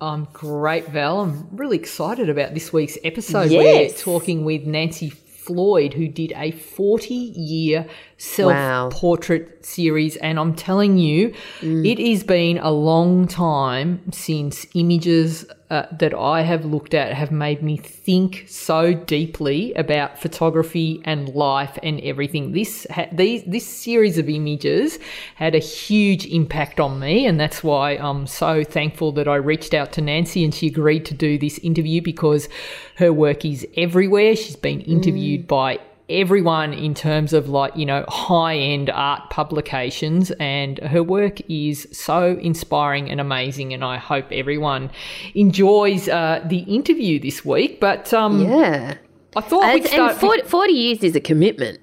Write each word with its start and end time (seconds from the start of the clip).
I'm 0.00 0.26
great, 0.32 0.88
Val. 0.88 1.20
I'm 1.20 1.48
really 1.52 1.76
excited 1.76 2.28
about 2.28 2.54
this 2.54 2.72
week's 2.72 2.98
episode. 3.04 3.50
Yes. 3.50 3.92
We're 3.92 3.98
talking 3.98 4.44
with 4.44 4.64
Nancy 4.66 5.10
Floyd, 5.10 5.94
who 5.94 6.08
did 6.08 6.32
a 6.36 6.50
40 6.50 7.14
year 7.14 7.86
self 8.18 8.92
portrait 8.92 9.64
series. 9.64 10.16
And 10.16 10.38
I'm 10.38 10.54
telling 10.54 10.98
you, 10.98 11.34
it 11.62 11.98
has 11.98 12.22
been 12.22 12.58
a 12.58 12.70
long 12.70 13.26
time 13.26 14.12
since 14.12 14.66
images 14.74 15.46
uh, 15.70 15.86
that 15.98 16.14
I 16.14 16.42
have 16.42 16.64
looked 16.64 16.94
at 16.94 17.14
have 17.14 17.32
made 17.32 17.62
me 17.62 17.76
think 17.76 18.44
so 18.46 18.92
deeply 18.92 19.72
about 19.74 20.20
photography 20.20 21.00
and 21.04 21.28
life 21.30 21.78
and 21.82 22.00
everything. 22.02 22.52
This 22.52 22.86
ha- 22.90 23.08
these 23.10 23.42
this 23.44 23.66
series 23.66 24.18
of 24.18 24.28
images 24.28 24.98
had 25.34 25.54
a 25.54 25.58
huge 25.58 26.26
impact 26.26 26.78
on 26.78 27.00
me, 27.00 27.26
and 27.26 27.40
that's 27.40 27.64
why 27.64 27.92
I'm 27.92 28.26
so 28.26 28.62
thankful 28.62 29.10
that 29.12 29.26
I 29.26 29.36
reached 29.36 29.74
out 29.74 29.90
to 29.94 30.00
Nancy 30.00 30.44
and 30.44 30.54
she 30.54 30.68
agreed 30.68 31.06
to 31.06 31.14
do 31.14 31.38
this 31.38 31.58
interview 31.58 32.02
because 32.02 32.48
her 32.96 33.12
work 33.12 33.44
is 33.44 33.66
everywhere. 33.76 34.36
She's 34.36 34.56
been 34.56 34.80
interviewed 34.82 35.48
by 35.48 35.80
everyone 36.10 36.72
in 36.74 36.92
terms 36.94 37.32
of 37.32 37.48
like 37.48 37.74
you 37.76 37.86
know 37.86 38.04
high 38.08 38.56
end 38.56 38.90
art 38.90 39.30
publications 39.30 40.30
and 40.32 40.78
her 40.80 41.02
work 41.02 41.40
is 41.48 41.88
so 41.92 42.36
inspiring 42.42 43.08
and 43.10 43.20
amazing 43.22 43.72
and 43.72 43.82
i 43.82 43.96
hope 43.96 44.26
everyone 44.30 44.90
enjoys 45.34 46.06
uh, 46.08 46.42
the 46.46 46.58
interview 46.60 47.18
this 47.18 47.42
week 47.44 47.80
but 47.80 48.12
um 48.12 48.42
Yeah. 48.42 48.96
i 49.34 49.40
thought 49.40 49.64
And, 49.64 49.74
we'd 49.80 49.86
start 49.88 50.10
and 50.12 50.20
40, 50.20 50.42
40 50.42 50.72
years 50.74 51.02
is 51.02 51.16
a 51.16 51.20
commitment. 51.20 51.78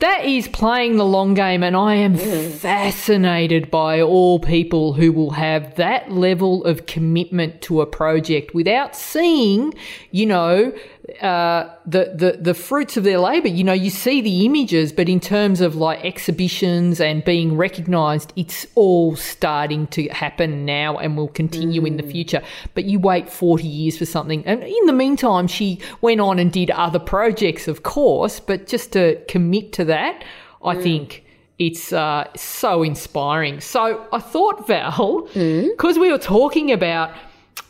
that 0.00 0.24
is 0.24 0.48
playing 0.48 0.96
the 0.96 1.04
long 1.04 1.32
game, 1.34 1.62
and 1.62 1.76
I 1.76 1.94
am 1.94 2.16
fascinated 2.16 3.70
by 3.70 4.00
all 4.00 4.40
people 4.40 4.94
who 4.94 5.12
will 5.12 5.30
have 5.30 5.76
that 5.76 6.10
level 6.10 6.64
of 6.64 6.86
commitment 6.86 7.62
to 7.62 7.80
a 7.82 7.86
project 7.86 8.52
without 8.52 8.96
seeing, 8.96 9.72
you 10.10 10.26
know, 10.26 10.72
uh, 11.20 11.68
the, 11.84 12.12
the 12.14 12.38
the 12.40 12.54
fruits 12.54 12.96
of 12.96 13.02
their 13.02 13.18
labor. 13.18 13.48
You 13.48 13.64
know, 13.64 13.72
you 13.72 13.90
see 13.90 14.20
the 14.20 14.46
images, 14.46 14.92
but 14.92 15.08
in 15.08 15.18
terms 15.18 15.60
of 15.60 15.74
like 15.74 16.04
exhibitions 16.04 17.00
and 17.00 17.24
being 17.24 17.56
recognised, 17.56 18.32
it's 18.36 18.66
all 18.76 19.16
starting 19.16 19.88
to 19.88 20.08
happen 20.08 20.64
now 20.64 20.98
and 20.98 21.16
will 21.16 21.28
continue 21.28 21.84
in 21.84 21.96
the 21.96 22.04
future. 22.04 22.40
But 22.74 22.84
you 22.84 23.00
wait 23.00 23.28
forty 23.28 23.66
years 23.66 23.98
for 23.98 24.06
something, 24.06 24.46
and 24.46 24.62
in 24.62 24.86
the 24.86 24.92
meantime, 24.92 25.48
she 25.48 25.80
went 26.02 26.20
on 26.20 26.38
and 26.38 26.52
did 26.52 26.70
other 26.70 27.00
projects, 27.00 27.66
of 27.66 27.82
course. 27.82 28.38
But 28.38 28.68
just 28.68 28.92
to 28.92 29.20
commit 29.26 29.72
to 29.72 29.84
that, 29.86 30.24
I 30.64 30.76
think 30.76 31.24
it's 31.58 31.92
uh, 31.92 32.28
so 32.36 32.82
inspiring. 32.82 33.60
So 33.60 34.06
I 34.12 34.20
thought, 34.20 34.66
Val, 34.68 35.28
because 35.34 35.98
we 35.98 36.10
were 36.12 36.18
talking 36.18 36.70
about 36.70 37.12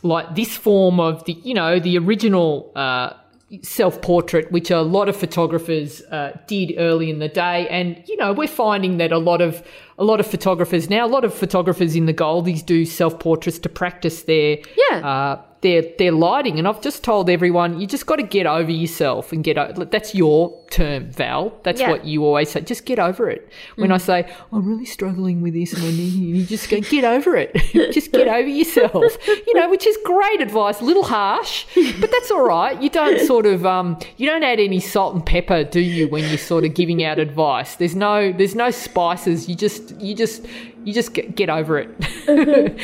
like 0.03 0.35
this 0.35 0.55
form 0.55 0.99
of 0.99 1.23
the, 1.25 1.33
you 1.43 1.53
know, 1.53 1.79
the 1.79 1.97
original 1.97 2.71
uh, 2.75 3.13
self 3.61 4.01
portrait, 4.01 4.51
which 4.51 4.71
a 4.71 4.81
lot 4.81 5.09
of 5.09 5.15
photographers 5.15 6.01
uh, 6.03 6.37
did 6.47 6.73
early 6.77 7.09
in 7.09 7.19
the 7.19 7.29
day, 7.29 7.67
and 7.69 8.01
you 8.07 8.17
know, 8.17 8.33
we're 8.33 8.47
finding 8.47 8.97
that 8.97 9.11
a 9.11 9.17
lot 9.17 9.41
of 9.41 9.63
a 9.97 10.03
lot 10.03 10.19
of 10.19 10.27
photographers 10.27 10.89
now, 10.89 11.05
a 11.05 11.07
lot 11.07 11.23
of 11.25 11.33
photographers 11.33 11.95
in 11.95 12.05
the 12.05 12.13
Goldies 12.13 12.65
do 12.65 12.85
self 12.85 13.19
portraits 13.19 13.59
to 13.59 13.69
practice 13.69 14.23
their 14.23 14.57
Yeah. 14.91 14.97
uh, 15.07 15.41
their 15.61 15.81
their 15.97 16.11
lighting. 16.11 16.59
And 16.59 16.67
I've 16.67 16.81
just 16.81 17.05
told 17.05 17.29
everyone, 17.29 17.79
you 17.79 17.87
just 17.87 18.05
got 18.05 18.17
to 18.17 18.23
get 18.23 18.45
over 18.45 18.69
yourself 18.69 19.31
and 19.31 19.45
get 19.45 19.57
over. 19.57 19.85
That's 19.85 20.13
your 20.13 20.53
term, 20.69 21.09
Val. 21.09 21.53
That's 21.63 21.79
Yeah. 21.79 21.91
what 21.91 22.03
you 22.03 22.25
always 22.25 22.49
say. 22.49 22.59
Just 22.61 22.85
get 22.85 22.99
over 22.99 23.29
it. 23.29 23.47
When 23.77 23.89
I 23.89 23.97
say 23.97 24.25
I'm 24.51 24.67
really 24.67 24.83
struggling 24.83 25.41
with 25.41 25.53
this, 25.53 25.71
and 25.71 25.81
I 25.83 25.91
need 25.91 26.11
you, 26.13 26.35
you 26.35 26.45
just 26.45 26.69
go 26.69 26.81
get 26.81 27.05
over 27.05 27.37
it. 27.37 27.55
just 27.93 28.11
get 28.11 28.27
over 28.27 28.45
yourself. 28.59 29.17
You 29.47 29.53
know, 29.53 29.69
which 29.69 29.87
is 29.87 29.97
great 30.03 30.41
advice. 30.41 30.81
A 30.81 30.83
little 30.83 31.03
harsh, 31.03 31.65
but 32.01 32.11
that's 32.11 32.29
all 32.29 32.43
right. 32.45 32.81
You 32.81 32.89
don't 32.89 33.21
sort 33.25 33.45
of 33.45 33.65
um, 33.65 33.97
you 34.17 34.27
don't 34.27 34.43
add 34.43 34.59
any 34.59 34.81
salt 34.81 35.13
and 35.15 35.25
pepper, 35.25 35.63
do 35.63 35.79
you? 35.79 36.09
When 36.09 36.27
you're 36.27 36.37
sort 36.39 36.65
of 36.65 36.73
giving 36.73 37.05
out 37.05 37.19
advice, 37.19 37.77
there's 37.77 37.95
no 37.95 38.33
there's 38.33 38.55
no 38.55 38.69
spices. 38.69 39.47
You 39.47 39.55
just 39.55 39.82
you 39.91 40.15
just 40.15 40.45
you 40.83 40.93
just 40.93 41.13
get, 41.13 41.35
get 41.35 41.49
over 41.49 41.79
it, 41.79 41.89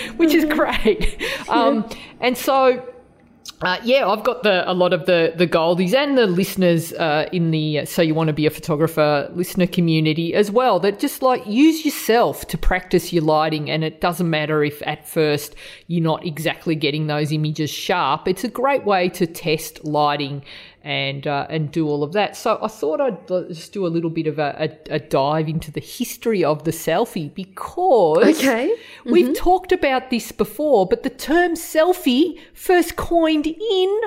which 0.18 0.34
is 0.34 0.46
great. 0.46 1.22
Um, 1.50 1.90
and 2.20 2.38
so 2.38 2.84
uh, 3.62 3.78
yeah, 3.84 4.08
I've 4.08 4.24
got 4.24 4.44
the 4.44 4.70
a 4.70 4.74
lot 4.74 4.94
of 4.94 5.06
the 5.06 5.34
the 5.36 5.46
Goldies 5.46 5.94
and 5.94 6.18
the 6.18 6.28
listeners 6.28 6.94
uh, 6.94 7.28
in 7.34 7.52
the 7.52 7.80
uh, 7.80 7.86
so 7.86 8.02
you 8.02 8.16
want 8.16 8.28
to 8.28 8.34
be 8.34 8.46
a 8.46 8.50
photographer 8.50 9.30
listener 9.34 9.68
community 9.68 10.34
as 10.34 10.50
well. 10.50 10.80
That 10.80 10.98
just 11.00 11.22
like 11.22 11.46
use 11.46 11.84
yourself 11.84 12.48
to 12.48 12.58
practice 12.58 13.12
your 13.12 13.24
lighting, 13.24 13.70
and 13.70 13.84
it 13.84 14.00
doesn't 14.00 14.30
matter 14.30 14.64
if 14.64 14.81
at 14.88 15.06
first 15.06 15.56
you're 15.88 16.04
not 16.04 16.26
exactly 16.26 16.74
getting 16.74 17.08
those 17.08 17.34
images 17.34 17.70
sharp. 17.70 18.30
It's 18.30 18.46
a 18.46 18.50
great 18.50 18.86
way 18.86 19.10
to 19.10 19.28
test 19.28 19.84
lighting 19.84 20.42
and 20.84 21.28
uh, 21.28 21.46
and 21.50 21.72
do 21.72 21.88
all 21.88 22.04
of 22.04 22.14
that. 22.14 22.38
So 22.38 22.58
I 22.62 22.68
thought 22.68 23.02
I'd 23.02 23.28
just 23.28 23.74
do 23.74 23.86
a 23.86 23.90
little 23.90 24.10
bit 24.10 24.28
of 24.28 24.40
a, 24.40 24.56
a, 24.90 24.96
a 24.96 25.00
dive 25.00 25.50
into 25.50 25.72
the 25.72 25.82
history 25.82 26.44
of 26.44 26.64
the 26.64 26.72
selfie 26.72 27.34
because 27.34 28.40
Okay. 28.40 28.76
We've 29.06 29.36
talked 29.36 29.72
about 29.72 30.10
this 30.10 30.32
before, 30.32 30.88
but 30.88 31.04
the 31.04 31.10
term 31.10 31.54
selfie 31.54 32.40
first 32.54 32.96
coined 32.96 33.48
in 33.48 34.02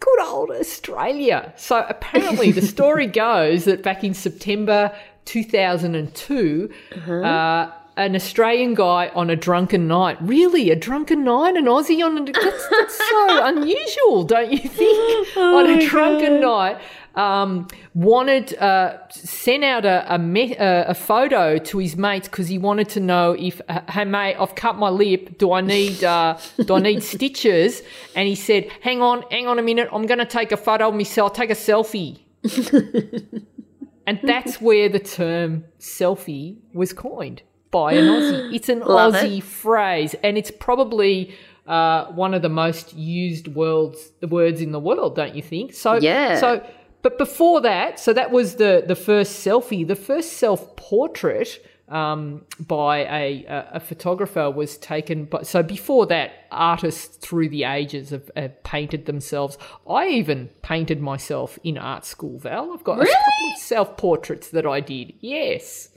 good 0.00 0.20
old 0.20 0.50
Australia. 0.50 1.52
So 1.56 1.84
apparently, 1.88 2.52
the 2.52 2.62
story 2.74 3.06
goes 3.06 3.64
that 3.64 3.82
back 3.82 4.04
in 4.04 4.14
September 4.14 4.94
2002, 5.24 6.70
uh, 7.08 7.70
an 7.96 8.16
Australian 8.16 8.74
guy 8.74 9.08
on 9.14 9.30
a 9.30 9.36
drunken 9.36 9.86
night, 9.86 10.16
really? 10.20 10.70
A 10.70 10.76
drunken 10.76 11.22
night, 11.24 11.56
an 11.56 11.66
Aussie 11.66 12.04
on 12.04 12.18
a, 12.18 12.32
that's, 12.32 12.68
that's 12.68 12.98
so 12.98 13.46
unusual, 13.46 14.24
don't 14.24 14.50
you 14.50 14.68
think? 14.68 15.36
on 15.36 15.70
a 15.70 15.86
drunken 15.88 16.40
night, 16.40 16.80
um, 17.14 17.68
wanted 17.94 18.56
uh, 18.58 18.98
sent 19.10 19.62
out 19.62 19.84
a 19.84 20.14
a, 20.14 20.18
me- 20.18 20.56
uh, 20.56 20.90
a 20.90 20.94
photo 20.94 21.58
to 21.58 21.78
his 21.78 21.96
mates 21.96 22.26
because 22.28 22.48
he 22.48 22.58
wanted 22.58 22.88
to 22.88 23.00
know 23.00 23.36
if 23.38 23.60
uh, 23.68 23.80
hey 23.88 24.04
mate 24.04 24.34
I've 24.34 24.56
cut 24.56 24.76
my 24.76 24.88
lip. 24.88 25.38
Do 25.38 25.52
I 25.52 25.60
need 25.60 26.02
uh, 26.02 26.36
do 26.64 26.74
I 26.74 26.80
need 26.80 27.02
stitches? 27.14 27.82
And 28.16 28.26
he 28.26 28.34
said 28.34 28.68
hang 28.80 29.00
on 29.00 29.22
hang 29.30 29.46
on 29.46 29.60
a 29.60 29.62
minute. 29.62 29.88
I'm 29.92 30.06
going 30.06 30.18
to 30.18 30.26
take 30.26 30.50
a 30.50 30.56
photo 30.56 30.88
of 30.88 30.94
myself. 30.94 31.34
Take 31.34 31.50
a 31.50 31.54
selfie. 31.54 32.20
And 34.06 34.20
that's 34.22 34.60
where 34.60 34.90
the 34.90 34.98
term 34.98 35.64
selfie 35.78 36.58
was 36.74 36.92
coined 36.92 37.42
by 37.78 37.88
an 38.00 38.06
Aussie 38.14 38.42
it's 38.56 38.68
an 38.74 38.80
Love 38.80 39.14
it. 39.14 39.18
Aussie 39.18 39.42
phrase 39.42 40.12
and 40.24 40.32
it's 40.40 40.52
probably 40.68 41.14
uh, 41.66 42.00
one 42.24 42.32
of 42.38 42.42
the 42.46 42.54
most 42.64 42.86
used 42.94 43.46
words 43.62 43.98
words 44.38 44.58
in 44.66 44.70
the 44.76 44.82
world 44.88 45.10
don't 45.20 45.34
you 45.38 45.44
think 45.54 45.68
so 45.84 45.90
Yeah. 46.10 46.38
so 46.44 46.48
but 47.04 47.18
before 47.18 47.60
that, 47.70 48.00
so 48.00 48.10
that 48.20 48.30
was 48.30 48.48
the 48.62 48.72
the 48.92 48.94
first 49.10 49.32
selfie. 49.46 49.86
The 49.86 50.00
first 50.10 50.28
self 50.44 50.60
portrait 50.76 51.50
um, 52.00 52.20
by 52.76 52.94
a, 53.22 53.44
a 53.56 53.58
a 53.78 53.80
photographer 53.90 54.46
was 54.50 54.78
taken. 54.78 55.26
But 55.34 55.46
so 55.46 55.62
before 55.62 56.06
that, 56.14 56.28
artists 56.50 57.18
through 57.24 57.50
the 57.50 57.64
ages 57.64 58.08
have, 58.08 58.30
have 58.42 58.54
painted 58.62 59.04
themselves. 59.04 59.58
I 59.86 60.02
even 60.20 60.48
painted 60.62 60.98
myself 61.02 61.58
in 61.62 61.76
art 61.76 62.06
school. 62.06 62.38
Val, 62.38 62.72
I've 62.72 62.84
got 62.90 62.94
a 63.02 63.04
couple 63.04 63.46
of 63.52 63.58
self 63.58 63.88
portraits 63.98 64.48
that 64.56 64.64
I 64.76 64.80
did. 64.80 65.12
Yes. 65.20 65.90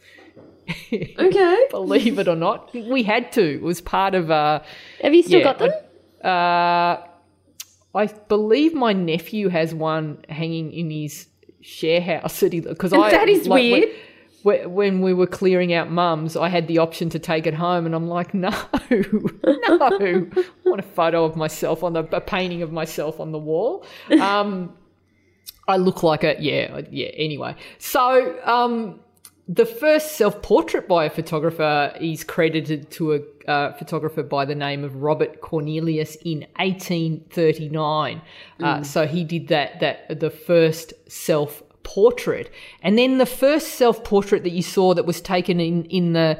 Okay. 0.70 1.68
Believe 1.72 2.20
it 2.20 2.28
or 2.28 2.36
not, 2.36 2.74
we 2.74 3.04
had 3.04 3.32
to. 3.34 3.56
It 3.56 3.62
was 3.62 3.82
part 3.82 4.16
of 4.16 4.32
uh, 4.32 4.62
Have 5.02 5.14
you 5.14 5.24
still 5.24 5.40
Yeah, 5.40 5.44
got 5.44 5.60
them? 5.60 5.72
Uh, 6.24 6.98
I 7.96 8.08
believe 8.28 8.74
my 8.74 8.94
nephew 8.94 9.50
has 9.50 9.74
one 9.74 10.24
hanging 10.30 10.72
in 10.72 10.92
his 10.92 11.28
share 11.62 12.02
house 12.02 12.42
because 12.42 12.94
I 12.94 13.12
That 13.12 13.30
is 13.30 13.48
like, 13.48 13.62
weird. 13.62 13.90
When, 14.44 14.74
when 14.74 15.02
we 15.02 15.14
were 15.14 15.28
clearing 15.28 15.74
out 15.74 15.92
mums, 15.92 16.38
I 16.38 16.48
had 16.48 16.68
the 16.68 16.78
option 16.78 17.10
to 17.10 17.20
take 17.20 17.48
it 17.48 17.54
home, 17.56 17.86
and 17.86 17.96
I'm 17.96 18.08
like, 18.08 18.34
no, 18.34 18.50
no, 18.90 19.78
I 19.82 20.26
want 20.64 20.80
a 20.80 20.84
photo 20.84 21.26
of 21.26 21.36
myself 21.36 21.84
on 21.84 21.94
the 21.94 22.04
a 22.16 22.22
painting 22.22 22.62
of 22.62 22.72
myself 22.72 23.20
on 23.20 23.32
the 23.32 23.40
wall. 23.40 23.86
Um, 24.22 24.74
I 25.68 25.78
look 25.78 26.04
like 26.04 26.24
a 26.24 26.36
yeah, 26.40 26.82
yeah. 26.92 27.08
Anyway, 27.08 27.56
so 27.78 28.40
um, 28.46 29.00
the 29.50 29.66
first 29.66 30.18
self 30.18 30.42
portrait 30.42 30.88
by 30.88 31.06
a 31.06 31.10
photographer 31.10 31.94
is 32.02 32.24
credited 32.24 32.92
to 32.92 33.14
a 33.14 33.50
uh, 33.50 33.74
photographer 33.74 34.22
by 34.24 34.44
the 34.44 34.56
name 34.56 34.84
of 34.84 34.98
Robert 34.98 35.40
Cornelius 35.40 36.16
in 36.18 36.46
1839. 36.58 38.22
Uh, 38.62 38.84
so 38.84 39.08
he 39.08 39.24
did 39.24 39.48
that 39.48 39.80
that 39.80 40.20
the 40.20 40.30
first 40.30 40.94
self 41.10 41.64
portrait, 41.84 42.52
and 42.82 42.98
then 42.98 43.18
the 43.18 43.26
first 43.26 43.70
self 43.76 44.04
portrait 44.04 44.44
that 44.44 44.52
you 44.52 44.62
saw 44.62 44.94
that 44.94 45.06
was 45.06 45.22
taken 45.22 45.60
in 45.60 45.86
in 45.86 46.14
the 46.14 46.40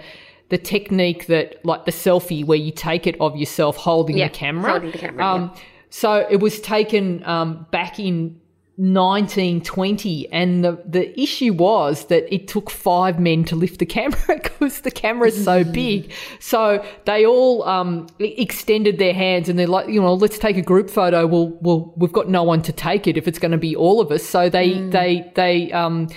the 0.50 0.58
technique 0.58 1.28
that 1.28 1.64
like 1.66 1.86
the 1.86 1.92
selfie 1.92 2.46
where 2.46 2.58
you 2.58 2.72
take 2.72 3.08
it 3.08 3.20
of 3.20 3.36
yourself 3.36 3.78
holding 3.78 4.18
Yeah, 4.18 4.28
the 4.28 4.34
camera. 4.34 4.72
holding 4.72 4.92
the 4.92 4.98
camera, 4.98 5.26
Um, 5.26 5.52
So 5.90 6.28
it 6.30 6.42
was 6.42 6.60
taken 6.60 7.24
um, 7.26 7.66
back 7.72 8.00
in 8.00 8.40
1920 8.78 10.32
and 10.32 10.64
the, 10.64 10.80
the 10.86 11.20
issue 11.20 11.52
was 11.52 12.06
that 12.06 12.32
it 12.32 12.48
took 12.48 12.70
five 12.70 13.20
men 13.20 13.44
to 13.44 13.56
lift 13.56 13.80
the 13.80 13.88
camera 13.88 14.20
because 14.44 14.82
the 14.82 14.92
camera 14.92 15.30
is 15.30 15.44
so 15.44 15.64
big. 15.74 16.12
So 16.40 16.86
they 17.06 17.26
all 17.26 17.64
um, 17.64 18.06
extended 18.20 19.00
their 19.00 19.16
hands 19.16 19.50
and 19.50 19.58
they're 19.58 19.66
like 19.66 19.88
you 19.88 20.00
know 20.00 20.14
let's 20.14 20.38
take 20.38 20.58
a 20.58 20.62
group 20.62 20.92
photo. 20.92 21.26
Well, 21.26 21.58
well 21.60 21.92
we've 21.98 22.14
got 22.14 22.30
no 22.30 22.44
one 22.44 22.62
to 22.64 22.72
take 22.72 23.08
it 23.08 23.18
if 23.18 23.28
it's 23.28 23.40
going 23.40 23.52
to 23.52 23.58
be 23.58 23.76
all 23.76 24.00
of 24.00 24.12
us. 24.12 24.24
So 24.24 24.48
they 24.48 24.80
they 24.90 25.32
they 25.34 25.72
um, 25.72 26.08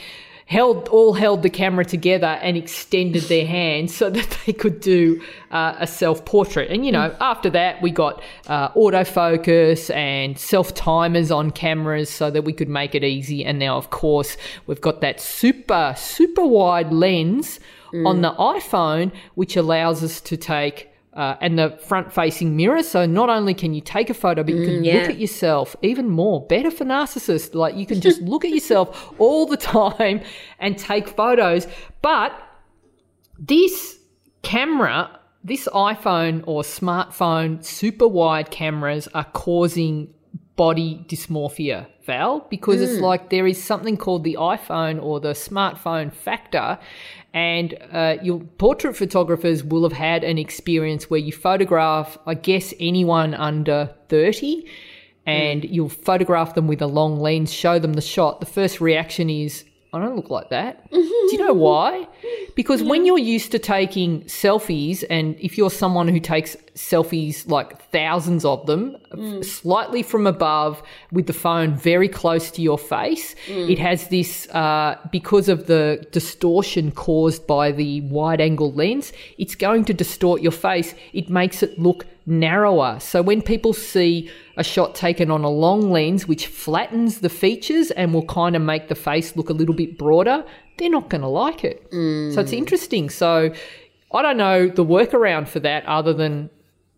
held 0.51 0.89
all 0.89 1.13
held 1.13 1.45
the 1.45 1.49
camera 1.49 1.85
together 1.85 2.27
and 2.43 2.57
extended 2.57 3.23
their 3.25 3.47
hands 3.47 3.95
so 3.95 4.11
that 4.19 4.37
they 4.45 4.53
could 4.53 4.81
do 4.81 5.23
uh, 5.53 5.77
a 5.79 5.87
self 5.87 6.25
portrait. 6.25 6.71
And 6.71 6.85
you 6.85 6.93
know, 6.93 7.17
after 7.21 7.49
that, 7.51 7.81
we 7.81 7.93
got 7.93 8.21
uh, 8.49 8.71
autofocus 8.71 9.95
and 9.95 10.37
self 10.37 10.75
timers 10.75 11.31
on 11.31 11.53
cameras 11.53 12.11
so 12.11 12.31
that 12.31 12.43
we 12.43 12.53
could 12.53 12.69
make 12.69 12.95
it 12.95 13.05
easy. 13.05 13.45
And 13.45 13.59
now, 13.59 13.77
of 13.77 13.91
course, 13.91 14.37
we've 14.67 14.81
got 14.81 15.01
that 15.01 15.21
super 15.21 15.95
super 15.97 16.45
wide 16.45 16.93
lens 16.93 17.61
on 18.07 18.23
the 18.23 18.33
iPhone, 18.33 19.13
which 19.35 19.57
allows 19.57 20.05
us 20.05 20.21
to 20.21 20.37
take. 20.37 20.90
Uh, 21.13 21.37
and 21.41 21.59
the 21.59 21.77
front 21.83 22.13
facing 22.13 22.57
mirror. 22.57 22.85
So 22.85 23.05
not 23.05 23.29
only 23.29 23.53
can 23.53 23.75
you 23.75 23.81
take 23.81 24.11
a 24.11 24.15
photo, 24.15 24.45
but 24.45 24.55
you 24.55 24.65
can 24.65 24.85
yeah. 24.85 24.95
look 24.95 25.11
at 25.11 25.19
yourself 25.19 25.75
even 25.83 26.09
more. 26.09 26.47
Better 26.47 26.71
for 26.71 26.85
narcissists. 26.85 27.53
Like 27.53 27.75
you 27.75 27.85
can 27.85 28.01
just 28.01 28.21
look 28.33 28.45
at 28.45 28.53
yourself 28.53 29.13
all 29.19 29.45
the 29.45 29.57
time 29.57 30.21
and 30.61 30.79
take 30.79 31.09
photos. 31.09 31.67
But 32.01 32.33
this 33.41 33.99
camera, 34.43 35.19
this 35.43 35.67
iPhone 35.75 36.45
or 36.47 36.63
smartphone 36.63 37.65
super 37.65 38.07
wide 38.07 38.53
cameras 38.53 39.09
are 39.13 39.25
causing 39.25 40.15
body 40.61 41.03
dysmorphia, 41.09 41.87
Val, 42.05 42.47
because 42.51 42.83
it's 42.83 43.01
like 43.01 43.31
there 43.31 43.47
is 43.47 43.63
something 43.63 43.97
called 43.97 44.25
the 44.25 44.37
iPhone 44.39 45.03
or 45.03 45.19
the 45.19 45.33
smartphone 45.33 46.13
factor. 46.13 46.79
And 47.33 47.79
uh, 47.93 48.17
your 48.23 48.41
portrait 48.41 48.97
photographers 48.97 49.63
will 49.63 49.85
have 49.85 49.93
had 49.93 50.25
an 50.25 50.37
experience 50.37 51.09
where 51.09 51.21
you 51.21 51.33
photograph, 51.33 52.19
I 52.27 52.35
guess, 52.35 52.75
anyone 52.81 53.35
under 53.35 53.95
30 54.09 54.67
and 55.27 55.65
you'll 55.65 55.89
photograph 55.89 56.55
them 56.55 56.67
with 56.67 56.83
a 56.83 56.87
long 56.87 57.21
lens, 57.21 57.53
show 57.53 57.79
them 57.79 57.93
the 57.95 58.01
shot. 58.01 58.41
The 58.41 58.47
first 58.47 58.81
reaction 58.81 59.31
is, 59.31 59.65
I 59.93 59.99
don't 59.99 60.17
look 60.17 60.31
like 60.31 60.51
that. 60.51 60.91
Do 60.91 60.99
you 60.99 61.39
know 61.39 61.53
why? 61.53 62.09
Because 62.55 62.83
when 62.83 63.07
you're 63.07 63.19
used 63.19 63.53
to 63.53 63.59
taking 63.59 64.23
selfies, 64.23 65.05
and 65.09 65.37
if 65.41 65.57
you're 65.59 65.71
someone 65.71 66.09
who 66.09 66.21
takes 66.21 66.57
selfies 66.81 67.49
like 67.49 67.81
thousands 67.91 68.45
of 68.45 68.67
them, 68.67 68.97
mm. 69.13 69.45
slightly 69.45 70.03
from 70.03 70.27
above 70.27 70.83
with 71.13 71.27
the 71.27 71.33
phone 71.33 71.75
very 71.75 72.09
close 72.09 72.51
to 72.51 72.63
your 72.63 72.79
face, 72.79 73.35
mm. 73.47 73.71
it 73.71 73.79
has 73.79 74.09
this, 74.09 74.49
uh, 74.51 74.97
because 75.13 75.49
of 75.49 75.67
the 75.67 76.05
distortion 76.11 76.91
caused 76.91 77.47
by 77.47 77.71
the 77.71 78.01
wide 78.03 78.41
angle 78.41 78.73
lens, 78.73 79.13
it's 79.39 79.55
going 79.55 79.85
to 79.85 79.95
distort 79.95 80.41
your 80.41 80.53
face. 80.53 80.95
It 81.13 81.29
makes 81.29 81.63
it 81.63 81.79
look 81.79 82.07
narrower. 82.27 82.99
So 83.01 83.23
when 83.23 83.43
people 83.43 83.73
see 83.73 84.31
a 84.57 84.65
shot 84.65 84.95
taken 84.95 85.31
on 85.31 85.45
a 85.45 85.51
long 85.51 85.91
lens, 85.91 86.27
which 86.27 86.47
flattens 86.47 87.21
the 87.21 87.29
features 87.29 87.91
and 87.91 88.15
will 88.15 88.27
kind 88.27 88.57
of 88.57 88.63
make 88.63 88.89
the 88.89 88.95
face 88.95 89.37
look 89.37 89.51
a 89.51 89.55
little 89.55 89.75
bit 89.75 89.99
broader, 89.99 90.45
they're 90.79 90.91
not 90.91 91.11
going 91.11 91.23
to 91.23 91.29
like 91.29 91.63
it. 91.63 91.87
So 91.91 92.41
it's 92.41 92.53
mm. 92.53 92.55
interesting. 92.55 93.11
So 93.11 93.53
I 94.13 94.23
don't 94.23 94.39
know 94.39 94.69
the 94.69 94.85
workaround 94.85 95.49
for 95.49 95.61
that 95.61 95.85
other 95.87 96.15
than 96.15 96.51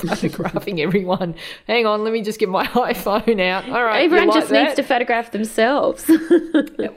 photographing 0.00 0.80
everyone. 0.86 1.34
Hang 1.66 1.86
on, 1.86 2.04
let 2.04 2.12
me 2.12 2.22
just 2.22 2.38
get 2.40 2.48
my 2.48 2.66
iPhone 2.92 3.40
out. 3.40 3.68
All 3.68 3.84
right, 3.84 4.04
Everyone 4.04 4.28
like 4.28 4.40
just 4.40 4.52
needs 4.52 4.74
to 4.74 4.82
photograph 4.82 5.30
themselves. 5.32 6.04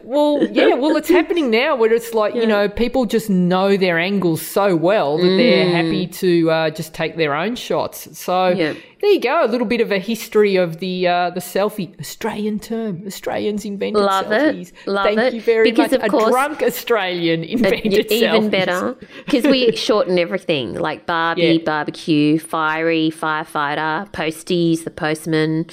Well, 0.04 0.44
yeah, 0.52 0.74
well, 0.76 0.96
it's 0.98 1.10
happening 1.10 1.50
now 1.50 1.76
where 1.76 1.92
it's 1.94 2.14
like, 2.14 2.36
you 2.36 2.46
know, 2.46 2.68
people 2.70 3.06
just 3.06 3.30
know 3.30 3.78
their 3.78 3.98
angles 4.00 4.42
so 4.42 4.76
well 4.76 5.18
that 5.18 5.24
they're 5.38 5.70
happy 5.70 6.08
to 6.08 6.52
uh, 6.52 6.70
just 6.70 6.94
take 6.94 7.16
their 7.18 7.34
own 7.36 7.56
shots. 7.56 8.18
So 8.18 8.48
Yeah. 8.50 8.74
there 9.02 9.12
you 9.12 9.20
go, 9.20 9.44
a 9.44 9.48
little 9.48 9.68
bit 9.68 9.82
of 9.82 9.92
a 9.92 10.00
history 10.00 10.56
of 10.56 10.80
the 10.80 11.08
uh, 11.08 11.30
the 11.32 11.40
selfie 11.40 11.98
Australian 12.00 12.60
term. 12.60 13.04
Australians 13.06 13.66
invented 13.66 14.02
Love 14.04 14.32
it. 14.32 14.56
selfies. 14.56 14.72
Love 14.88 15.06
Thank 15.06 15.20
it. 15.20 15.34
you 15.36 15.42
very 15.42 15.72
Because, 15.72 15.92
much. 15.92 16.02
of 16.02 16.14
a 16.14 16.30
drunk 16.30 16.62
Australian 16.64 17.44
invented 17.44 18.12
Even 18.12 18.44
selfies. 18.44 18.52
better. 18.52 18.96
Because 19.26 19.46
we 19.46 19.76
shorten 19.76 20.18
everything 20.20 20.74
like 20.76 21.06
Barbie, 21.06 21.42
Yeah. 21.42 21.64
barbecue, 21.66 22.40
fiery, 22.40 22.93
firefighter, 23.12 24.12
posties, 24.12 24.84
the 24.84 24.92
postman, 24.92 25.66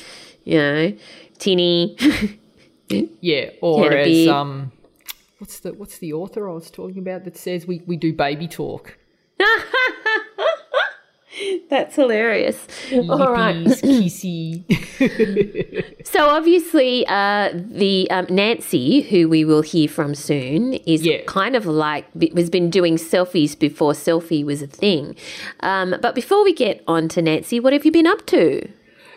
you 0.44 0.58
know, 0.58 0.92
tinny. 1.38 1.96
Yeah, 3.20 3.50
or 3.60 3.92
as 3.92 4.26
um, 4.26 4.72
what's 5.38 5.60
the 5.60 5.72
what's 5.74 5.98
the 5.98 6.12
author 6.12 6.50
I 6.50 6.52
was 6.52 6.70
talking 6.72 6.98
about 6.98 7.24
that 7.24 7.36
says 7.36 7.66
we 7.66 7.82
we 7.86 7.96
do 7.96 8.12
baby 8.12 8.48
talk. 8.48 8.98
That's 11.70 11.96
hilarious. 11.96 12.66
All 12.92 13.32
right. 13.32 13.56
Kissy. 13.66 14.64
So 16.02 16.28
obviously, 16.28 17.06
uh, 17.06 17.50
the 17.54 18.10
um, 18.10 18.26
Nancy, 18.30 19.02
who 19.02 19.28
we 19.28 19.44
will 19.44 19.62
hear 19.62 19.86
from 19.88 20.14
soon, 20.14 20.74
is 20.74 21.06
Yeah. 21.06 21.22
kind 21.26 21.54
of 21.54 21.66
like 21.66 22.04
has 22.36 22.50
been 22.50 22.68
doing 22.68 22.96
selfies 22.96 23.56
before 23.56 23.92
selfie 23.92 24.44
was 24.44 24.60
a 24.60 24.66
thing. 24.66 25.14
Um, 25.60 25.94
but 26.02 26.14
before 26.16 26.42
we 26.42 26.52
get 26.52 26.82
on 26.88 27.08
to 27.10 27.22
Nancy, 27.22 27.60
what 27.60 27.72
have 27.72 27.84
you 27.84 27.92
been 27.92 28.06
up 28.08 28.26
to? 28.26 28.66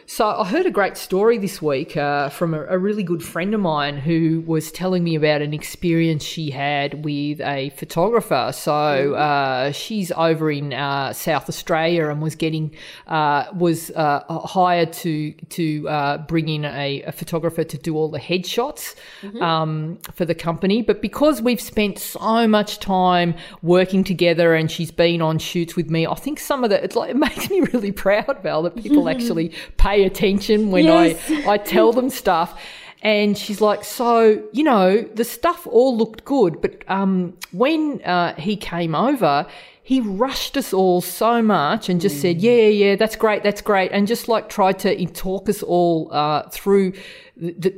So 0.06 0.28
I 0.28 0.46
heard 0.46 0.66
a 0.66 0.72
great 0.72 0.98
story 0.98 1.38
this 1.38 1.62
week 1.62 1.96
uh, 1.96 2.28
from 2.28 2.54
a, 2.54 2.66
a 2.66 2.78
really 2.78 3.04
good 3.04 3.24
friend 3.24 3.54
of 3.54 3.62
mine 3.62 3.98
who 3.98 4.44
was 4.46 4.70
telling 4.70 5.02
me 5.02 5.16
about 5.16 5.42
an 5.42 5.54
experience 5.54 6.24
she 6.24 6.52
had 6.52 7.06
with 7.06 7.40
a 7.40 7.70
photographer. 7.78 8.52
So 8.54 9.14
uh, 9.14 9.72
she's 9.72 10.12
over 10.12 10.52
in 10.52 10.74
uh, 10.74 11.14
South 11.14 11.48
Australia 11.48 12.10
and 12.10 12.22
was 12.22 12.36
getting 12.36 12.76
uh, 13.08 13.46
was 13.56 13.92
uh, 13.92 14.24
hired 14.28 14.92
to 14.94 15.32
to 15.32 15.88
uh, 15.88 16.18
bring 16.18 16.50
in 16.50 16.66
a, 16.66 17.04
a 17.04 17.12
photographer 17.14 17.64
to 17.64 17.78
do 17.78 17.96
all 17.96 18.10
the 18.10 18.20
headshots 18.20 18.96
um, 19.42 20.00
for 20.14 20.26
the 20.26 20.36
company. 20.36 20.82
But 20.82 21.02
because 21.02 21.42
we've 21.42 21.62
spent 21.62 21.98
so 21.98 22.46
much 22.46 22.80
time 22.80 23.36
working 23.62 24.04
together 24.04 24.54
and 24.54 24.70
she's 24.70 24.92
been 24.92 25.22
on 25.22 25.40
shoots 25.40 25.78
with 25.78 25.90
me, 25.90 26.06
I 26.06 26.16
think 26.16 26.40
some 26.40 26.66
of 26.66 26.70
the 26.70 26.84
it's 26.84 26.98
like 26.98 27.10
it 27.14 27.18
makes 27.18 27.50
me 27.50 27.62
really 27.62 27.94
proud, 27.94 28.40
Val, 28.44 28.64
that 28.64 28.76
people 28.76 29.08
actually 29.14 29.54
pay 29.78 29.93
attention 30.02 30.72
when 30.72 30.86
Yes. 30.86 31.32
I 31.32 31.52
I 31.54 31.58
tell 31.58 31.94
them 31.94 32.10
stuff. 32.10 32.60
And 33.02 33.38
she's 33.38 33.60
like, 33.60 33.84
so 33.84 34.42
you 34.54 34.64
know, 34.64 35.02
the 35.02 35.26
stuff 35.26 35.68
all 35.68 35.98
looked 35.98 36.24
good, 36.24 36.62
but 36.62 36.84
um, 36.90 37.38
when 37.52 38.02
uh, 38.04 38.34
he 38.36 38.56
came 38.56 38.96
over, 38.96 39.46
he 39.84 40.00
rushed 40.00 40.56
us 40.56 40.72
all 40.72 41.02
so 41.02 41.42
much 41.42 41.90
and 41.90 42.00
just 42.00 42.22
said, 42.22 42.40
yeah, 42.42 42.54
yeah, 42.54 42.68
yeah, 42.68 42.96
that's 42.96 43.18
great, 43.18 43.44
that's 43.44 43.62
great, 43.62 43.92
and 43.92 44.08
just 44.08 44.30
like 44.30 44.48
tried 44.48 44.80
to 44.80 45.06
talk 45.08 45.50
us 45.50 45.62
all 45.62 46.08
uh, 46.14 46.48
through, 46.50 46.94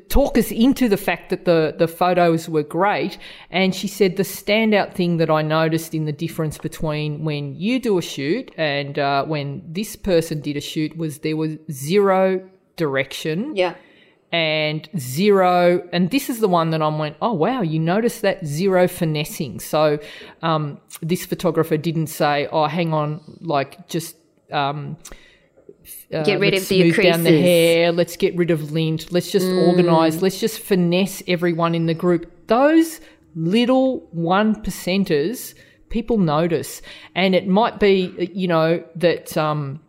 talk 0.09 0.37
us 0.37 0.51
into 0.51 0.89
the 0.89 0.97
fact 0.97 1.29
that 1.29 1.45
the 1.45 1.73
the 1.77 1.87
photos 1.87 2.49
were 2.49 2.63
great. 2.63 3.17
And 3.49 3.73
she 3.73 3.87
said 3.87 4.17
the 4.17 4.23
standout 4.23 4.93
thing 4.93 5.17
that 5.17 5.29
I 5.29 5.41
noticed 5.41 5.93
in 5.93 6.05
the 6.05 6.11
difference 6.11 6.57
between 6.57 7.23
when 7.23 7.55
you 7.55 7.79
do 7.79 7.97
a 7.97 8.01
shoot 8.01 8.51
and 8.57 8.99
uh, 8.99 9.23
when 9.25 9.61
this 9.65 9.95
person 9.95 10.41
did 10.41 10.57
a 10.57 10.61
shoot 10.61 10.97
was 10.97 11.19
there 11.19 11.37
was 11.37 11.51
zero 11.71 12.47
direction 12.75 13.55
Yeah. 13.55 13.75
and 14.33 14.89
zero 14.97 15.87
and 15.93 16.11
this 16.11 16.29
is 16.29 16.41
the 16.41 16.47
one 16.49 16.71
that 16.71 16.81
i 16.81 16.87
went 16.89 17.15
oh 17.21 17.31
wow 17.31 17.61
you 17.61 17.79
notice 17.79 18.19
that 18.19 18.45
zero 18.45 18.85
finessing 18.89 19.61
so 19.61 19.97
um, 20.41 20.77
this 21.01 21.25
photographer 21.25 21.77
didn't 21.77 22.07
say 22.07 22.47
oh 22.51 22.65
hang 22.65 22.93
on 22.93 23.21
like 23.39 23.87
just 23.87 24.17
um, 24.51 24.97
uh, 26.13 26.23
Get 26.23 26.39
rid 26.39 26.53
of 26.53 26.67
the 26.67 26.91
down 26.91 27.23
the 27.23 27.41
hair. 27.41 27.91
Let's 27.91 28.15
get 28.17 28.35
rid 28.35 28.51
of 28.51 28.71
lint. 28.71 29.11
Let's 29.11 29.31
just 29.31 29.47
Mm. 29.47 29.67
organize. 29.67 30.21
Let's 30.21 30.39
just 30.39 30.59
finesse 30.59 31.23
everyone 31.27 31.75
in 31.75 31.85
the 31.87 31.93
group. 31.93 32.31
Those 32.47 33.01
little 33.35 34.07
one 34.11 34.55
percenters, 34.55 35.53
people 35.89 36.17
notice, 36.17 36.81
and 37.15 37.35
it 37.35 37.47
might 37.47 37.79
be, 37.79 38.29
you 38.33 38.47
know, 38.47 38.83
that 38.95 39.35
um, 39.35 39.79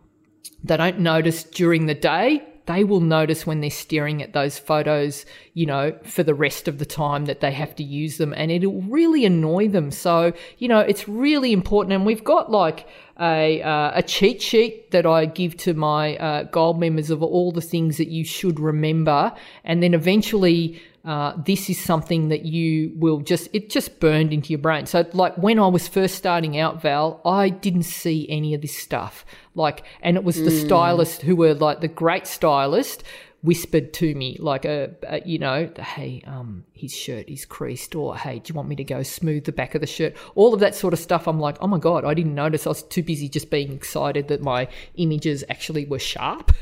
they 0.63 0.77
don't 0.77 0.99
notice 0.99 1.43
during 1.43 1.85
the 1.85 1.93
day. 1.95 2.43
They 2.67 2.83
will 2.83 2.99
notice 2.99 3.47
when 3.47 3.61
they're 3.61 3.69
staring 3.69 4.21
at 4.21 4.33
those 4.33 4.59
photos, 4.59 5.25
you 5.53 5.65
know, 5.65 5.97
for 6.03 6.21
the 6.21 6.33
rest 6.35 6.67
of 6.67 6.77
the 6.77 6.85
time 6.85 7.25
that 7.25 7.39
they 7.39 7.51
have 7.51 7.75
to 7.77 7.83
use 7.83 8.17
them, 8.17 8.33
and 8.35 8.51
it'll 8.51 8.81
really 8.81 9.25
annoy 9.25 9.69
them. 9.69 9.89
So, 9.89 10.33
you 10.57 10.67
know, 10.67 10.79
it's 10.79 11.07
really 11.07 11.51
important. 11.53 11.93
And 11.93 12.05
we've 12.05 12.23
got 12.23 12.51
like 12.51 12.87
a 13.19 13.61
uh, 13.61 13.91
a 13.95 14.03
cheat 14.03 14.41
sheet 14.41 14.91
that 14.91 15.05
I 15.05 15.25
give 15.25 15.57
to 15.57 15.73
my 15.73 16.17
uh, 16.17 16.43
gold 16.43 16.79
members 16.79 17.09
of 17.09 17.23
all 17.23 17.51
the 17.51 17.61
things 17.61 17.97
that 17.97 18.09
you 18.09 18.23
should 18.23 18.59
remember, 18.59 19.33
and 19.63 19.81
then 19.81 19.93
eventually. 19.93 20.79
Uh, 21.07 21.33
this 21.45 21.69
is 21.69 21.79
something 21.79 22.27
that 22.27 22.43
you 22.43 22.91
will 22.97 23.21
just 23.21 23.47
it 23.53 23.69
just 23.69 23.97
burned 24.01 24.33
into 24.33 24.49
your 24.49 24.59
brain. 24.59 24.85
So 24.85 25.05
like 25.13 25.37
when 25.37 25.57
i 25.57 25.65
was 25.65 25.87
first 25.87 26.15
starting 26.15 26.59
out 26.59 26.81
val 26.81 27.21
i 27.23 27.47
didn't 27.47 27.83
see 27.83 28.29
any 28.29 28.53
of 28.53 28.61
this 28.61 28.77
stuff. 28.77 29.25
Like 29.55 29.85
and 30.01 30.17
it 30.17 30.25
was 30.25 30.35
the 30.43 30.51
stylist 30.51 31.21
who 31.21 31.37
were 31.37 31.53
like 31.53 31.79
the 31.79 31.87
great 31.87 32.27
stylist 32.27 33.05
whispered 33.43 33.93
to 33.93 34.15
me 34.15 34.35
like 34.39 34.65
a, 34.65 34.91
a 35.07 35.21
you 35.25 35.37
know 35.37 35.69
hey 35.77 36.23
um 36.25 36.63
his 36.73 36.91
shirt 36.91 37.29
is 37.29 37.45
creased 37.45 37.93
or 37.95 38.17
hey 38.17 38.39
do 38.39 38.51
you 38.51 38.55
want 38.55 38.67
me 38.67 38.75
to 38.75 38.83
go 38.83 39.03
smooth 39.03 39.43
the 39.45 39.51
back 39.51 39.75
of 39.75 39.81
the 39.81 39.87
shirt? 39.87 40.15
All 40.35 40.53
of 40.53 40.59
that 40.59 40.75
sort 40.75 40.93
of 40.93 40.99
stuff 40.99 41.27
i'm 41.27 41.39
like 41.39 41.57
oh 41.61 41.67
my 41.67 41.77
god 41.77 42.03
i 42.05 42.13
didn't 42.13 42.35
notice. 42.35 42.65
I 42.65 42.69
was 42.69 42.83
too 42.83 43.03
busy 43.03 43.29
just 43.29 43.49
being 43.49 43.71
excited 43.71 44.27
that 44.27 44.41
my 44.41 44.67
images 44.95 45.43
actually 45.49 45.85
were 45.85 45.99
sharp. 45.99 46.51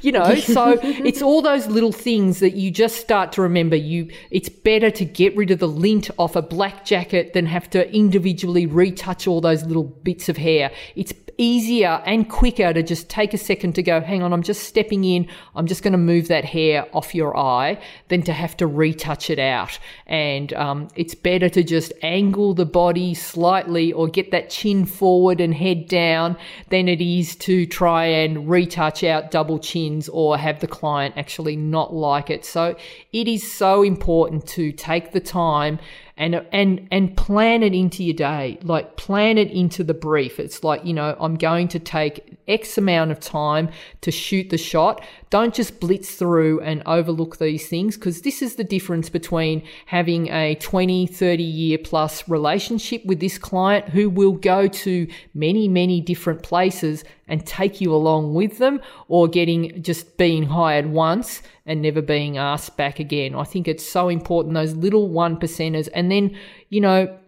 You 0.00 0.12
know 0.12 0.34
so 0.36 0.78
it's 0.82 1.22
all 1.22 1.42
those 1.42 1.66
little 1.66 1.92
things 1.92 2.40
that 2.40 2.54
you 2.54 2.70
just 2.70 2.96
start 2.96 3.32
to 3.32 3.42
remember. 3.42 3.76
You 3.76 4.10
it's 4.30 4.48
better 4.48 4.90
to 4.90 5.04
get 5.04 5.36
rid 5.36 5.50
of 5.50 5.58
the 5.58 5.68
lint 5.68 6.10
off 6.18 6.36
a 6.36 6.42
black 6.42 6.84
jacket 6.84 7.32
than 7.32 7.46
have 7.46 7.70
to 7.70 7.90
individually 7.94 8.66
retouch 8.66 9.26
all 9.26 9.40
those 9.40 9.64
little 9.64 9.84
bits 9.84 10.28
of 10.28 10.36
hair. 10.36 10.70
It's 10.96 11.12
easier 11.38 12.02
and 12.06 12.28
quicker 12.28 12.72
to 12.72 12.82
just 12.82 13.08
take 13.08 13.34
a 13.34 13.38
second 13.38 13.74
to 13.74 13.82
go, 13.82 14.00
hang 14.00 14.22
on, 14.22 14.32
I'm 14.32 14.42
just 14.42 14.64
stepping 14.64 15.04
in, 15.04 15.28
I'm 15.54 15.66
just 15.66 15.81
going 15.82 15.92
to 15.92 15.98
move 15.98 16.28
that 16.28 16.46
hair 16.46 16.86
off 16.94 17.14
your 17.14 17.36
eye, 17.36 17.78
than 18.08 18.22
to 18.22 18.32
have 18.32 18.56
to 18.56 18.66
retouch 18.66 19.28
it 19.28 19.38
out. 19.38 19.78
And 20.06 20.52
um, 20.54 20.88
it's 20.96 21.14
better 21.14 21.50
to 21.50 21.62
just 21.62 21.92
angle 22.02 22.54
the 22.54 22.64
body 22.64 23.12
slightly 23.14 23.92
or 23.92 24.08
get 24.08 24.30
that 24.30 24.48
chin 24.48 24.86
forward 24.86 25.40
and 25.40 25.54
head 25.54 25.88
down 25.88 26.36
than 26.70 26.88
it 26.88 27.00
is 27.00 27.36
to 27.36 27.66
try 27.66 28.06
and 28.06 28.48
retouch 28.48 29.04
out 29.04 29.30
double 29.30 29.58
chins 29.58 30.08
or 30.08 30.38
have 30.38 30.60
the 30.60 30.66
client 30.66 31.14
actually 31.18 31.56
not 31.56 31.92
like 31.92 32.30
it. 32.30 32.44
So 32.44 32.76
it 33.12 33.28
is 33.28 33.50
so 33.50 33.82
important 33.82 34.46
to 34.46 34.72
take 34.72 35.12
the 35.12 35.20
time 35.20 35.78
and 36.16 36.46
and 36.52 36.86
and 36.90 37.16
plan 37.16 37.62
it 37.62 37.74
into 37.74 38.04
your 38.04 38.14
day 38.14 38.58
like 38.62 38.96
plan 38.96 39.38
it 39.38 39.50
into 39.50 39.82
the 39.82 39.94
brief. 39.94 40.38
It's 40.38 40.62
like 40.62 40.84
you 40.84 40.92
know 40.92 41.16
i'm 41.18 41.36
going 41.36 41.68
to 41.68 41.78
take 41.78 42.38
x 42.46 42.76
amount 42.76 43.10
of 43.10 43.20
time 43.20 43.70
to 44.02 44.10
shoot 44.10 44.50
the 44.50 44.58
shot. 44.58 45.02
Don't 45.30 45.54
just 45.54 45.80
blitz 45.80 46.14
through 46.14 46.60
and 46.60 46.82
overlook 46.86 47.38
these 47.38 47.66
things 47.66 47.96
because 47.96 48.22
this 48.22 48.42
is 48.42 48.56
the 48.56 48.64
difference 48.64 49.08
between 49.08 49.62
having 49.86 50.28
a 50.28 50.54
20 50.56 51.06
30 51.06 51.42
year 51.42 51.78
plus 51.78 52.28
relationship 52.28 53.04
with 53.04 53.20
this 53.20 53.38
client 53.38 53.88
who 53.88 54.10
will 54.10 54.32
go 54.32 54.68
to 54.68 55.06
many 55.34 55.66
many 55.66 56.00
different 56.00 56.42
places 56.42 57.04
and 57.32 57.46
take 57.46 57.80
you 57.80 57.94
along 57.94 58.34
with 58.34 58.58
them 58.58 58.78
or 59.08 59.26
getting 59.26 59.82
just 59.82 60.18
being 60.18 60.42
hired 60.44 60.84
once 60.84 61.40
and 61.64 61.80
never 61.80 62.02
being 62.02 62.36
asked 62.36 62.76
back 62.76 63.00
again. 63.00 63.34
I 63.34 63.44
think 63.44 63.66
it's 63.66 63.88
so 63.88 64.10
important, 64.10 64.54
those 64.54 64.74
little 64.74 65.08
one 65.08 65.38
percenters. 65.38 65.88
And 65.94 66.12
then, 66.12 66.36
you 66.68 66.82
know, 66.82 67.18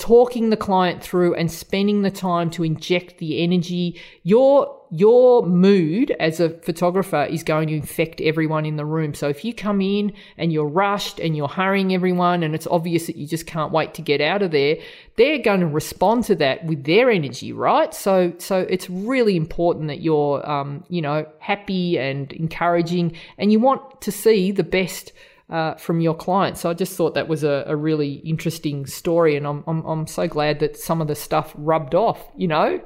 talking 0.00 0.48
the 0.48 0.56
client 0.56 1.02
through 1.02 1.34
and 1.34 1.52
spending 1.52 2.00
the 2.02 2.10
time 2.10 2.50
to 2.50 2.64
inject 2.64 3.18
the 3.18 3.42
energy. 3.42 4.00
Your 4.22 4.76
your 4.92 5.46
mood 5.46 6.10
as 6.18 6.40
a 6.40 6.50
photographer 6.50 7.22
is 7.22 7.44
going 7.44 7.68
to 7.68 7.74
infect 7.74 8.20
everyone 8.20 8.66
in 8.66 8.74
the 8.74 8.84
room. 8.84 9.14
So 9.14 9.28
if 9.28 9.44
you 9.44 9.54
come 9.54 9.80
in 9.80 10.12
and 10.36 10.52
you're 10.52 10.66
rushed 10.66 11.20
and 11.20 11.36
you're 11.36 11.46
hurrying 11.46 11.94
everyone 11.94 12.42
and 12.42 12.56
it's 12.56 12.66
obvious 12.66 13.06
that 13.06 13.14
you 13.14 13.28
just 13.28 13.46
can't 13.46 13.70
wait 13.70 13.94
to 13.94 14.02
get 14.02 14.20
out 14.20 14.42
of 14.42 14.50
there, 14.50 14.78
they're 15.16 15.38
going 15.38 15.60
to 15.60 15.66
respond 15.66 16.24
to 16.24 16.34
that 16.36 16.64
with 16.64 16.84
their 16.84 17.08
energy, 17.08 17.52
right? 17.52 17.94
So 17.94 18.32
so 18.38 18.60
it's 18.60 18.88
really 18.90 19.36
important 19.36 19.88
that 19.88 20.00
you're 20.00 20.48
um, 20.50 20.82
you 20.88 21.02
know, 21.02 21.26
happy 21.38 21.98
and 21.98 22.32
encouraging 22.32 23.16
and 23.38 23.52
you 23.52 23.60
want 23.60 24.00
to 24.00 24.10
see 24.10 24.50
the 24.50 24.64
best 24.64 25.12
uh, 25.50 25.74
from 25.74 26.00
your 26.00 26.14
clients. 26.14 26.60
So 26.60 26.70
I 26.70 26.74
just 26.74 26.96
thought 26.96 27.14
that 27.14 27.28
was 27.28 27.44
a, 27.44 27.64
a 27.66 27.76
really 27.76 28.14
interesting 28.14 28.86
story, 28.86 29.36
and 29.36 29.46
I'm, 29.46 29.64
I'm 29.66 29.84
I'm 29.84 30.06
so 30.06 30.28
glad 30.28 30.60
that 30.60 30.76
some 30.76 31.00
of 31.00 31.08
the 31.08 31.14
stuff 31.14 31.52
rubbed 31.56 31.94
off. 31.94 32.22
You 32.36 32.48
know. 32.48 32.80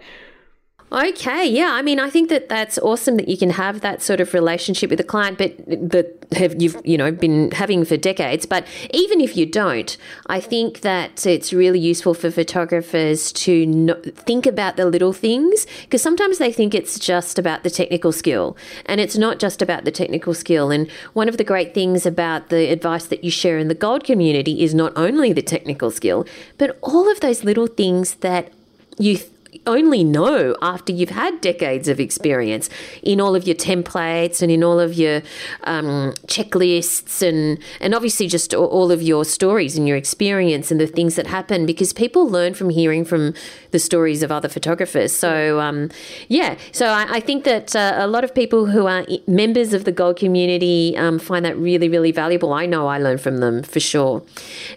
Okay, 0.93 1.47
yeah. 1.47 1.71
I 1.73 1.83
mean, 1.83 1.99
I 1.99 2.09
think 2.09 2.29
that 2.29 2.49
that's 2.49 2.79
awesome 2.79 3.17
that 3.17 3.27
you 3.27 3.37
can 3.37 3.51
have 3.51 3.81
that 3.81 4.01
sort 4.01 4.21
of 4.21 4.33
relationship 4.33 4.91
with 4.91 5.01
a 5.01 5.05
client, 5.05 5.39
but 5.39 5.57
that 5.67 6.25
have 6.37 6.61
you've 6.63 6.81
you 6.85 6.97
know 6.97 7.11
been 7.11 7.51
having 7.51 7.85
for 7.85 7.97
decades. 7.97 8.47
But 8.47 8.67
even 8.93 9.21
if 9.21 9.37
you 9.37 9.45
don't, 9.45 9.97
I 10.27 10.39
think 10.41 10.83
that 10.83 11.27
it's 11.27 11.53
really 11.53 11.81
useful 11.81 12.15
for 12.15 12.31
photographers 12.31 13.33
to 13.33 13.67
no, 13.67 13.95
think 13.95 14.47
about 14.47 14.77
the 14.77 14.87
little 14.87 15.13
things 15.13 15.67
because 15.83 16.03
sometimes 16.03 16.39
they 16.39 16.53
think 16.53 16.75
it's 16.75 16.99
just 16.99 17.41
about 17.41 17.65
the 17.65 17.71
technical 17.71 18.13
skill, 18.13 18.57
and 18.87 19.01
it's 19.01 19.17
not 19.17 19.41
just 19.41 19.63
about 19.63 19.85
the 19.85 19.91
technical 19.91 20.33
skill. 20.33 20.71
And 20.71 20.89
one 21.13 21.29
of 21.29 21.39
the 21.39 21.45
great 21.45 21.75
things 21.75 22.07
about 22.07 22.51
the 22.51 22.71
advice 22.71 23.07
that 23.07 23.25
you 23.25 23.33
share 23.33 23.59
in 23.59 23.67
the 23.67 23.75
gold 23.75 24.05
community 24.05 24.63
is 24.63 24.75
not 24.75 24.93
only 24.95 25.33
the 25.33 25.43
technical 25.43 25.91
skill, 25.91 26.25
but 26.57 26.79
all 26.83 27.11
of 27.11 27.19
those 27.19 27.43
little 27.43 27.67
things 27.67 28.17
that 28.17 28.53
you 28.99 29.19
only 29.67 30.05
know 30.05 30.57
after 30.63 30.93
you've 30.93 31.11
had 31.11 31.41
decades 31.41 31.89
of 31.89 32.01
experience 32.01 32.69
in 33.03 33.21
all 33.21 33.35
of 33.35 33.47
your 33.47 33.57
templates 33.57 34.43
and 34.43 34.51
in 34.51 34.63
all 34.63 34.81
of 34.81 34.95
your 34.95 35.23
um, 35.65 36.13
checklists 36.27 37.23
and 37.27 37.59
and 37.81 37.95
obviously 37.95 38.27
just 38.27 38.55
all- 38.55 38.85
of 38.85 39.01
your 39.01 39.25
stories 39.25 39.79
and 39.79 39.89
your 39.89 39.97
experience 39.97 40.71
and 40.71 40.79
the 40.79 40.87
things 40.87 41.17
that 41.17 41.27
happen 41.27 41.65
because 41.65 41.95
people 41.95 42.29
learn 42.29 42.53
from 42.53 42.69
hearing 42.69 43.03
from 43.03 43.33
the 43.71 43.79
stories 43.79 44.23
of 44.23 44.31
other 44.31 44.49
photographers. 44.49 45.11
So 45.11 45.59
um, 45.59 45.91
yeah, 46.29 46.59
so 46.71 46.87
I, 46.87 47.17
I 47.17 47.21
think 47.21 47.45
that 47.45 47.75
uh, 47.75 47.95
a 47.97 48.07
lot 48.07 48.25
of 48.25 48.35
people 48.35 48.67
who 48.67 48.87
are 48.87 49.07
members 49.27 49.73
of 49.73 49.85
the 49.85 49.93
gold 49.93 50.17
community 50.17 50.95
um, 50.99 51.19
find 51.19 51.45
that 51.47 51.57
really 51.57 51.89
really 51.89 52.13
valuable. 52.13 52.53
I 52.53 52.67
know 52.67 52.87
I 52.87 52.99
learn 52.99 53.17
from 53.17 53.39
them 53.39 53.63
for 53.63 53.81
sure. 53.81 54.23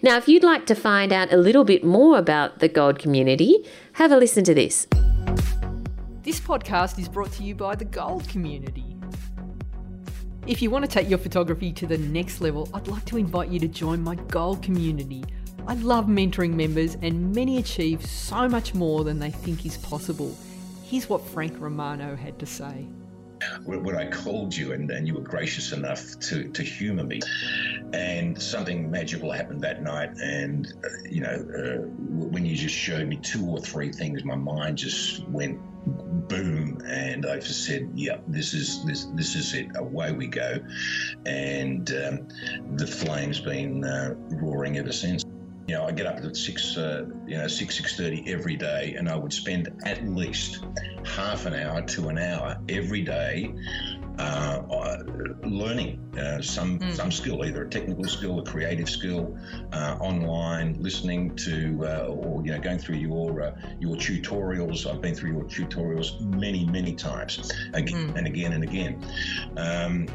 Now, 0.02 0.16
if 0.18 0.28
you'd 0.30 0.44
like 0.44 0.66
to 0.68 0.76
find 0.76 1.12
out 1.12 1.32
a 1.34 1.38
little 1.38 1.66
bit 1.66 1.84
more 1.84 2.18
about 2.18 2.60
the 2.60 2.70
gold 2.70 3.00
community, 3.00 3.66
have 3.98 4.12
a 4.12 4.16
listen 4.16 4.44
to 4.44 4.54
this. 4.54 4.86
This 6.22 6.40
podcast 6.40 7.00
is 7.00 7.10
brought 7.10 7.32
to 7.32 7.44
you 7.44 7.56
by 7.56 7.74
the 7.74 7.84
Gold 7.84 8.30
Community. 8.30 8.96
If 10.46 10.62
you 10.62 10.70
want 10.70 10.86
to 10.86 10.92
take 10.92 11.10
your 11.10 11.18
photography 11.18 11.74
to 11.74 11.88
the 11.88 11.98
next 11.98 12.40
level, 12.40 12.70
I'd 12.76 12.88
like 12.88 13.06
to 13.06 13.18
invite 13.18 13.50
you 13.50 13.60
to 13.60 13.68
join 13.68 14.04
my 14.04 14.14
Gold 14.14 14.62
Community. 14.62 15.24
I 15.66 15.74
love 15.74 16.06
mentoring 16.06 16.54
members, 16.54 16.96
and 17.02 17.34
many 17.34 17.58
achieve 17.58 18.06
so 18.06 18.48
much 18.48 18.76
more 18.76 19.04
than 19.04 19.18
they 19.18 19.32
think 19.32 19.66
is 19.66 19.78
possible. 19.78 20.38
Here's 20.84 21.10
what 21.10 21.26
Frank 21.30 21.60
Romano 21.60 22.16
had 22.16 22.38
to 22.38 22.46
say. 22.46 22.86
When 23.66 23.96
I 23.96 24.10
called 24.10 24.56
you 24.56 24.74
and, 24.74 24.90
and 24.92 25.08
you 25.08 25.16
were 25.16 25.22
gracious 25.22 25.72
enough 25.72 26.20
to, 26.22 26.50
to 26.50 26.64
humor 26.64 27.04
me. 27.04 27.20
And 27.94 28.42
something 28.42 28.90
magical 28.92 29.32
happened 29.32 29.62
that 29.62 29.82
night. 29.82 30.18
And, 30.18 30.74
uh, 30.84 30.88
you 31.10 31.22
know, 31.22 31.30
uh, 31.30 31.88
when 32.30 32.46
you 32.46 32.56
just 32.56 32.76
showed 32.76 33.08
me 33.08 33.18
two 33.18 33.46
or 33.46 33.60
three 33.60 33.92
things, 33.92 34.24
my 34.24 34.36
mind 34.36 34.78
just 34.78 35.28
went 35.28 35.60
boom. 36.28 36.82
And 36.86 37.26
I 37.26 37.40
just 37.40 37.66
said, 37.66 37.92
yeah, 37.96 38.18
this 38.28 38.54
is 38.54 38.86
this 38.86 39.06
this 39.16 39.36
is 39.36 39.54
it. 39.54 39.68
Away 39.76 40.12
we 40.12 40.28
go. 40.28 40.60
And 41.26 41.90
um, 41.92 42.28
the 42.76 42.88
flame's 42.88 43.40
been 43.40 43.84
uh, 43.84 44.16
roaring 44.18 44.78
ever 44.78 44.92
since. 44.92 45.24
You 45.68 45.76
know, 45.76 45.86
I 45.86 45.92
get 45.92 46.06
up 46.06 46.18
at 46.18 46.36
six, 46.36 46.78
uh, 46.78 47.06
you 47.26 47.38
know, 47.38 47.48
six 47.48 47.78
six 47.78 47.98
thirty 47.98 48.24
every 48.28 48.56
day, 48.56 48.96
and 48.98 49.10
I 49.10 49.16
would 49.16 49.34
spend 49.34 49.70
at 49.86 50.08
least 50.08 50.64
half 51.06 51.46
an 51.46 51.54
hour 51.54 51.82
to 51.82 52.08
an 52.08 52.18
hour 52.18 52.58
every 52.70 53.02
day 53.02 53.54
uh, 54.20 54.64
uh, 54.72 55.04
learning 55.44 56.00
uh, 56.18 56.42
some 56.42 56.80
some 56.92 57.12
skill, 57.12 57.46
either 57.46 57.64
a 57.64 57.70
technical 57.70 58.04
skill, 58.06 58.40
a 58.40 58.44
creative 58.44 58.90
skill, 58.90 59.38
uh, 59.74 59.98
online, 60.00 60.76
listening 60.82 61.36
to, 61.36 61.86
uh, 61.86 62.08
or 62.08 62.44
you 62.44 62.52
know, 62.52 62.60
going 62.60 62.80
through 62.80 62.96
your 62.96 63.42
uh, 63.44 63.56
your 63.80 63.96
tutorials. 63.96 64.92
I've 64.92 65.02
been 65.02 65.14
through 65.14 65.34
your 65.34 65.44
tutorials 65.44 66.20
many 66.20 66.66
many 66.66 66.96
times, 66.96 67.52
again 67.74 68.14
and 68.16 68.26
again 68.26 68.54
and 68.54 68.64
again. 68.64 69.06
Um, 69.56 70.08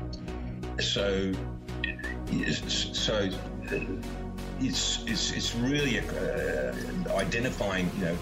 so, 0.81 1.33
so 2.67 3.31
it's 4.62 5.04
it's 5.07 5.33
it's 5.33 5.54
really 5.54 5.99
uh, 5.99 6.73
identifying, 7.16 7.90
you 7.99 8.04
know, 8.07 8.19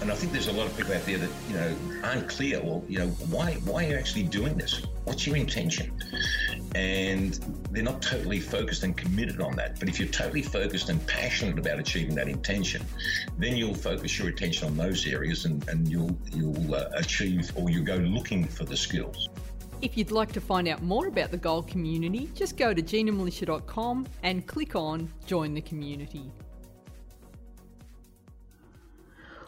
and 0.00 0.10
I 0.10 0.14
think 0.14 0.32
there's 0.32 0.48
a 0.48 0.52
lot 0.52 0.66
of 0.66 0.76
people 0.76 0.94
out 0.94 1.04
there 1.06 1.18
that 1.18 1.30
you 1.48 1.54
know 1.54 1.76
aren't 2.02 2.28
clear. 2.28 2.60
Well, 2.60 2.84
you 2.88 2.98
know, 2.98 3.08
why 3.30 3.54
why 3.64 3.84
are 3.84 3.90
you 3.90 3.96
actually 3.96 4.24
doing 4.24 4.56
this? 4.56 4.82
What's 5.04 5.26
your 5.26 5.36
intention? 5.36 5.92
And 6.74 7.34
they're 7.70 7.84
not 7.84 8.02
totally 8.02 8.40
focused 8.40 8.82
and 8.82 8.96
committed 8.96 9.40
on 9.40 9.54
that. 9.56 9.78
But 9.78 9.88
if 9.88 10.00
you're 10.00 10.08
totally 10.08 10.42
focused 10.42 10.88
and 10.88 11.04
passionate 11.06 11.58
about 11.58 11.78
achieving 11.78 12.16
that 12.16 12.28
intention, 12.28 12.84
then 13.38 13.56
you'll 13.56 13.74
focus 13.74 14.18
your 14.18 14.28
attention 14.28 14.66
on 14.66 14.76
those 14.76 15.06
areas, 15.06 15.44
and, 15.44 15.66
and 15.68 15.88
you'll 15.88 16.16
you'll 16.32 16.74
uh, 16.74 16.88
achieve 16.94 17.52
or 17.56 17.70
you 17.70 17.82
go 17.82 17.96
looking 17.96 18.44
for 18.44 18.64
the 18.64 18.76
skills. 18.76 19.28
If 19.84 19.98
you'd 19.98 20.10
like 20.10 20.32
to 20.32 20.40
find 20.40 20.66
out 20.66 20.82
more 20.82 21.08
about 21.08 21.30
the 21.30 21.36
Gold 21.36 21.68
community, 21.68 22.30
just 22.34 22.56
go 22.56 22.72
to 22.72 22.80
ginamilicia.com 22.80 24.06
and 24.22 24.46
click 24.46 24.74
on 24.74 25.10
Join 25.26 25.52
the 25.52 25.60
Community. 25.60 26.32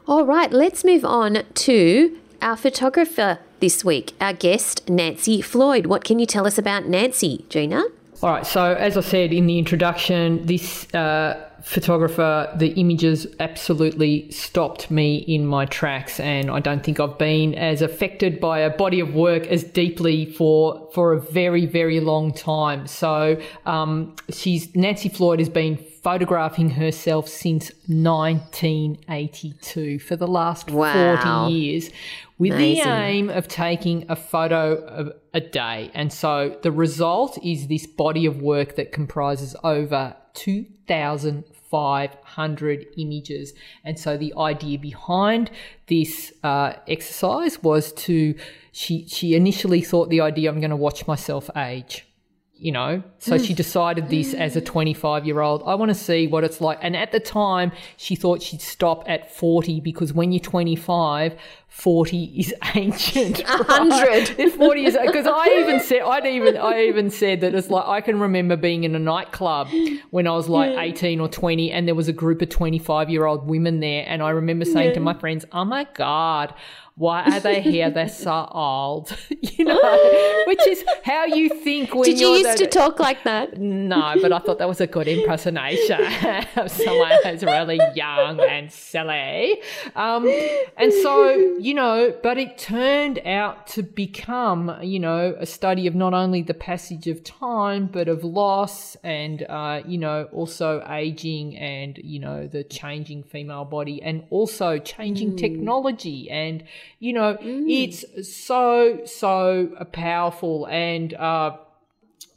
All 0.07 0.27
right, 0.27 0.53
let's 0.53 0.85
move 0.85 1.07
on 1.07 1.39
to 1.55 2.19
our 2.43 2.55
photographer 2.55 3.39
this 3.61 3.83
week, 3.83 4.13
our 4.21 4.35
guest, 4.35 4.91
Nancy 4.91 5.41
Floyd. 5.41 5.87
What 5.87 6.05
can 6.05 6.19
you 6.19 6.27
tell 6.27 6.47
us 6.47 6.59
about 6.59 6.85
Nancy, 6.85 7.47
Gina? 7.49 7.85
All 8.23 8.31
right, 8.31 8.47
so 8.47 8.75
as 8.75 8.99
I 8.99 9.01
said 9.01 9.33
in 9.33 9.47
the 9.47 9.59
introduction, 9.59 10.45
this 10.45 10.93
uh, 10.95 11.46
photographer, 11.63 12.53
the 12.57 12.69
images 12.69 13.27
absolutely 13.41 14.31
stopped 14.31 14.89
me 14.91 15.17
in 15.17 15.47
my 15.47 15.67
tracks, 15.67 16.21
and 16.21 16.51
I 16.51 16.61
don't 16.61 16.85
think 16.85 17.01
I've 17.01 17.19
been 17.19 17.55
as 17.55 17.83
affected 17.83 18.41
by 18.41 18.61
a 18.61 18.71
body 18.71 19.01
of 19.01 19.15
work 19.15 19.47
as 19.47 19.65
deeply 19.65 20.27
for 20.27 20.89
for 20.95 21.13
a 21.13 21.21
very 21.21 21.67
very 21.67 22.01
long 22.01 22.33
time. 22.33 22.87
So 22.87 23.41
um, 23.65 24.15
she's 24.31 24.75
Nancy 24.75 25.09
Floyd 25.09 25.39
has 25.39 25.49
been 25.49 25.77
photographing 25.77 26.71
herself 26.71 27.29
since 27.29 27.71
1982 27.89 29.99
for 29.99 30.15
the 30.15 30.29
last 30.29 30.71
wow. 30.71 31.47
40 31.47 31.53
years 31.53 31.91
with 32.39 32.53
Amazing. 32.53 32.85
the 32.85 32.91
aim 32.91 33.31
of 33.31 33.49
taking 33.49 34.05
a 34.09 34.15
photo 34.15 34.77
of 34.85 35.13
a 35.35 35.41
day. 35.41 35.91
And 35.95 36.13
so 36.13 36.57
the 36.63 36.71
result 36.71 37.39
is 37.43 37.67
this 37.67 37.87
body 37.87 38.27
of 38.27 38.41
work 38.41 38.77
that 38.77 38.93
comprises 38.93 39.57
over 39.65 40.15
2,000 40.37 41.45
500 41.71 42.87
images. 42.97 43.53
And 43.85 43.99
so 43.99 44.17
the 44.17 44.33
idea 44.39 44.79
behind 44.79 45.51
this 45.89 46.33
uh, 46.45 46.75
exercise 46.87 47.63
was 47.63 47.93
to, 47.95 48.37
she, 48.73 49.07
she 49.09 49.35
initially 49.35 49.81
thought 49.81 50.09
the 50.09 50.21
idea, 50.21 50.51
I'm 50.51 50.61
going 50.61 50.71
to 50.71 50.77
watch 50.77 51.07
myself 51.07 51.51
age 51.57 52.07
you 52.59 52.73
know? 52.73 53.03
So 53.19 53.37
she 53.37 53.53
decided 53.53 54.09
this 54.09 54.33
as 54.33 54.57
a 54.57 54.63
25 54.63 55.27
year 55.27 55.41
old 55.41 55.63
i 55.67 55.75
want 55.75 55.91
to 55.91 55.95
see 55.95 56.27
what 56.27 56.43
it's 56.43 56.61
like. 56.61 56.79
And 56.81 56.97
at 56.97 57.13
the 57.13 57.21
time 57.21 57.73
she 57.97 58.17
thought 58.17 58.43
she'd 58.43 58.63
stop 58.63 59.05
at 59.07 59.35
40 59.35 59.81
because 59.81 60.13
when 60.13 60.33
you're 60.33 60.41
25 60.41 61.35
40 61.77 62.25
is 62.41 62.55
ancient 62.75 63.43
100 63.47 64.39
right? 64.39 64.53
40 64.53 64.85
is 64.87 64.97
because 65.05 65.27
i 65.27 65.47
even 65.61 65.79
said 65.79 66.01
i'd 66.01 66.25
even 66.25 66.57
i 66.57 66.85
even 66.85 67.11
said 67.11 67.43
that 67.43 67.55
it's 67.55 67.69
like 67.69 67.87
i 67.87 68.01
can 68.01 68.19
remember 68.19 68.57
being 68.57 68.85
in 68.85 68.95
a 68.95 68.99
nightclub 68.99 69.69
when 70.09 70.27
i 70.27 70.31
was 70.31 70.49
like 70.49 70.73
yeah. 70.73 70.81
18 70.81 71.21
or 71.21 71.29
20 71.29 71.71
and 71.71 71.87
there 71.87 71.95
was 71.95 72.09
a 72.09 72.15
group 72.15 72.41
of 72.41 72.49
25 72.49 73.11
year 73.11 73.27
old 73.27 73.47
women 73.47 73.81
there 73.81 74.07
and 74.09 74.23
i 74.23 74.31
remember 74.31 74.65
saying 74.65 74.89
yeah. 74.89 74.95
to 74.95 75.01
my 75.01 75.13
friends 75.13 75.45
oh 75.53 75.67
my 75.67 75.87
god 75.93 76.55
why 76.97 77.25
are 77.25 77.41
they 77.41 77.61
here? 77.61 77.91
They're 77.91 78.09
so 78.09 78.49
old, 78.51 79.15
you 79.43 79.67
know, 79.67 80.43
which 80.47 80.67
is 80.67 80.83
how 81.05 81.27
you 81.27 81.51
think 81.51 81.95
when 81.95 82.05
Did 82.05 82.19
you 82.19 82.29
used 82.29 82.57
to 82.57 82.67
talk 82.67 82.99
like 82.99 83.23
that? 83.25 83.59
No, 83.59 84.15
but 84.23 84.33
I 84.33 84.39
thought 84.39 84.59
that 84.59 84.69
was 84.69 84.81
a 84.81 84.87
good 84.87 85.07
impersonation 85.07 86.01
of 86.57 86.71
someone 86.71 87.13
who's 87.23 87.45
really 87.45 87.79
young 87.95 88.41
and 88.41 88.73
silly. 88.73 89.61
Um, 89.95 90.27
and 90.79 90.91
so, 90.91 91.57
you 91.67 91.75
know, 91.75 92.15
but 92.23 92.39
it 92.39 92.57
turned 92.59 93.19
out 93.27 93.67
to 93.67 93.83
become, 93.83 94.79
you 94.83 95.01
know, 95.01 95.35
a 95.37 95.45
study 95.45 95.89
of 95.89 95.97
not 95.97 96.15
only 96.15 96.41
the 96.41 96.55
passage 96.55 97.09
of 97.09 97.25
time, 97.25 97.89
but 97.89 98.07
of 98.07 98.23
loss 98.23 98.95
and, 99.03 99.43
uh, 99.49 99.83
you 99.85 99.99
know, 99.99 100.29
also 100.31 100.81
aging 100.89 101.57
and, 101.57 101.99
you 102.05 102.21
know, 102.21 102.47
the 102.47 102.63
changing 102.63 103.25
female 103.25 103.65
body 103.65 104.01
and 104.01 104.23
also 104.31 104.79
changing 104.79 105.33
mm. 105.33 105.39
technology 105.39 106.31
and, 106.31 106.63
you 107.01 107.13
know, 107.13 107.37
mm. 107.43 107.65
it's 107.69 108.05
so, 108.33 109.01
so 109.05 109.69
powerful. 109.91 110.69
And, 110.69 111.15
uh, 111.15 111.57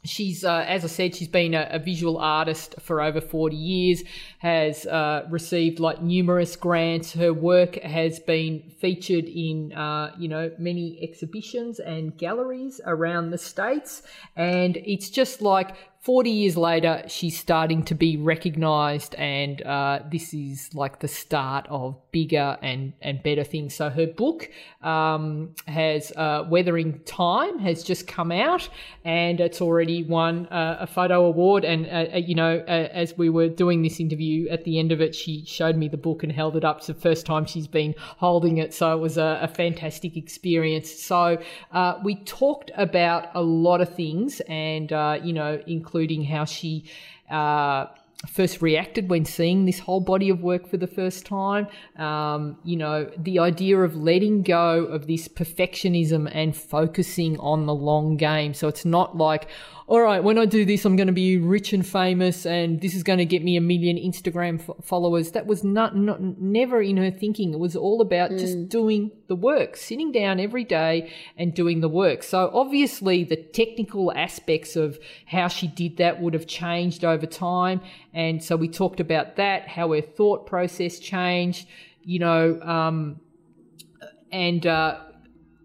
She's, 0.02 0.44
uh, 0.44 0.64
as 0.66 0.82
I 0.82 0.88
said, 0.88 1.14
she's 1.14 1.28
been 1.28 1.52
a, 1.52 1.68
a, 1.72 1.78
visual 1.78 2.16
artist 2.16 2.74
for 2.80 3.02
over 3.02 3.20
40 3.20 3.54
years, 3.54 4.02
has 4.38 4.86
uh, 4.86 5.26
received 5.28 5.78
like 5.78 6.00
numerous 6.00 6.56
grants. 6.56 7.12
Her 7.12 7.34
work 7.34 7.76
has 7.82 8.18
been 8.18 8.62
featured 8.78 9.26
in, 9.26 9.74
uh, 9.74 10.14
you 10.18 10.28
know, 10.28 10.52
many 10.58 10.98
exhibitions 11.02 11.80
and 11.80 12.16
galleries 12.16 12.80
around 12.86 13.30
the 13.30 13.36
States. 13.36 14.02
And 14.36 14.78
it's 14.78 15.10
just 15.10 15.42
like 15.42 15.76
40 16.00 16.30
years 16.30 16.56
later, 16.56 17.02
she's 17.08 17.38
starting 17.38 17.84
to 17.84 17.94
be 17.94 18.16
recognized, 18.16 19.14
and 19.16 19.60
uh, 19.60 20.00
this 20.10 20.32
is 20.32 20.74
like 20.74 21.00
the 21.00 21.08
start 21.08 21.66
of 21.68 21.94
bigger 22.10 22.56
and, 22.62 22.94
and 23.02 23.22
better 23.22 23.44
things. 23.44 23.74
So, 23.74 23.90
her 23.90 24.06
book 24.06 24.48
um, 24.80 25.54
has 25.66 26.10
uh, 26.16 26.46
Weathering 26.48 27.00
Time 27.00 27.58
has 27.58 27.84
just 27.84 28.08
come 28.08 28.32
out, 28.32 28.66
and 29.04 29.40
it's 29.40 29.60
already 29.60 30.02
won 30.02 30.46
uh, 30.46 30.78
a 30.80 30.86
photo 30.86 31.26
award. 31.26 31.66
And, 31.66 31.84
uh, 31.84 32.14
uh, 32.14 32.16
you 32.16 32.34
know, 32.34 32.64
uh, 32.66 32.88
as 32.92 33.18
we 33.18 33.28
were 33.28 33.50
doing 33.50 33.82
this 33.82 34.00
interview, 34.00 34.48
at 34.48 34.64
the 34.64 34.78
end 34.78 34.92
of 34.92 35.02
it, 35.02 35.14
she 35.14 35.44
showed 35.44 35.76
me 35.76 35.86
the 35.88 35.98
book 35.98 36.22
and 36.22 36.32
held 36.32 36.56
it 36.56 36.64
up. 36.64 36.78
It's 36.78 36.86
the 36.86 36.94
first 36.94 37.26
time 37.26 37.44
she's 37.44 37.68
been 37.68 37.94
holding 37.98 38.56
it. 38.56 38.72
So, 38.72 38.96
it 38.96 39.00
was 39.00 39.18
a, 39.18 39.40
a 39.42 39.48
fantastic 39.48 40.16
experience. 40.16 40.90
So, 40.90 41.36
we 42.02 42.14
talked 42.24 42.70
about 42.78 43.28
a 43.34 43.42
lot 43.42 43.82
of 43.82 43.94
things, 43.94 44.40
and, 44.48 44.90
you 45.22 45.34
know, 45.34 45.60
including 45.66 45.89
including 45.90 46.22
how 46.24 46.44
she 46.44 46.84
uh, 47.30 47.86
first 48.28 48.62
reacted 48.62 49.10
when 49.10 49.24
seeing 49.24 49.64
this 49.64 49.80
whole 49.80 50.00
body 50.00 50.30
of 50.30 50.40
work 50.40 50.68
for 50.68 50.76
the 50.76 50.86
first 50.86 51.26
time. 51.26 51.66
Um, 51.96 52.58
you 52.62 52.76
know, 52.76 53.10
the 53.18 53.40
idea 53.40 53.78
of 53.78 53.96
letting 53.96 54.42
go 54.42 54.84
of 54.84 55.08
this 55.08 55.26
perfectionism 55.26 56.30
and 56.32 56.56
focusing 56.56 57.40
on 57.40 57.66
the 57.66 57.74
long 57.74 58.16
game. 58.16 58.54
So 58.54 58.68
it's 58.68 58.84
not 58.84 59.16
like, 59.16 59.48
all 59.90 60.00
right, 60.00 60.22
when 60.22 60.38
I 60.38 60.44
do 60.44 60.64
this, 60.64 60.84
I'm 60.84 60.94
going 60.94 61.08
to 61.08 61.12
be 61.12 61.36
rich 61.36 61.72
and 61.72 61.84
famous 61.84 62.46
and 62.46 62.80
this 62.80 62.94
is 62.94 63.02
going 63.02 63.18
to 63.18 63.24
get 63.24 63.42
me 63.42 63.56
a 63.56 63.60
million 63.60 63.96
Instagram 63.96 64.60
f- 64.60 64.84
followers. 64.84 65.32
That 65.32 65.46
was 65.46 65.64
not, 65.64 65.96
not, 65.96 66.20
never 66.20 66.80
in 66.80 66.96
her 66.96 67.10
thinking. 67.10 67.52
It 67.52 67.58
was 67.58 67.74
all 67.74 68.00
about 68.00 68.30
mm. 68.30 68.38
just 68.38 68.68
doing 68.68 69.10
the 69.26 69.34
work, 69.34 69.76
sitting 69.76 70.12
down 70.12 70.38
every 70.38 70.62
day 70.62 71.12
and 71.36 71.52
doing 71.52 71.80
the 71.80 71.88
work. 71.88 72.22
So 72.22 72.52
obviously 72.54 73.24
the 73.24 73.34
technical 73.34 74.12
aspects 74.12 74.76
of 74.76 74.96
how 75.26 75.48
she 75.48 75.66
did 75.66 75.96
that 75.96 76.22
would 76.22 76.34
have 76.34 76.46
changed 76.46 77.04
over 77.04 77.26
time. 77.26 77.80
And 78.14 78.44
so 78.44 78.54
we 78.54 78.68
talked 78.68 79.00
about 79.00 79.34
that, 79.36 79.66
how 79.66 79.92
her 79.92 80.02
thought 80.02 80.46
process 80.46 81.00
changed, 81.00 81.66
you 82.04 82.20
know, 82.20 82.60
um, 82.62 83.18
and, 84.30 84.64
uh, 84.68 85.00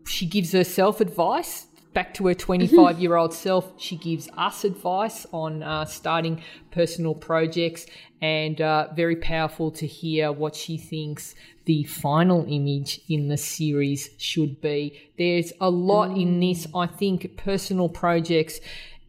she 0.08 0.26
gives 0.26 0.52
herself 0.52 1.00
advice 1.00 1.68
back 1.96 2.14
to 2.14 2.28
her 2.28 2.36
25 2.36 3.00
year 3.00 3.16
old 3.16 3.34
self, 3.34 3.74
she 3.78 3.96
gives 3.96 4.30
us 4.38 4.64
advice 4.64 5.26
on 5.32 5.64
uh, 5.64 5.86
starting 5.86 6.44
personal 6.70 7.16
projects 7.16 7.88
and 8.22 8.62
uh, 8.62 8.90
very 8.94 9.16
powerful 9.16 9.72
to 9.72 9.88
hear 9.88 10.32
what 10.32 10.56
she 10.56 10.78
thinks 10.78 11.34
the 11.64 11.84
final 11.86 12.46
image 12.48 13.02
in 13.10 13.30
the 13.30 13.38
series 13.38 14.10
should 14.18 14.62
be. 14.62 15.10
There's 15.18 15.52
a 15.60 15.70
lot 15.70 16.10
mm. 16.10 16.22
in 16.22 16.40
this. 16.40 16.68
I 16.76 16.86
think 16.86 17.38
personal 17.38 17.90
projects 17.90 18.60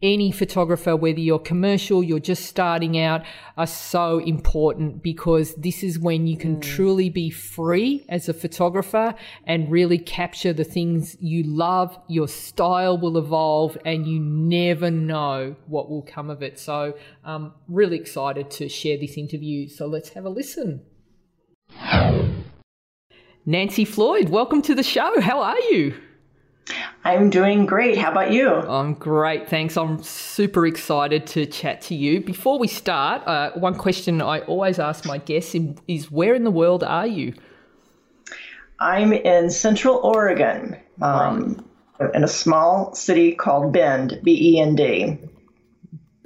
any 0.01 0.31
photographer, 0.31 0.95
whether 0.95 1.19
you're 1.19 1.39
commercial, 1.39 2.03
you're 2.03 2.19
just 2.19 2.45
starting 2.45 2.99
out, 2.99 3.23
are 3.57 3.67
so 3.67 4.19
important 4.19 5.01
because 5.01 5.55
this 5.55 5.83
is 5.83 5.97
when 5.97 6.27
you 6.27 6.37
can 6.37 6.57
mm. 6.57 6.61
truly 6.61 7.09
be 7.09 7.29
free 7.29 8.05
as 8.07 8.29
a 8.29 8.33
photographer 8.33 9.15
and 9.45 9.71
really 9.71 9.97
capture 9.97 10.53
the 10.53 10.63
things 10.63 11.17
you 11.19 11.43
love. 11.43 11.97
Your 12.07 12.27
style 12.27 12.97
will 12.97 13.17
evolve 13.17 13.77
and 13.85 14.05
you 14.05 14.19
never 14.19 14.91
know 14.91 15.55
what 15.65 15.89
will 15.89 16.03
come 16.03 16.29
of 16.29 16.43
it. 16.43 16.59
So 16.59 16.93
I'm 17.23 17.45
um, 17.45 17.53
really 17.67 17.97
excited 17.97 18.51
to 18.51 18.69
share 18.69 18.97
this 18.97 19.17
interview. 19.17 19.67
So 19.67 19.87
let's 19.87 20.09
have 20.09 20.25
a 20.25 20.29
listen. 20.29 20.81
Nancy 23.45 23.85
Floyd, 23.85 24.29
welcome 24.29 24.61
to 24.63 24.75
the 24.75 24.83
show. 24.83 25.21
How 25.21 25.41
are 25.41 25.59
you? 25.71 25.95
I'm 27.07 27.29
doing 27.29 27.65
great. 27.65 27.97
How 27.97 28.11
about 28.11 28.33
you? 28.33 28.49
I'm 28.49 28.93
great, 28.93 29.47
thanks. 29.47 29.77
I'm 29.77 30.03
super 30.03 30.67
excited 30.67 31.25
to 31.27 31.45
chat 31.45 31.79
to 31.83 31.95
you. 31.95 32.19
Before 32.19 32.59
we 32.59 32.67
start, 32.67 33.25
uh, 33.25 33.51
one 33.51 33.75
question 33.75 34.21
I 34.21 34.41
always 34.41 34.77
ask 34.77 35.05
my 35.05 35.17
guests 35.17 35.55
is 35.87 36.11
where 36.11 36.35
in 36.35 36.43
the 36.43 36.51
world 36.51 36.83
are 36.83 37.07
you? 37.07 37.33
I'm 38.79 39.13
in 39.13 39.49
Central 39.49 39.95
Oregon, 40.03 40.75
um, 41.01 41.65
in 42.13 42.25
a 42.25 42.27
small 42.27 42.93
city 42.93 43.35
called 43.35 43.71
Bend, 43.71 44.19
B 44.23 44.55
E 44.55 44.59
N 44.59 44.75
D. 44.75 45.17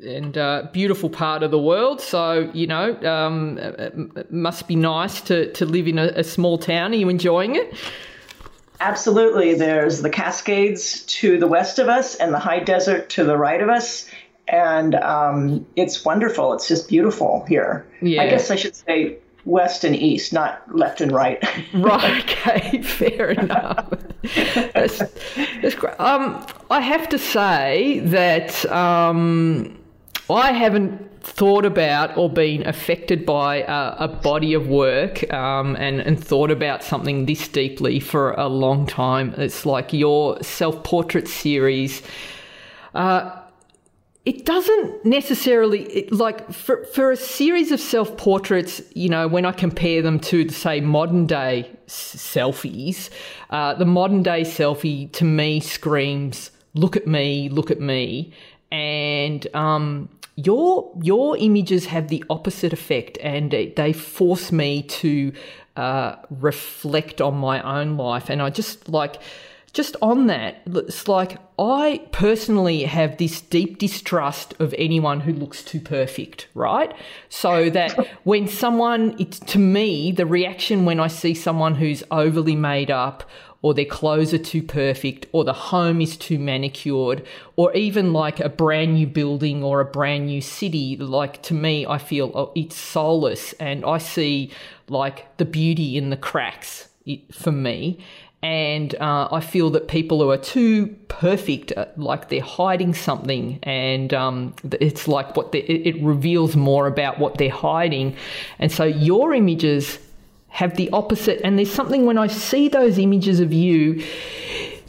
and 0.04 0.38
uh, 0.38 0.68
beautiful 0.72 1.10
part 1.10 1.44
of 1.44 1.52
the 1.52 1.60
world. 1.60 2.02
So 2.02 2.50
you 2.54 2.68
know, 2.68 2.96
um, 3.04 3.58
it 3.58 4.32
must 4.32 4.68
be 4.68 4.76
nice 4.76 5.22
to 5.22 5.52
to 5.54 5.66
live 5.66 5.88
in 5.88 6.00
a, 6.00 6.08
a 6.16 6.24
small 6.24 6.58
town. 6.58 6.92
Are 6.92 6.96
you 6.96 7.10
enjoying 7.10 7.56
it? 7.56 7.74
Absolutely. 8.82 9.54
There's 9.54 10.02
the 10.02 10.10
Cascades 10.10 11.04
to 11.06 11.38
the 11.38 11.46
west 11.46 11.78
of 11.78 11.88
us 11.88 12.16
and 12.16 12.34
the 12.34 12.40
high 12.40 12.60
desert 12.60 13.12
to 13.12 13.24
the 13.24 13.38
right 13.38 13.62
of 13.62 13.70
us. 13.70 14.10
And 14.48 14.96
um, 14.96 15.68
it's 15.76 16.04
wonderful. 16.04 16.54
It's 16.54 16.68
just 16.68 16.90
beautiful 16.90 17.46
here. 17.48 17.86
Yeah. 18.02 18.24
I 18.24 18.30
guess 18.30 18.50
I 18.50 18.56
should 18.56 18.76
say 18.76 19.18
west 19.46 19.84
and 19.84 19.96
east, 19.96 20.34
not 20.34 20.76
left 20.76 21.00
and 21.00 21.12
right. 21.12 21.44
right. 21.76 22.24
Okay. 22.24 22.82
Fair 22.84 23.30
enough. 23.30 23.94
that's, 24.74 24.98
that's 25.62 25.76
great. 25.76 26.00
Um, 26.00 26.44
I 26.72 26.82
have 26.82 27.08
to 27.10 27.20
say 27.20 28.00
that 28.06 28.66
um, 28.72 29.78
I 30.28 30.54
haven't 30.54 31.11
thought 31.22 31.66
about 31.66 32.18
or 32.18 32.30
been 32.30 32.66
affected 32.68 33.26
by 33.26 33.58
a, 33.58 34.06
a 34.06 34.08
body 34.08 34.54
of 34.54 34.68
work 34.68 35.32
um, 35.32 35.76
and, 35.76 36.00
and 36.02 36.24
thought 36.24 36.50
about 36.50 36.84
something 36.84 37.26
this 37.26 37.48
deeply 37.48 38.00
for 38.00 38.34
a 38.34 38.48
long 38.48 38.88
time. 38.88 39.34
It's 39.38 39.66
like 39.66 39.94
your 39.94 40.42
self 40.42 40.84
portrait 40.84 41.28
series. 41.28 42.02
Uh, 42.96 43.38
it 44.26 44.46
doesn't 44.46 45.04
necessarily 45.06 45.84
it, 45.84 46.12
like 46.12 46.52
for, 46.52 46.84
for 46.86 47.12
a 47.12 47.18
series 47.18 47.72
of 47.72 47.80
self 47.80 48.16
portraits 48.18 48.80
you 48.94 49.10
know 49.10 49.28
when 49.28 49.46
i 49.46 49.52
compare 49.52 50.04
them 50.04 50.20
to 50.20 50.48
say 50.50 50.80
modern 50.80 51.26
day 51.26 51.68
s- 51.88 52.16
selfies 52.18 53.10
uh, 53.50 53.74
the 53.74 53.86
modern 53.86 54.22
day 54.22 54.42
selfie 54.42 55.12
to 55.12 55.26
me 55.26 55.60
screams 55.60 56.52
look 56.76 56.96
at 56.96 57.08
me 57.08 57.50
look 57.50 57.72
at 57.72 57.80
me 57.80 58.32
and 58.72 59.48
um, 59.56 60.08
your 60.36 60.92
your 61.02 61.38
images 61.38 61.86
have 61.88 62.08
the 62.08 62.24
opposite 62.30 62.74
effect, 62.74 63.18
and 63.22 63.52
they 63.52 63.94
force 63.94 64.52
me 64.52 64.84
to 64.84 65.34
uh, 65.76 66.16
reflect 66.30 67.22
on 67.22 67.36
my 67.36 67.62
own 67.62 67.98
life. 67.98 68.30
And 68.30 68.42
I 68.42 68.50
just 68.50 68.90
like 68.90 69.22
just 69.74 69.96
on 70.02 70.28
that, 70.28 70.62
it's 70.66 71.08
like 71.08 71.38
I 71.58 72.06
personally 72.12 72.84
have 72.84 73.18
this 73.18 73.40
deep 73.40 73.78
distrust 73.78 74.54
of 74.60 74.76
anyone 74.78 75.22
who 75.22 75.32
looks 75.32 75.64
too 75.64 75.80
perfect, 75.80 76.48
right? 76.54 76.94
So 77.30 77.70
that 77.70 77.98
when 78.24 78.48
someone, 78.48 79.16
it's 79.18 79.40
to 79.40 79.60
me, 79.60 80.12
the 80.12 80.26
reaction 80.26 80.84
when 80.84 81.00
I 81.00 81.08
see 81.08 81.34
someone 81.34 81.76
who's 81.76 82.04
overly 82.12 82.56
made 82.56 82.92
up 82.92 83.24
or 83.62 83.74
their 83.74 83.86
clothes 83.86 84.34
are 84.34 84.40
too 84.40 84.64
perfect, 84.64 85.28
or 85.32 85.44
the 85.44 85.54
home 85.54 86.02
is 86.02 86.18
too 86.18 86.40
manicured, 86.40 87.24
or 87.56 87.74
even 87.76 88.12
like 88.12 88.40
a 88.40 88.50
brand 88.50 88.96
new 88.96 89.06
building 89.06 89.64
or 89.64 89.80
a 89.80 89.86
brand 89.86 90.26
new 90.26 90.42
city. 90.42 90.98
Like 90.98 91.42
to 91.44 91.54
me, 91.54 91.86
I 91.86 91.98
feel 91.98 92.32
oh, 92.34 92.52
it's 92.56 92.76
soulless, 92.76 93.54
and 93.54 93.86
I 93.86 94.00
see 94.00 94.52
like 94.90 95.38
the 95.38 95.46
beauty 95.46 95.98
in 95.98 96.10
the 96.10 96.18
cracks 96.18 96.90
for 97.32 97.52
me. 97.52 98.00
And 98.44 98.96
uh, 98.96 99.28
I 99.32 99.40
feel 99.40 99.70
that 99.70 99.88
people 99.88 100.20
who 100.20 100.32
are 100.32 100.38
too 100.38 100.88
perfect, 101.10 101.72
uh, 101.78 101.86
like 101.96 102.30
they're 102.30 102.42
hiding 102.42 102.96
something, 102.96 103.60
and 103.62 104.12
um, 104.16 104.56
it's 104.80 105.08
like 105.08 105.38
what 105.38 105.54
it 105.54 106.02
reveals 106.02 106.56
more 106.56 106.88
about 106.88 107.20
what 107.20 107.38
they're 107.38 107.52
hiding. 107.52 108.16
And 108.58 108.72
so 108.72 108.84
your 108.84 109.36
images 109.36 110.00
have 110.52 110.76
the 110.76 110.90
opposite. 110.92 111.42
And 111.44 111.58
there's 111.58 111.72
something 111.72 112.06
when 112.06 112.18
I 112.18 112.28
see 112.28 112.68
those 112.68 113.00
images 113.00 113.40
of 113.40 113.52
you, 113.52 114.04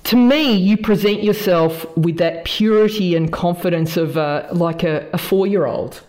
to 0.05 0.17
me, 0.17 0.55
you 0.55 0.77
present 0.77 1.23
yourself 1.23 1.87
with 1.97 2.19
that 2.19 2.45
purity 2.45 3.15
and 3.15 3.33
confidence 3.33 3.97
of 3.97 4.19
uh, 4.19 4.49
like 4.53 4.83
a, 4.83 5.09
a 5.13 5.19
four 5.19 5.47
year 5.47 5.65
old. 5.65 6.03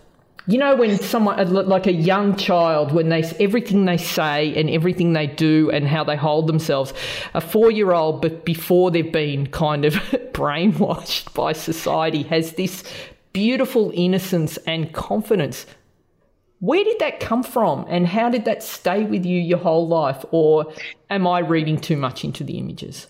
You 0.46 0.58
know, 0.58 0.76
when 0.76 0.98
someone, 0.98 1.54
like 1.54 1.86
a 1.86 1.92
young 1.92 2.36
child, 2.36 2.92
when 2.92 3.08
they, 3.08 3.22
everything 3.40 3.86
they 3.86 3.96
say 3.96 4.54
and 4.56 4.68
everything 4.68 5.14
they 5.14 5.26
do 5.28 5.70
and 5.70 5.88
how 5.88 6.04
they 6.04 6.16
hold 6.16 6.48
themselves, 6.48 6.92
a 7.32 7.40
four 7.40 7.70
year 7.70 7.92
old, 7.92 8.20
but 8.20 8.44
before 8.44 8.90
they've 8.90 9.10
been 9.10 9.46
kind 9.46 9.86
of 9.86 9.94
brainwashed 10.34 11.32
by 11.32 11.54
society, 11.54 12.24
has 12.24 12.54
this 12.54 12.82
beautiful 13.32 13.90
innocence 13.94 14.58
and 14.66 14.92
confidence 14.92 15.64
where 16.64 16.82
did 16.82 16.98
that 16.98 17.20
come 17.20 17.42
from 17.42 17.84
and 17.90 18.06
how 18.06 18.30
did 18.30 18.46
that 18.46 18.62
stay 18.62 19.04
with 19.04 19.26
you 19.26 19.38
your 19.38 19.58
whole 19.58 19.86
life? 19.86 20.24
Or 20.30 20.72
am 21.10 21.26
I 21.26 21.40
reading 21.40 21.78
too 21.78 21.96
much 21.96 22.24
into 22.24 22.42
the 22.42 22.56
images? 22.56 23.06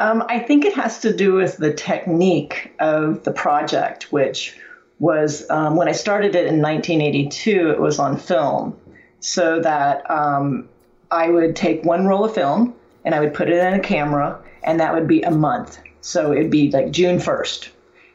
Um, 0.00 0.24
I 0.30 0.38
think 0.38 0.64
it 0.64 0.72
has 0.72 1.00
to 1.00 1.14
do 1.14 1.34
with 1.34 1.58
the 1.58 1.74
technique 1.74 2.72
of 2.80 3.24
the 3.24 3.30
project, 3.30 4.10
which 4.10 4.56
was 4.98 5.48
um, 5.50 5.76
when 5.76 5.86
I 5.86 5.92
started 5.92 6.34
it 6.34 6.46
in 6.46 6.62
1982, 6.62 7.70
it 7.72 7.78
was 7.78 7.98
on 7.98 8.16
film. 8.16 8.78
So 9.20 9.60
that 9.60 10.10
um, 10.10 10.66
I 11.10 11.28
would 11.28 11.56
take 11.56 11.84
one 11.84 12.06
roll 12.06 12.24
of 12.24 12.34
film 12.34 12.74
and 13.04 13.14
I 13.14 13.20
would 13.20 13.34
put 13.34 13.50
it 13.50 13.54
in 13.54 13.74
a 13.74 13.80
camera, 13.80 14.40
and 14.64 14.80
that 14.80 14.94
would 14.94 15.06
be 15.06 15.20
a 15.22 15.30
month. 15.30 15.78
So 16.00 16.32
it'd 16.32 16.50
be 16.50 16.70
like 16.70 16.90
June 16.90 17.18
1st. 17.18 17.68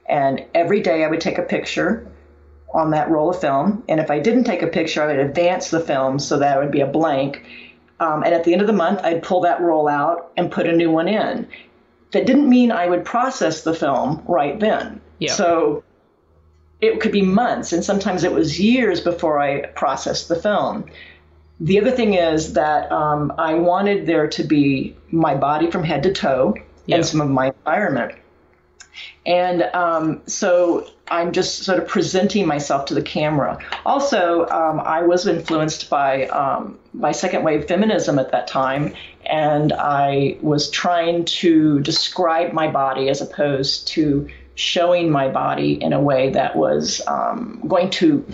And 0.10 0.44
every 0.56 0.82
day 0.82 1.04
I 1.04 1.08
would 1.08 1.22
take 1.22 1.38
a 1.38 1.44
picture 1.44 2.12
on 2.74 2.92
that 2.92 3.10
roll 3.10 3.30
of 3.30 3.40
film. 3.40 3.84
And 3.90 4.00
if 4.00 4.10
I 4.10 4.20
didn't 4.20 4.46
take 4.46 4.62
a 4.62 4.68
picture, 4.68 5.04
I 5.04 5.08
would 5.08 5.20
advance 5.20 5.70
the 5.70 5.80
film 5.80 6.20
so 6.20 6.40
that 6.40 6.58
it 6.58 6.60
would 6.60 6.72
be 6.72 6.82
a 6.82 6.88
blank. 6.88 7.44
Um, 8.00 8.24
and 8.24 8.34
at 8.34 8.44
the 8.44 8.54
end 8.54 8.62
of 8.62 8.68
the 8.68 8.74
month, 8.74 9.02
I'd 9.04 9.24
pull 9.24 9.42
that 9.42 9.62
roll 9.62 9.88
out 9.88 10.32
and 10.38 10.52
put 10.52 10.66
a 10.66 10.72
new 10.72 10.90
one 10.90 11.08
in. 11.08 11.48
That 12.12 12.26
didn't 12.26 12.50
mean 12.50 12.72
I 12.72 12.88
would 12.88 13.06
process 13.06 13.64
the 13.64 13.74
film 13.74 14.24
right 14.28 14.60
then. 14.60 15.00
Yeah. 15.20 15.34
So 15.34 15.84
it 16.82 17.00
could 17.00 17.12
be 17.12 17.22
months, 17.22 17.72
and 17.74 17.86
sometimes 17.86 18.24
it 18.24 18.32
was 18.32 18.60
years 18.60 19.00
before 19.00 19.40
I 19.40 19.68
processed 19.68 20.28
the 20.28 20.36
film. 20.36 20.86
The 21.60 21.80
other 21.80 21.92
thing 21.92 22.16
is 22.16 22.54
that 22.54 22.92
um, 22.92 23.32
I 23.38 23.54
wanted 23.54 24.08
there 24.08 24.28
to 24.28 24.44
be 24.44 24.96
my 25.12 25.36
body 25.36 25.70
from 25.70 25.84
head 25.84 26.02
to 26.04 26.12
toe 26.12 26.56
yeah. 26.88 26.96
and 26.96 27.06
some 27.06 27.22
of 27.22 27.30
my 27.30 27.48
environment. 27.48 28.16
And 29.26 29.64
um, 29.74 30.22
so 30.26 30.88
I'm 31.10 31.32
just 31.32 31.64
sort 31.64 31.78
of 31.78 31.88
presenting 31.88 32.48
myself 32.48 32.86
to 32.86 32.94
the 32.94 33.02
camera. 33.02 33.60
Also, 33.86 34.48
um, 34.48 34.80
I 34.80 35.04
was 35.04 35.28
influenced 35.28 35.90
by 35.90 36.28
um, 36.28 36.80
by 36.94 37.12
second 37.12 37.44
wave 37.44 37.68
feminism 37.68 38.18
at 38.18 38.32
that 38.32 38.48
time, 38.48 38.94
and 39.26 39.74
I 39.74 40.38
was 40.42 40.70
trying 40.72 41.26
to 41.26 41.82
describe 41.82 42.54
my 42.54 42.70
body 42.70 43.10
as 43.10 43.22
opposed 43.22 43.88
to 43.90 44.28
showing 44.56 45.12
my 45.12 45.28
body 45.28 45.82
in 45.82 45.94
a 45.94 46.02
way 46.02 46.30
that 46.32 46.56
was 46.56 47.02
um, 47.08 47.62
going 47.68 47.90
to 47.90 48.26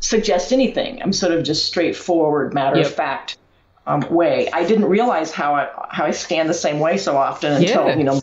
suggest 0.00 0.52
anything. 0.52 1.02
I'm 1.02 1.12
sort 1.12 1.32
of 1.32 1.44
just 1.44 1.66
straightforward, 1.66 2.52
matter 2.54 2.76
yep. 2.76 2.86
of 2.86 2.94
fact 2.94 3.38
um, 3.88 4.02
way. 4.10 4.50
I 4.52 4.64
didn't 4.64 4.84
realize 4.84 5.32
how 5.32 5.54
I 5.54 5.68
how 5.88 6.04
I 6.04 6.10
stand 6.10 6.48
the 6.48 6.54
same 6.54 6.78
way 6.78 6.98
so 6.98 7.16
often 7.16 7.54
until 7.54 7.86
yeah. 7.86 7.96
you 7.96 8.04
know 8.04 8.20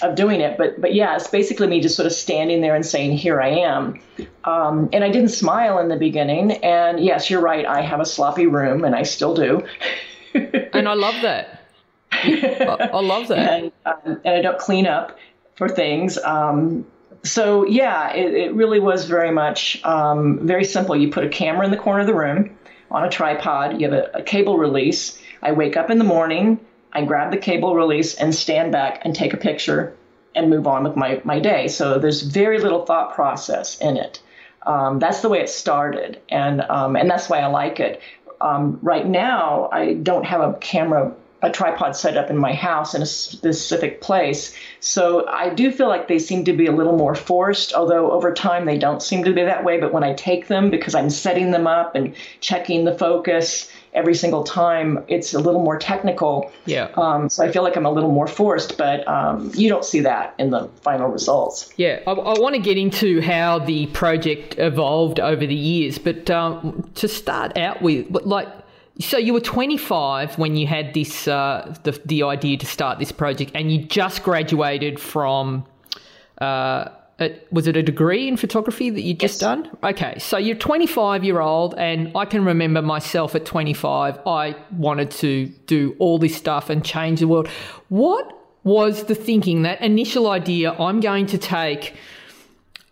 of 0.00 0.14
doing 0.14 0.40
it. 0.40 0.56
But 0.56 0.80
but 0.80 0.94
yeah, 0.94 1.16
it's 1.16 1.26
basically 1.26 1.66
me 1.66 1.80
just 1.80 1.96
sort 1.96 2.06
of 2.06 2.12
standing 2.12 2.60
there 2.60 2.74
and 2.74 2.86
saying, 2.86 3.16
"Here 3.16 3.42
I 3.42 3.48
am." 3.48 4.00
Um, 4.44 4.88
and 4.92 5.02
I 5.02 5.10
didn't 5.10 5.30
smile 5.30 5.78
in 5.80 5.88
the 5.88 5.96
beginning. 5.96 6.52
And 6.64 7.00
yes, 7.00 7.28
you're 7.28 7.40
right. 7.40 7.66
I 7.66 7.82
have 7.82 8.00
a 8.00 8.06
sloppy 8.06 8.46
room, 8.46 8.84
and 8.84 8.94
I 8.94 9.02
still 9.02 9.34
do. 9.34 9.66
and 10.34 10.88
I 10.88 10.94
love 10.94 11.20
that. 11.22 11.64
I, 12.12 12.90
I 12.92 13.00
love 13.00 13.28
that. 13.28 13.38
And, 13.38 13.72
um, 13.84 14.20
and, 14.24 14.34
I 14.34 14.40
don't 14.40 14.58
clean 14.58 14.86
up 14.86 15.18
for 15.56 15.68
things. 15.68 16.16
Um, 16.18 16.86
so 17.24 17.66
yeah, 17.66 18.12
it, 18.12 18.34
it, 18.34 18.54
really 18.54 18.80
was 18.80 19.06
very 19.06 19.32
much 19.32 19.82
um, 19.84 20.38
very 20.46 20.64
simple. 20.64 20.94
You 20.94 21.10
put 21.10 21.24
a 21.24 21.28
camera 21.28 21.64
in 21.64 21.70
the 21.70 21.76
corner 21.76 22.00
of 22.00 22.06
the 22.06 22.14
room 22.14 22.56
on 22.92 23.04
a 23.04 23.10
tripod. 23.10 23.80
You 23.80 23.90
have 23.90 23.98
a, 23.98 24.18
a 24.18 24.22
cable 24.22 24.58
release. 24.58 25.18
I 25.42 25.52
wake 25.52 25.76
up 25.76 25.90
in 25.90 25.98
the 25.98 26.04
morning, 26.04 26.60
I 26.92 27.04
grab 27.04 27.30
the 27.30 27.38
cable 27.38 27.74
release 27.74 28.14
and 28.14 28.34
stand 28.34 28.70
back 28.70 29.02
and 29.04 29.14
take 29.14 29.32
a 29.32 29.38
picture 29.38 29.96
and 30.34 30.50
move 30.50 30.66
on 30.66 30.84
with 30.84 30.94
my, 30.96 31.20
my 31.24 31.40
day. 31.40 31.68
So 31.68 31.98
there's 31.98 32.22
very 32.22 32.58
little 32.58 32.84
thought 32.84 33.14
process 33.14 33.80
in 33.80 33.96
it. 33.96 34.20
Um, 34.64 34.98
that's 34.98 35.22
the 35.22 35.28
way 35.28 35.40
it 35.40 35.48
started, 35.48 36.20
and 36.28 36.60
um, 36.60 36.94
and 36.94 37.10
that's 37.10 37.28
why 37.28 37.40
I 37.40 37.46
like 37.46 37.80
it. 37.80 38.00
Um, 38.40 38.78
right 38.80 39.04
now, 39.04 39.68
I 39.72 39.94
don't 39.94 40.24
have 40.24 40.40
a 40.40 40.56
camera 40.58 41.12
a 41.42 41.50
tripod 41.50 41.96
set 41.96 42.16
up 42.16 42.30
in 42.30 42.36
my 42.36 42.54
house 42.54 42.94
in 42.94 43.02
a 43.02 43.06
specific 43.06 44.00
place. 44.00 44.54
So 44.80 45.26
I 45.28 45.48
do 45.50 45.72
feel 45.72 45.88
like 45.88 46.08
they 46.08 46.18
seem 46.18 46.44
to 46.44 46.52
be 46.52 46.66
a 46.66 46.72
little 46.72 46.96
more 46.96 47.14
forced, 47.14 47.74
although 47.74 48.12
over 48.12 48.32
time 48.32 48.64
they 48.64 48.78
don't 48.78 49.02
seem 49.02 49.24
to 49.24 49.32
be 49.32 49.42
that 49.42 49.64
way. 49.64 49.80
But 49.80 49.92
when 49.92 50.04
I 50.04 50.14
take 50.14 50.46
them, 50.46 50.70
because 50.70 50.94
I'm 50.94 51.10
setting 51.10 51.50
them 51.50 51.66
up 51.66 51.94
and 51.94 52.14
checking 52.40 52.84
the 52.84 52.96
focus 52.96 53.70
every 53.94 54.14
single 54.14 54.42
time, 54.42 55.04
it's 55.08 55.34
a 55.34 55.38
little 55.38 55.62
more 55.62 55.78
technical. 55.78 56.50
Yeah. 56.64 56.88
Um, 56.96 57.28
so 57.28 57.44
I 57.44 57.52
feel 57.52 57.62
like 57.62 57.76
I'm 57.76 57.84
a 57.84 57.90
little 57.90 58.10
more 58.10 58.26
forced, 58.26 58.78
but 58.78 59.06
um, 59.06 59.50
you 59.54 59.68
don't 59.68 59.84
see 59.84 60.00
that 60.00 60.34
in 60.38 60.50
the 60.50 60.68
final 60.80 61.08
results. 61.08 61.72
Yeah, 61.76 62.00
I, 62.06 62.12
I 62.12 62.38
want 62.38 62.54
to 62.54 62.60
get 62.60 62.78
into 62.78 63.20
how 63.20 63.58
the 63.58 63.86
project 63.88 64.54
evolved 64.58 65.20
over 65.20 65.46
the 65.46 65.54
years, 65.54 65.98
but 65.98 66.30
um, 66.30 66.88
to 66.94 67.08
start 67.08 67.58
out 67.58 67.82
with, 67.82 68.08
like 68.10 68.48
so 69.02 69.18
you 69.18 69.32
were 69.32 69.40
25 69.40 70.38
when 70.38 70.56
you 70.56 70.66
had 70.66 70.94
this 70.94 71.28
uh, 71.28 71.74
the 71.82 72.00
the 72.04 72.22
idea 72.22 72.56
to 72.56 72.66
start 72.66 72.98
this 72.98 73.12
project, 73.12 73.52
and 73.54 73.72
you 73.72 73.84
just 73.84 74.22
graduated 74.22 74.98
from 74.98 75.66
uh, 76.40 76.88
a, 77.20 77.38
was 77.50 77.66
it 77.66 77.76
a 77.76 77.82
degree 77.82 78.28
in 78.28 78.36
photography 78.36 78.90
that 78.90 79.00
you'd 79.02 79.20
just 79.20 79.40
done? 79.40 79.70
Okay, 79.82 80.18
so 80.18 80.38
you're 80.38 80.56
25 80.56 81.24
year 81.24 81.40
old, 81.40 81.74
and 81.76 82.12
I 82.16 82.24
can 82.24 82.44
remember 82.44 82.82
myself 82.82 83.34
at 83.34 83.44
25. 83.44 84.18
I 84.26 84.56
wanted 84.72 85.10
to 85.12 85.46
do 85.66 85.96
all 85.98 86.18
this 86.18 86.36
stuff 86.36 86.70
and 86.70 86.84
change 86.84 87.20
the 87.20 87.28
world. 87.28 87.48
What 87.88 88.38
was 88.64 89.04
the 89.04 89.14
thinking, 89.14 89.62
that 89.62 89.80
initial 89.80 90.28
idea? 90.30 90.72
I'm 90.72 91.00
going 91.00 91.26
to 91.26 91.38
take 91.38 91.94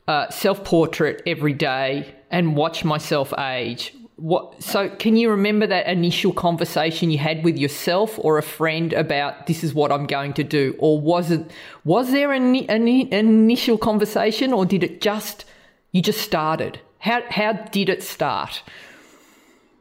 uh, 0.09 0.29
self 0.31 0.65
portrait 0.65 1.23
every 1.27 1.53
day 1.53 2.15
and 2.31 2.57
watch 2.57 2.85
myself 2.85 3.33
age 3.39 3.95
what 4.21 4.63
so 4.63 4.89
can 4.97 5.17
you 5.17 5.31
remember 5.31 5.67
that 5.67 5.87
initial 5.87 6.31
conversation 6.33 7.11
you 7.11 7.17
had 7.17 7.43
with 7.43 7.57
yourself 7.57 8.19
or 8.19 8.37
a 8.37 8.43
friend 8.43 8.93
about 8.93 9.47
this 9.47 9.65
is 9.65 9.73
what 9.73 9.91
i'm 9.91 10.07
going 10.07 10.35
to 10.35 10.45
do 10.45 10.75
or 10.79 11.01
was 11.01 11.31
it 11.31 11.51
was 11.85 12.11
there 12.11 12.31
an, 12.31 12.55
an, 12.67 12.87
initial 12.87 13.79
conversation 13.79 14.53
or 14.53 14.67
did 14.67 14.85
it 14.85 15.01
just 15.01 15.47
you 15.93 16.03
just 16.03 16.21
started 16.21 16.79
how 16.99 17.23
how 17.31 17.53
did 17.53 17.89
it 17.89 18.03
start 18.03 18.63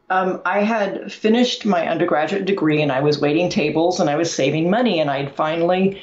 um, 0.08 0.42
I 0.44 0.64
had 0.64 1.12
finished 1.12 1.64
my 1.64 1.86
undergraduate 1.86 2.44
degree 2.44 2.82
and 2.82 2.90
I 2.90 3.00
was 3.00 3.20
waiting 3.20 3.48
tables 3.48 4.00
and 4.00 4.10
I 4.10 4.16
was 4.16 4.34
saving 4.34 4.68
money 4.68 4.98
and 4.98 5.08
I'd 5.08 5.36
finally 5.36 6.02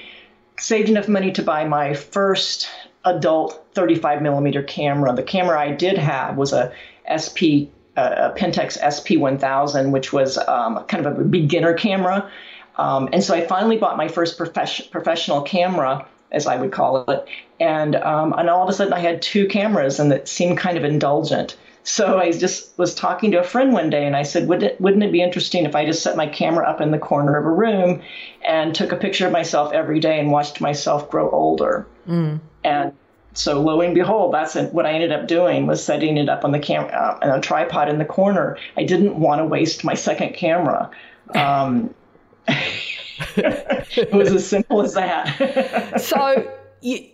saved 0.58 0.88
enough 0.88 1.10
money 1.10 1.30
to 1.34 1.44
buy 1.44 1.66
my 1.66 1.94
first 1.94 2.70
adult 3.04 3.66
35 3.74 4.22
millimeter 4.22 4.64
camera. 4.64 5.14
The 5.14 5.24
camera 5.24 5.60
I 5.60 5.72
did 5.72 5.98
have 5.98 6.38
was 6.38 6.54
a 6.54 6.72
SP 7.04 7.68
a 7.98 8.34
Pentax 8.38 8.80
SP1000, 8.80 9.92
which 9.92 10.14
was 10.14 10.38
um, 10.38 10.84
kind 10.86 11.06
of 11.06 11.20
a 11.20 11.24
beginner 11.24 11.74
camera. 11.74 12.30
Um, 12.78 13.10
and 13.12 13.24
so 13.24 13.34
I 13.34 13.46
finally 13.46 13.78
bought 13.78 13.98
my 13.98 14.08
first 14.08 14.38
profession, 14.38 14.86
professional 14.92 15.42
camera, 15.42 16.08
as 16.32 16.46
I 16.46 16.58
would 16.58 16.72
call 16.72 17.10
it. 17.10 17.28
And, 17.60 17.96
um, 17.96 18.34
and 18.38 18.50
all 18.50 18.64
of 18.64 18.70
a 18.70 18.74
sudden 18.74 18.94
I 18.94 19.00
had 19.00 19.22
two 19.22 19.48
cameras 19.48 20.00
and 20.00 20.12
it 20.14 20.28
seemed 20.28 20.58
kind 20.58 20.78
of 20.78 20.84
indulgent. 20.84 21.58
So 21.84 22.20
I 22.20 22.32
just 22.32 22.78
was 22.78 22.94
talking 22.94 23.32
to 23.32 23.40
a 23.40 23.44
friend 23.44 23.72
one 23.72 23.90
day 23.90 24.06
and 24.06 24.16
I 24.16 24.24
said, 24.24 24.48
Would 24.50 24.62
it, 24.62 24.82
wouldn't 24.82 25.04
it 25.04 25.12
be 25.12 25.22
interesting 25.22 25.66
if 25.66 25.74
I 25.74 25.86
just 25.86 26.04
set 26.04 26.18
my 26.18 26.28
camera 26.28 26.68
up 26.68 26.82
in 26.82 26.92
the 26.92 27.00
corner 27.00 27.38
of 27.38 27.46
a 27.46 27.50
room 27.50 28.02
and 28.46 28.76
took 28.76 28.92
a 28.92 28.98
picture 28.98 29.26
of 29.26 29.32
myself 29.32 29.72
every 29.72 30.02
day 30.02 30.20
and 30.20 30.30
watched 30.30 30.60
myself 30.60 31.10
grow 31.10 31.32
older? 31.32 31.88
Mm. 32.06 32.42
And 32.66 32.94
so 33.38 33.62
lo 33.62 33.82
and 33.82 33.94
behold, 33.94 34.34
that's 34.34 34.56
what 34.56 34.86
I 34.86 34.94
ended 34.94 35.12
up 35.12 35.28
doing 35.28 35.68
was 35.68 35.84
setting 35.84 36.18
it 36.18 36.28
up 36.28 36.44
on 36.44 36.52
the 36.52 36.60
camera 36.60 36.92
uh, 36.92 37.20
on 37.22 37.38
a 37.38 37.42
tripod 37.42 37.88
in 37.88 38.00
the 38.00 38.06
corner. 38.06 38.58
I 38.76 38.84
didn't 38.84 39.20
want 39.20 39.40
to 39.40 39.46
waste 39.46 39.84
my 39.84 39.94
second 39.94 40.34
camera. 40.34 40.90
Um, 41.36 41.94
it 42.48 44.12
was 44.12 44.32
as 44.32 44.48
simple 44.48 44.82
as 44.82 44.96
that. 44.96 46.02
so, 46.02 46.52
you, 46.82 47.08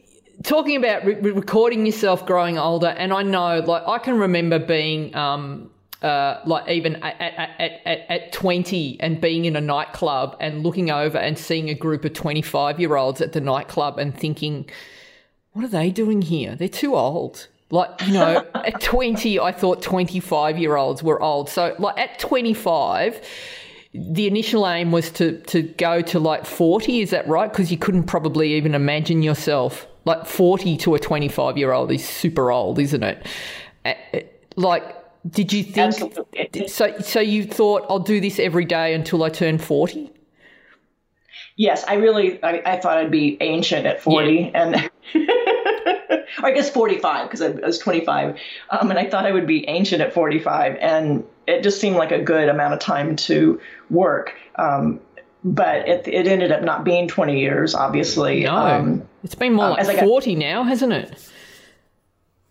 talking 0.43 0.77
about 0.77 1.03
re- 1.03 1.15
recording 1.15 1.85
yourself 1.85 2.25
growing 2.25 2.57
older, 2.57 2.87
and 2.87 3.11
I 3.11 3.23
know, 3.23 3.59
like, 3.59 3.83
I 3.85 3.97
can 3.97 4.17
remember 4.17 4.59
being. 4.59 5.13
Um, 5.15 5.69
uh, 6.01 6.41
like 6.45 6.67
even 6.67 6.97
at, 6.97 7.15
at, 7.21 7.79
at, 7.85 7.99
at 8.09 8.33
20 8.33 8.97
and 8.99 9.21
being 9.21 9.45
in 9.45 9.55
a 9.55 9.61
nightclub 9.61 10.35
and 10.41 10.61
looking 10.61 10.91
over 10.91 11.17
and 11.17 11.39
seeing 11.39 11.69
a 11.69 11.73
group 11.73 12.03
of 12.03 12.11
25 12.11 12.77
year 12.77 12.97
olds 12.97 13.21
at 13.21 13.31
the 13.31 13.39
nightclub 13.39 13.97
and 13.97 14.13
thinking, 14.13 14.69
what 15.53 15.65
are 15.65 15.69
they 15.69 15.89
doing 15.91 16.21
here? 16.21 16.55
They're 16.55 16.67
too 16.67 16.95
old. 16.95 17.47
Like, 17.69 17.89
you 18.05 18.13
know, 18.13 18.45
at 18.55 18.81
20, 18.81 19.39
I 19.39 19.51
thought 19.51 19.81
25 19.81 20.57
year 20.57 20.75
olds 20.75 21.01
were 21.01 21.21
old. 21.21 21.49
So, 21.49 21.75
like, 21.79 21.97
at 21.97 22.19
25, 22.19 23.21
the 23.93 24.27
initial 24.27 24.67
aim 24.67 24.91
was 24.91 25.09
to, 25.11 25.39
to 25.41 25.63
go 25.63 26.01
to 26.01 26.19
like 26.19 26.45
40. 26.45 27.01
Is 27.01 27.11
that 27.11 27.27
right? 27.27 27.51
Because 27.51 27.71
you 27.71 27.77
couldn't 27.77 28.03
probably 28.03 28.53
even 28.55 28.75
imagine 28.75 29.21
yourself. 29.21 29.87
Like, 30.05 30.25
40 30.25 30.77
to 30.77 30.95
a 30.95 30.99
25 30.99 31.57
year 31.57 31.71
old 31.71 31.91
is 31.91 32.07
super 32.07 32.51
old, 32.51 32.77
isn't 32.79 33.03
it? 33.03 33.25
Like, 34.55 35.03
did 35.29 35.53
you 35.53 35.63
think 35.63 35.77
Absolutely. 36.01 36.67
so? 36.67 36.99
So 36.99 37.19
you 37.19 37.45
thought 37.45 37.85
I'll 37.89 37.99
do 37.99 38.19
this 38.19 38.39
every 38.39 38.65
day 38.65 38.93
until 38.93 39.23
I 39.23 39.29
turn 39.29 39.57
forty? 39.57 40.11
Yes, 41.55 41.83
I 41.87 41.95
really 41.95 42.43
I, 42.43 42.61
I 42.65 42.79
thought 42.79 42.97
I'd 42.97 43.11
be 43.11 43.37
ancient 43.41 43.85
at 43.85 44.01
forty, 44.01 44.51
yeah. 44.53 44.73
and 44.73 44.91
or 46.43 46.49
I 46.49 46.51
guess 46.51 46.69
45 46.69 47.29
because 47.29 47.41
I 47.41 47.49
was 47.49 47.79
25. 47.79 48.37
Um, 48.69 48.89
and 48.89 48.99
I 48.99 49.09
thought 49.09 49.25
I 49.25 49.31
would 49.31 49.47
be 49.47 49.67
ancient 49.67 50.01
at 50.01 50.13
45. 50.13 50.75
And 50.77 51.23
it 51.47 51.63
just 51.63 51.79
seemed 51.79 51.95
like 51.95 52.11
a 52.11 52.21
good 52.21 52.49
amount 52.49 52.73
of 52.73 52.79
time 52.79 53.15
to 53.17 53.59
work. 53.89 54.33
Um, 54.55 54.99
but 55.43 55.87
it, 55.87 56.07
it 56.07 56.27
ended 56.27 56.51
up 56.51 56.61
not 56.61 56.83
being 56.83 57.07
20 57.07 57.39
years, 57.39 57.75
obviously. 57.75 58.43
No, 58.43 58.55
um, 58.55 59.07
it's 59.23 59.35
been 59.35 59.53
more 59.53 59.79
uh, 59.79 59.85
like 59.85 59.99
40 59.99 60.33
got, 60.33 60.39
now, 60.39 60.63
hasn't 60.63 60.93
it? 60.93 61.29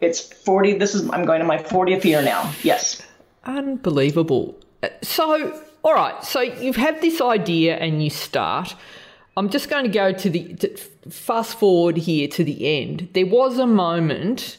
It's 0.01 0.21
40. 0.21 0.75
This 0.79 0.95
is, 0.95 1.09
I'm 1.11 1.25
going 1.25 1.41
to 1.41 1.47
my 1.47 1.59
40th 1.59 2.05
year 2.05 2.23
now. 2.23 2.53
Yes. 2.63 3.03
Unbelievable. 3.45 4.59
So, 5.03 5.61
all 5.85 5.95
right. 5.95 6.23
So 6.25 6.41
you've 6.41 6.77
had 6.77 7.01
this 7.01 7.21
idea 7.21 7.77
and 7.77 8.03
you 8.03 8.11
start. 8.11 8.75
I'm 9.37 9.49
just 9.49 9.71
going 9.71 9.85
to 9.85 9.91
go 9.91 10.13
to 10.13 10.31
the 10.31 10.55
to 10.57 10.77
fast 11.11 11.59
forward 11.59 11.97
here 11.97 12.29
to 12.29 12.45
the 12.45 12.83
end. 12.83 13.09
There 13.15 13.27
was 13.27 13.59
a 13.59 13.67
moment 13.67 14.59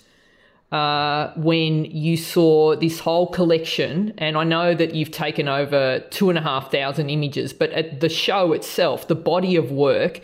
uh, 0.72 1.32
when 1.36 1.86
you 1.86 2.18
saw 2.18 2.76
this 2.76 3.00
whole 3.00 3.28
collection, 3.28 4.14
and 4.18 4.36
I 4.36 4.44
know 4.44 4.74
that 4.74 4.96
you've 4.96 5.12
taken 5.12 5.48
over 5.48 6.00
two 6.10 6.30
and 6.30 6.38
a 6.38 6.42
half 6.42 6.72
thousand 6.72 7.12
images, 7.12 7.54
but 7.54 7.70
at 7.72 8.02
the 8.02 8.10
show 8.10 8.54
itself, 8.54 9.08
the 9.08 9.16
body 9.16 9.56
of 9.56 9.72
work, 9.72 10.22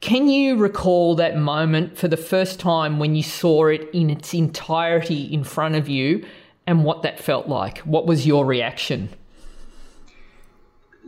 can 0.00 0.28
you 0.28 0.56
recall 0.56 1.14
that 1.14 1.38
moment 1.38 1.96
for 1.96 2.08
the 2.08 2.16
first 2.16 2.58
time 2.58 2.98
when 2.98 3.14
you 3.14 3.22
saw 3.22 3.66
it 3.66 3.88
in 3.92 4.10
its 4.10 4.34
entirety 4.34 5.32
in 5.32 5.44
front 5.44 5.76
of 5.76 5.88
you 5.88 6.26
and 6.66 6.84
what 6.84 7.02
that 7.02 7.20
felt 7.20 7.46
like? 7.46 7.78
What 7.78 8.04
was 8.04 8.26
your 8.26 8.44
reaction? 8.44 9.10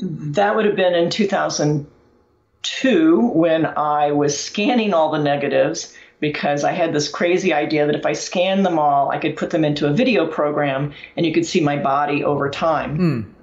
That 0.01 0.57
would 0.57 0.65
have 0.65 0.77
been 0.77 0.95
in 0.95 1.11
2002 1.11 3.21
when 3.21 3.67
I 3.67 4.13
was 4.13 4.39
scanning 4.39 4.95
all 4.95 5.11
the 5.11 5.19
negatives 5.19 5.97
because 6.21 6.65
I 6.65 6.73
had 6.73 6.93
this 6.93 7.09
crazy 7.09 7.53
idea 7.53 7.87
that 7.87 7.95
if 7.95 8.07
I 8.07 8.13
scanned 8.13 8.65
them 8.65 8.79
all, 8.79 9.11
I 9.11 9.19
could 9.19 9.37
put 9.37 9.51
them 9.51 9.65
into 9.65 9.87
a 9.87 9.93
video 9.93 10.27
program 10.27 10.93
and 11.17 11.27
you 11.27 11.33
could 11.33 11.47
see 11.47 11.61
my 11.61 11.77
body 11.77 12.25
over 12.25 12.51
time. 12.51 12.99
Mm 12.99 13.35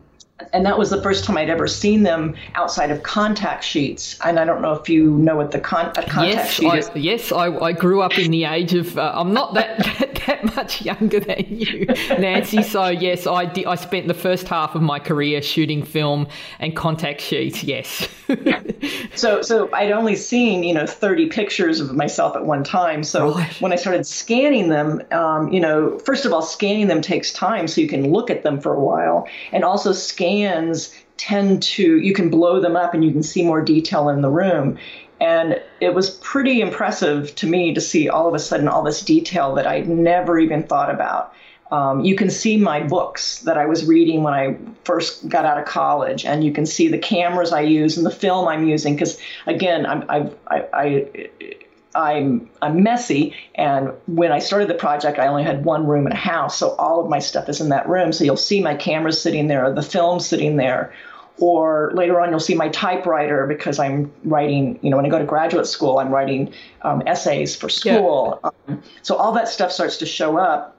and 0.53 0.65
that 0.65 0.77
was 0.77 0.89
the 0.89 1.01
first 1.01 1.23
time 1.23 1.37
I'd 1.37 1.49
ever 1.49 1.67
seen 1.67 2.03
them 2.03 2.35
outside 2.55 2.91
of 2.91 3.03
contact 3.03 3.63
sheets. 3.63 4.17
And 4.23 4.39
I 4.39 4.45
don't 4.45 4.61
know 4.61 4.73
if 4.73 4.89
you 4.89 5.17
know 5.17 5.35
what 5.35 5.51
the 5.51 5.59
con- 5.59 5.91
a 5.91 6.03
contact 6.03 6.35
yes, 6.35 6.51
sheet 6.51 6.67
I, 6.67 6.77
is. 6.77 6.91
Yes, 6.95 7.31
I, 7.31 7.47
I, 7.47 7.73
grew 7.73 8.01
up 8.01 8.17
in 8.17 8.31
the 8.31 8.45
age 8.45 8.73
of. 8.73 8.97
Uh, 8.97 9.11
I'm 9.15 9.33
not 9.33 9.53
that, 9.53 9.99
that, 10.25 10.43
much 10.55 10.81
younger 10.81 11.19
than 11.19 11.45
you, 11.47 11.86
Nancy. 12.17 12.63
So 12.63 12.88
yes, 12.88 13.27
I 13.27 13.45
did, 13.45 13.65
I 13.65 13.75
spent 13.75 14.07
the 14.07 14.13
first 14.13 14.47
half 14.47 14.75
of 14.75 14.81
my 14.81 14.99
career 14.99 15.41
shooting 15.41 15.84
film 15.84 16.27
and 16.60 16.75
contact 16.75 17.21
sheets. 17.21 17.63
Yes. 17.63 18.07
so 19.15 19.41
so 19.41 19.69
I'd 19.73 19.91
only 19.91 20.15
seen 20.15 20.63
you 20.63 20.73
know 20.73 20.86
30 20.86 21.27
pictures 21.27 21.79
of 21.79 21.93
myself 21.95 22.36
at 22.36 22.45
one 22.45 22.63
time. 22.63 23.03
So 23.03 23.36
right. 23.36 23.62
when 23.62 23.73
I 23.73 23.75
started 23.75 24.05
scanning 24.05 24.69
them, 24.69 25.01
um, 25.12 25.51
you 25.51 25.60
know, 25.60 25.99
first 25.99 26.25
of 26.25 26.34
all, 26.34 26.41
scanning 26.41 26.88
them 26.88 27.01
takes 27.01 27.31
time, 27.34 27.67
so 27.67 27.81
you 27.81 27.88
can 27.88 28.12
look 28.12 28.29
at 28.29 28.43
them 28.43 28.60
for 28.60 28.73
a 28.73 28.79
while, 28.79 29.27
and 29.51 29.63
also 29.63 29.91
scans 29.91 30.93
tend 31.21 31.62
to, 31.62 31.99
you 31.99 32.13
can 32.15 32.29
blow 32.31 32.60
them 32.60 32.75
up 32.75 32.95
and 32.95 33.05
you 33.05 33.12
can 33.12 33.21
see 33.21 33.43
more 33.43 33.62
detail 33.62 34.10
in 34.10 34.21
the 34.21 34.29
room. 34.29 34.75
And 35.21 35.62
it 35.79 35.93
was 35.93 36.10
pretty 36.10 36.62
impressive 36.62 37.36
to 37.36 37.47
me 37.47 37.75
to 37.75 37.79
see 37.79 38.10
all 38.10 38.27
of 38.27 38.34
a 38.34 38.39
sudden 38.39 38.67
all 38.67 38.81
this 38.81 39.01
detail 39.01 39.53
that 39.55 39.67
I'd 39.67 39.88
never 39.88 40.39
even 40.39 40.63
thought 40.63 40.89
about. 40.89 41.34
Um, 41.69 42.03
you 42.03 42.15
can 42.15 42.29
see 42.29 42.57
my 42.57 42.81
books 42.81 43.39
that 43.43 43.57
I 43.57 43.67
was 43.67 43.86
reading 43.86 44.23
when 44.23 44.34
I 44.34 44.57
first 44.84 45.29
got 45.29 45.45
out 45.45 45.57
of 45.57 45.65
college, 45.65 46.25
and 46.25 46.43
you 46.43 46.51
can 46.51 46.65
see 46.65 46.89
the 46.89 46.97
cameras 46.97 47.53
I 47.53 47.62
use 47.62 47.97
and 47.97 48.05
the 48.05 48.12
film 48.12 48.47
I'm 48.47 48.67
using. 48.67 48.95
Because 48.95 49.19
again, 49.45 49.86
I'm, 49.86 50.03
I've, 50.10 50.36
I, 50.47 50.65
I, 50.73 51.29
I'm 51.93 52.49
I'm 52.62 52.84
messy, 52.84 53.36
and 53.55 53.91
when 54.07 54.31
I 54.31 54.39
started 54.39 54.69
the 54.69 54.73
project, 54.73 55.19
I 55.19 55.27
only 55.27 55.43
had 55.43 55.63
one 55.65 55.86
room 55.86 56.07
in 56.07 56.13
a 56.13 56.15
house, 56.15 56.57
so 56.57 56.75
all 56.75 56.99
of 57.03 57.10
my 57.10 57.19
stuff 57.19 57.47
is 57.47 57.62
in 57.62 57.69
that 57.69 57.88
room. 57.88 58.12
So 58.12 58.23
you'll 58.23 58.38
see 58.38 58.62
my 58.62 58.75
camera 58.75 59.13
sitting 59.13 59.47
there, 59.47 59.71
the 59.73 59.81
film 59.81 60.19
sitting 60.19 60.57
there, 60.57 60.93
or 61.37 61.91
later 61.93 62.19
on 62.21 62.29
you'll 62.29 62.39
see 62.39 62.55
my 62.55 62.69
typewriter 62.69 63.47
because 63.47 63.79
I'm 63.79 64.11
writing. 64.23 64.79
You 64.81 64.89
know, 64.89 64.97
when 64.97 65.05
I 65.05 65.09
go 65.09 65.19
to 65.19 65.25
graduate 65.25 65.67
school, 65.67 65.99
I'm 65.99 66.11
writing 66.11 66.53
um, 66.83 67.03
essays 67.05 67.55
for 67.55 67.69
school. 67.69 68.39
Yeah. 68.43 68.49
Um, 68.67 68.83
so 69.01 69.15
all 69.15 69.31
that 69.33 69.47
stuff 69.47 69.71
starts 69.71 69.97
to 69.97 70.05
show 70.05 70.37
up, 70.37 70.75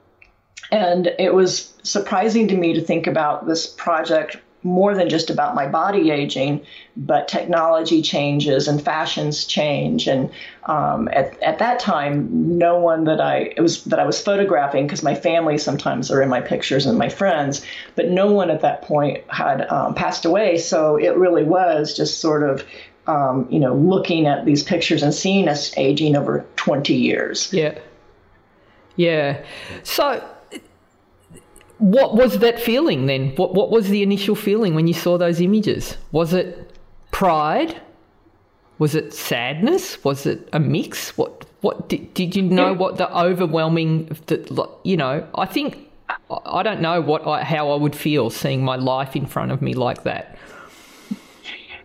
and 0.70 1.12
it 1.18 1.34
was 1.34 1.72
surprising 1.82 2.48
to 2.48 2.56
me 2.56 2.72
to 2.74 2.80
think 2.80 3.06
about 3.06 3.46
this 3.46 3.66
project 3.66 4.36
more 4.62 4.94
than 4.94 5.08
just 5.08 5.30
about 5.30 5.54
my 5.54 5.66
body 5.66 6.10
aging, 6.10 6.64
but 6.96 7.28
technology 7.28 8.02
changes 8.02 8.68
and 8.68 8.82
fashions 8.82 9.44
change. 9.44 10.06
And 10.06 10.30
um, 10.64 11.08
at, 11.12 11.40
at 11.42 11.58
that 11.58 11.80
time, 11.80 12.58
no 12.58 12.78
one 12.78 13.04
that 13.04 13.20
I 13.20 13.52
it 13.56 13.60
was 13.60 13.84
that 13.84 13.98
I 13.98 14.06
was 14.06 14.20
photographing 14.20 14.86
because 14.86 15.02
my 15.02 15.14
family 15.14 15.58
sometimes 15.58 16.10
are 16.10 16.22
in 16.22 16.28
my 16.28 16.40
pictures 16.40 16.86
and 16.86 16.98
my 16.98 17.08
friends, 17.08 17.64
but 17.96 18.10
no 18.10 18.30
one 18.30 18.50
at 18.50 18.60
that 18.60 18.82
point 18.82 19.24
had 19.28 19.66
um, 19.70 19.94
passed 19.94 20.24
away. 20.24 20.58
So 20.58 20.96
it 20.96 21.16
really 21.16 21.44
was 21.44 21.96
just 21.96 22.20
sort 22.20 22.42
of 22.42 22.64
um, 23.06 23.48
you 23.50 23.58
know 23.58 23.74
looking 23.74 24.26
at 24.26 24.44
these 24.44 24.62
pictures 24.62 25.02
and 25.02 25.12
seeing 25.12 25.48
us 25.48 25.76
aging 25.76 26.16
over 26.16 26.44
20 26.56 26.94
years. 26.94 27.52
Yeah. 27.52 27.78
Yeah. 28.96 29.42
So, 29.84 30.22
what 31.82 32.14
was 32.14 32.38
that 32.38 32.60
feeling 32.60 33.06
then? 33.06 33.34
What 33.34 33.54
What 33.54 33.70
was 33.70 33.88
the 33.88 34.04
initial 34.04 34.36
feeling 34.36 34.76
when 34.76 34.86
you 34.86 34.94
saw 34.94 35.18
those 35.18 35.40
images? 35.40 35.96
Was 36.12 36.32
it 36.32 36.70
pride? 37.10 37.80
Was 38.78 38.94
it 38.94 39.12
sadness? 39.12 40.02
Was 40.04 40.24
it 40.24 40.48
a 40.52 40.60
mix? 40.60 41.18
What 41.18 41.44
What 41.60 41.88
did, 41.88 42.14
did 42.14 42.36
you 42.36 42.42
know? 42.42 42.72
What 42.72 42.98
the 42.98 43.12
overwhelming? 43.12 44.16
The, 44.26 44.68
you 44.84 44.96
know, 44.96 45.26
I 45.34 45.44
think 45.44 45.90
I 46.46 46.62
don't 46.62 46.80
know 46.80 47.00
what 47.00 47.26
I, 47.26 47.42
how 47.42 47.72
I 47.72 47.74
would 47.74 47.96
feel 47.96 48.30
seeing 48.30 48.64
my 48.64 48.76
life 48.76 49.16
in 49.16 49.26
front 49.26 49.50
of 49.50 49.60
me 49.60 49.74
like 49.74 50.04
that 50.04 50.38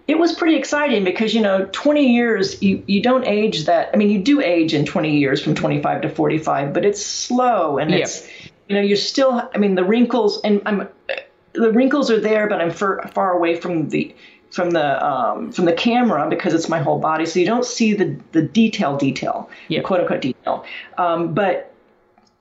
it 0.08 0.18
was 0.18 0.34
pretty 0.34 0.56
exciting 0.56 1.04
because 1.04 1.34
you 1.34 1.42
know 1.42 1.68
20 1.74 2.14
years 2.14 2.62
you, 2.62 2.82
you 2.88 3.02
don't 3.02 3.26
age 3.26 3.66
that 3.66 3.90
i 3.94 3.98
mean 3.98 4.10
you 4.10 4.20
do 4.20 4.40
age 4.40 4.74
in 4.74 4.86
20 4.86 5.18
years 5.18 5.44
from 5.44 5.54
25 5.54 6.02
to 6.04 6.10
45 6.10 6.72
but 6.72 6.86
it's 6.86 7.06
slow 7.06 7.78
and 7.78 7.94
it's 7.94 8.26
you 8.68 8.76
know 8.76 8.82
you're 8.82 8.98
still 8.98 9.50
i 9.54 9.58
mean 9.58 9.76
the 9.76 9.84
wrinkles 9.84 10.42
and 10.44 10.62
i'm 10.66 10.88
the 11.54 11.72
wrinkles 11.72 12.12
are 12.12 12.20
there 12.20 12.48
but 12.48 12.62
i'm 12.62 12.72
far, 12.72 13.08
far 13.14 13.32
away 13.32 13.56
from 13.56 13.90
the 13.90 14.16
from 14.52 14.72
the 14.72 15.06
um, 15.06 15.52
from 15.52 15.66
the 15.66 15.74
camera 15.74 16.30
because 16.30 16.54
it's 16.54 16.70
my 16.70 16.80
whole 16.80 17.00
body. 17.00 17.26
So 17.26 17.40
you 17.40 17.46
don't 17.46 17.66
see 17.66 17.94
the 17.94 18.18
the 18.32 18.42
detail 18.42 18.98
detail 18.98 19.50
the 19.70 19.82
quote 19.82 20.02
unquote 20.02 20.22
detail. 20.22 20.66
Um, 20.98 21.34
but 21.34 21.74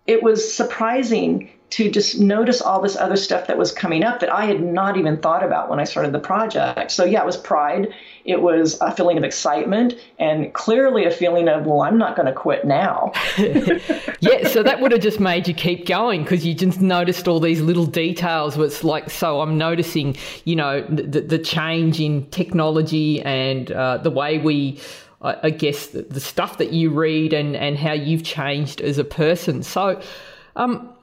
it 0.06 0.22
was 0.22 0.54
surprising 0.54 1.50
to 1.68 1.90
just 1.90 2.20
notice 2.20 2.62
all 2.62 2.80
this 2.80 2.96
other 2.96 3.16
stuff 3.16 3.48
that 3.48 3.58
was 3.58 3.72
coming 3.72 4.04
up 4.04 4.20
that 4.20 4.32
I 4.32 4.44
had 4.44 4.62
not 4.62 4.96
even 4.96 5.16
thought 5.16 5.42
about 5.42 5.68
when 5.68 5.80
I 5.80 5.84
started 5.84 6.12
the 6.12 6.20
project. 6.20 6.92
So, 6.92 7.04
yeah, 7.04 7.22
it 7.22 7.26
was 7.26 7.36
pride. 7.36 7.92
It 8.24 8.40
was 8.40 8.80
a 8.80 8.94
feeling 8.94 9.18
of 9.18 9.24
excitement 9.24 9.94
and 10.18 10.54
clearly 10.54 11.06
a 11.06 11.10
feeling 11.10 11.48
of, 11.48 11.66
well, 11.66 11.82
I'm 11.82 11.98
not 11.98 12.14
going 12.14 12.26
to 12.26 12.32
quit 12.32 12.64
now. 12.64 13.12
yeah, 14.20 14.46
so 14.46 14.62
that 14.62 14.78
would 14.80 14.92
have 14.92 15.00
just 15.00 15.18
made 15.18 15.48
you 15.48 15.54
keep 15.54 15.86
going 15.86 16.22
because 16.22 16.46
you 16.46 16.54
just 16.54 16.80
noticed 16.80 17.26
all 17.26 17.40
these 17.40 17.60
little 17.60 17.86
details. 17.86 18.56
Where 18.56 18.66
It's 18.66 18.84
like, 18.84 19.10
so 19.10 19.40
I'm 19.40 19.58
noticing, 19.58 20.16
you 20.44 20.54
know, 20.54 20.82
the, 20.82 21.20
the 21.20 21.38
change 21.38 22.00
in 22.00 22.30
technology 22.30 23.22
and 23.22 23.72
uh, 23.72 23.98
the 23.98 24.10
way 24.10 24.38
we. 24.38 24.80
I 25.22 25.50
guess 25.50 25.88
the, 25.88 26.02
the 26.02 26.20
stuff 26.20 26.58
that 26.58 26.72
you 26.72 26.90
read 26.90 27.32
and, 27.32 27.56
and 27.56 27.76
how 27.76 27.94
you've 27.94 28.22
changed 28.22 28.80
as 28.80 28.96
a 28.98 29.02
person. 29.02 29.64
So, 29.64 30.00
um, 30.54 30.95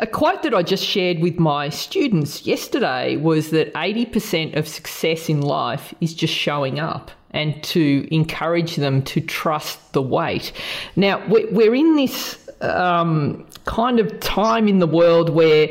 a 0.00 0.06
quote 0.06 0.42
that 0.42 0.54
I 0.54 0.62
just 0.62 0.84
shared 0.84 1.20
with 1.20 1.38
my 1.38 1.68
students 1.68 2.46
yesterday 2.46 3.16
was 3.16 3.50
that 3.50 3.72
80% 3.74 4.56
of 4.56 4.66
success 4.66 5.28
in 5.28 5.40
life 5.40 5.94
is 6.00 6.14
just 6.14 6.34
showing 6.34 6.80
up 6.80 7.10
and 7.30 7.62
to 7.62 8.08
encourage 8.12 8.76
them 8.76 9.02
to 9.02 9.20
trust 9.20 9.92
the 9.92 10.02
wait. 10.02 10.52
Now, 10.96 11.24
we're 11.28 11.74
in 11.74 11.96
this 11.96 12.48
um, 12.60 13.46
kind 13.66 14.00
of 14.00 14.18
time 14.20 14.66
in 14.66 14.78
the 14.78 14.86
world 14.86 15.30
where 15.30 15.68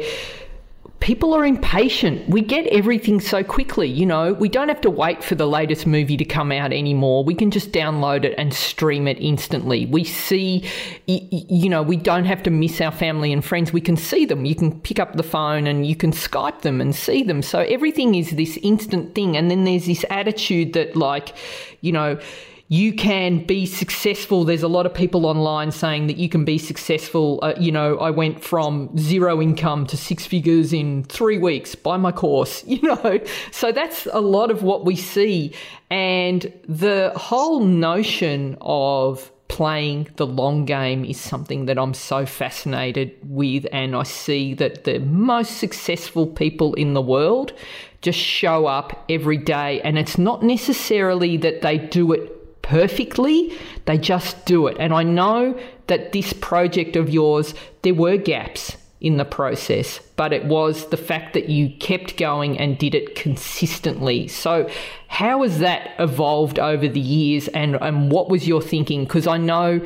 people 1.00 1.34
are 1.34 1.46
impatient. 1.46 2.28
We 2.28 2.42
get 2.42 2.66
everything 2.68 3.20
so 3.20 3.44
quickly. 3.44 3.88
You 3.88 4.06
know, 4.06 4.34
we 4.34 4.50
don't 4.50 4.68
have 4.68 4.82
to 4.82 4.90
wait 4.90 5.24
for 5.24 5.36
the 5.36 5.48
latest 5.48 5.86
movie 5.86 6.18
to 6.18 6.26
come 6.26 6.52
out 6.52 6.74
anymore. 6.74 7.24
We 7.24 7.36
can 7.36 7.52
just 7.52 7.72
download 7.72 8.26
it 8.26 8.34
and 8.38 8.54
stream 8.54 9.08
it 9.08 9.18
instantly. 9.20 9.86
We 9.86 10.04
see, 10.04 10.68
you 11.06 11.70
know, 11.70 11.84
we 11.84 11.98
don't 11.98 12.26
have 12.26 12.44
to 12.44 12.50
miss 12.50 12.82
our 12.82 12.92
family 12.92 13.32
and 13.32 13.46
friends. 13.46 13.72
We 13.72 13.82
can 13.82 13.96
see 13.96 14.26
them. 14.26 14.46
You 14.46 14.56
can 14.56 14.80
pick 14.82 15.00
up 15.00 15.14
the 15.14 15.24
phone 15.24 15.68
and 15.68 15.86
you 15.86 15.96
can 15.96 16.12
Skype 16.12 16.62
them 16.62 16.82
and 16.82 16.96
see 16.96 17.24
them. 17.24 17.42
So 17.42 17.60
everything 17.60 18.16
is 18.16 18.32
this 18.32 18.58
instant 18.64 19.14
thing. 19.14 19.38
And 19.38 19.52
then 19.52 19.64
there's 19.66 19.86
this 19.86 20.04
attitude 20.10 20.74
that, 20.74 20.96
like, 20.96 21.36
you 21.82 21.92
know, 21.92 22.20
you 22.70 22.94
can 22.94 23.46
be 23.46 23.66
successful. 23.66 24.44
There's 24.44 24.64
a 24.64 24.68
lot 24.68 24.86
of 24.86 24.94
people 24.94 25.26
online 25.26 25.72
saying 25.72 26.08
that 26.08 26.18
you 26.18 26.28
can 26.28 26.44
be 26.44 26.58
successful. 26.58 27.40
Uh, 27.42 27.54
you 27.58 27.72
know, 27.72 27.98
I 27.98 28.10
went 28.10 28.44
from 28.44 28.96
zero 28.98 29.42
income 29.42 29.86
to 29.88 29.96
six 29.96 30.26
figures 30.26 30.74
in 30.74 31.04
three 31.06 31.38
weeks 31.38 31.76
by 31.76 31.96
my 31.96 32.12
course, 32.12 32.64
you 32.68 32.82
know. 32.82 33.20
So 33.52 33.72
that's 33.72 34.06
a 34.12 34.20
lot 34.20 34.52
of 34.52 34.64
what 34.64 34.84
we 34.84 34.96
see. 34.98 35.54
And 35.90 36.52
the 36.68 37.14
whole 37.16 37.62
notion 37.62 38.58
of 38.60 39.32
playing 39.48 40.10
the 40.18 40.28
long 40.28 40.66
game 40.66 41.06
is 41.06 41.18
something 41.18 41.68
that 41.68 41.80
I'm 41.80 41.94
so 41.94 42.26
fascinated 42.26 43.16
with. 43.24 43.66
And 43.72 43.96
I 43.96 44.04
see 44.04 44.54
that 44.56 44.84
the 44.84 45.00
most 45.00 45.58
successful 45.58 46.28
people 46.28 46.74
in 46.74 46.94
the 46.94 47.02
world 47.02 47.54
just 48.02 48.20
show 48.20 48.66
up 48.66 49.06
every 49.10 49.38
day. 49.38 49.82
And 49.82 49.98
it's 49.98 50.18
not 50.18 50.44
necessarily 50.44 51.38
that 51.38 51.62
they 51.62 51.78
do 51.78 52.12
it 52.12 52.37
perfectly, 52.68 53.58
they 53.86 53.98
just 53.98 54.46
do 54.46 54.68
it. 54.68 54.76
And 54.78 54.94
I 54.94 55.04
know 55.04 55.58
that 55.88 56.12
this 56.12 56.34
project 56.34 56.98
of 56.98 57.10
yours, 57.10 57.54
there 57.82 57.94
were 57.94 58.18
gaps 58.18 58.76
in 59.00 59.16
the 59.16 59.26
process, 59.26 60.00
but 60.18 60.34
it 60.34 60.44
was 60.46 60.90
the 60.90 60.98
fact 60.98 61.34
that 61.34 61.48
you 61.48 61.70
kept 61.80 62.18
going 62.18 62.60
and 62.60 62.78
did 62.78 62.94
it 62.94 63.16
consistently. 63.16 64.28
So, 64.28 64.70
how 65.08 65.44
has 65.44 65.60
that 65.60 65.92
evolved 65.98 66.60
over 66.60 66.88
the 66.88 67.00
years, 67.00 67.48
and, 67.50 67.78
and 67.82 68.12
what 68.12 68.30
was 68.30 68.48
your 68.48 68.62
thinking? 68.62 69.06
Because 69.06 69.28
I 69.28 69.38
know 69.38 69.80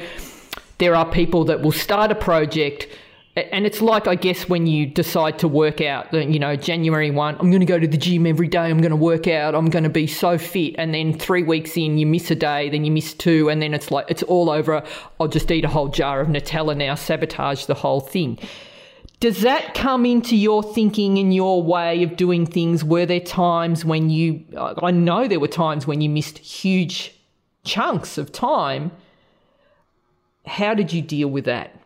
there 0.80 0.96
are 0.96 1.06
people 1.06 1.46
that 1.46 1.62
will 1.62 1.72
start 1.72 2.12
a 2.12 2.16
project 2.16 2.88
and 3.36 3.66
it's 3.66 3.82
like 3.82 4.08
I 4.08 4.16
guess 4.16 4.50
when 4.50 4.68
you 4.68 4.86
decide 4.86 5.40
to 5.40 5.48
work 5.48 5.80
out, 5.80 6.14
you 6.14 6.38
know, 6.38 6.56
January 6.58 7.12
one, 7.12 7.36
I'm 7.40 7.50
going 7.50 7.62
to 7.62 7.66
go 7.66 7.80
to 7.80 7.88
the 7.88 7.98
gym 7.98 8.28
every 8.28 8.48
day. 8.48 8.70
I'm 8.70 8.82
going 8.82 8.92
to 8.92 8.98
work 8.98 9.28
out. 9.28 9.56
I'm 9.56 9.70
going 9.70 9.84
to 9.84 9.90
be 9.90 10.06
so 10.06 10.38
fit. 10.38 10.76
And 10.78 10.94
then 10.94 11.18
three 11.18 11.44
weeks 11.44 11.78
in, 11.78 11.98
you 11.98 12.06
miss 12.06 12.30
a 12.30 12.36
day, 12.36 12.70
then 12.70 12.84
you 12.84 12.92
miss 12.92 13.14
two, 13.14 13.50
and 13.50 13.62
then 13.62 13.74
it's 13.74 13.90
like 13.90 14.06
it's 14.10 14.24
all 14.24 14.50
over. 14.50 14.84
I'll 15.20 15.30
just 15.30 15.50
eat 15.50 15.64
a 15.64 15.70
whole 15.70 15.88
jar 15.88 16.20
of 16.20 16.28
Nutella 16.28 16.76
now, 16.76 16.96
sabotage 16.96 17.66
the 17.66 17.74
whole 17.74 18.02
thing. 18.02 18.38
Does 19.22 19.42
that 19.42 19.76
come 19.76 20.06
into 20.06 20.36
your 20.36 20.64
thinking 20.64 21.18
and 21.18 21.34
your 21.34 21.62
way 21.62 22.04
of 22.04 22.18
doing 22.18 22.46
things? 22.46 22.84
Were 22.84 23.06
there 23.06 23.20
times 23.20 23.86
when 23.86 24.10
you? 24.10 24.44
I 24.58 24.92
know 24.92 25.28
there 25.28 25.40
were 25.40 25.48
times 25.48 25.88
when 25.88 26.02
you 26.02 26.10
missed 26.10 26.40
huge 26.40 27.16
chunks 27.64 28.18
of 28.18 28.32
time. 28.32 28.92
How 30.46 30.74
did 30.74 30.92
you 30.92 31.02
deal 31.02 31.30
with 31.30 31.46
that? 31.46 31.81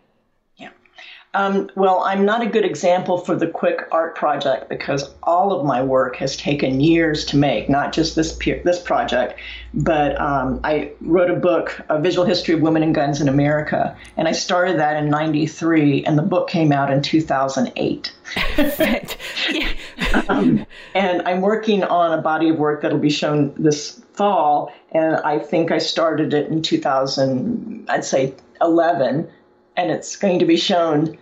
Um, 1.36 1.70
well, 1.76 2.02
I'm 2.06 2.24
not 2.24 2.42
a 2.42 2.46
good 2.46 2.64
example 2.64 3.18
for 3.18 3.36
the 3.36 3.48
quick 3.48 3.82
art 3.92 4.16
project 4.16 4.70
because 4.70 5.14
all 5.24 5.52
of 5.52 5.66
my 5.66 5.84
work 5.84 6.16
has 6.16 6.38
taken 6.38 6.80
years 6.80 7.26
to 7.26 7.36
make, 7.36 7.70
not 7.70 7.92
just 7.92 8.16
this 8.16 8.38
this 8.38 8.80
project. 8.80 9.38
But 9.74 10.18
um, 10.20 10.62
I 10.64 10.94
wrote 11.02 11.30
a 11.30 11.36
book, 11.36 11.82
A 11.90 12.00
Visual 12.00 12.26
History 12.26 12.54
of 12.54 12.62
Women 12.62 12.84
and 12.84 12.96
Guns 12.96 13.20
in 13.20 13.28
America, 13.28 13.98
and 14.16 14.30
I 14.30 14.32
started 14.32 14.80
that 14.80 14.96
in 14.96 15.10
'93, 15.10 16.06
and 16.06 16.18
the 16.18 16.22
book 16.22 16.48
came 16.48 16.72
out 16.72 16.90
in 16.90 17.02
2008. 17.02 18.14
um, 20.30 20.66
and 20.96 21.22
I'm 21.24 21.42
working 21.42 21.84
on 21.84 22.18
a 22.18 22.22
body 22.22 22.48
of 22.48 22.58
work 22.58 22.82
that'll 22.82 22.98
be 22.98 23.10
shown 23.10 23.54
this 23.58 24.02
fall, 24.14 24.72
and 24.94 25.18
I 25.18 25.40
think 25.40 25.70
I 25.70 25.80
started 25.80 26.34
it 26.34 26.48
in 26.48 26.62
2000, 26.62 27.88
I'd 27.90 28.06
say 28.06 28.34
11 28.62 29.30
and 29.78 29.92
it's 29.92 30.16
going 30.16 30.40
to 30.40 30.46
be 30.46 30.56
shown 30.56 31.18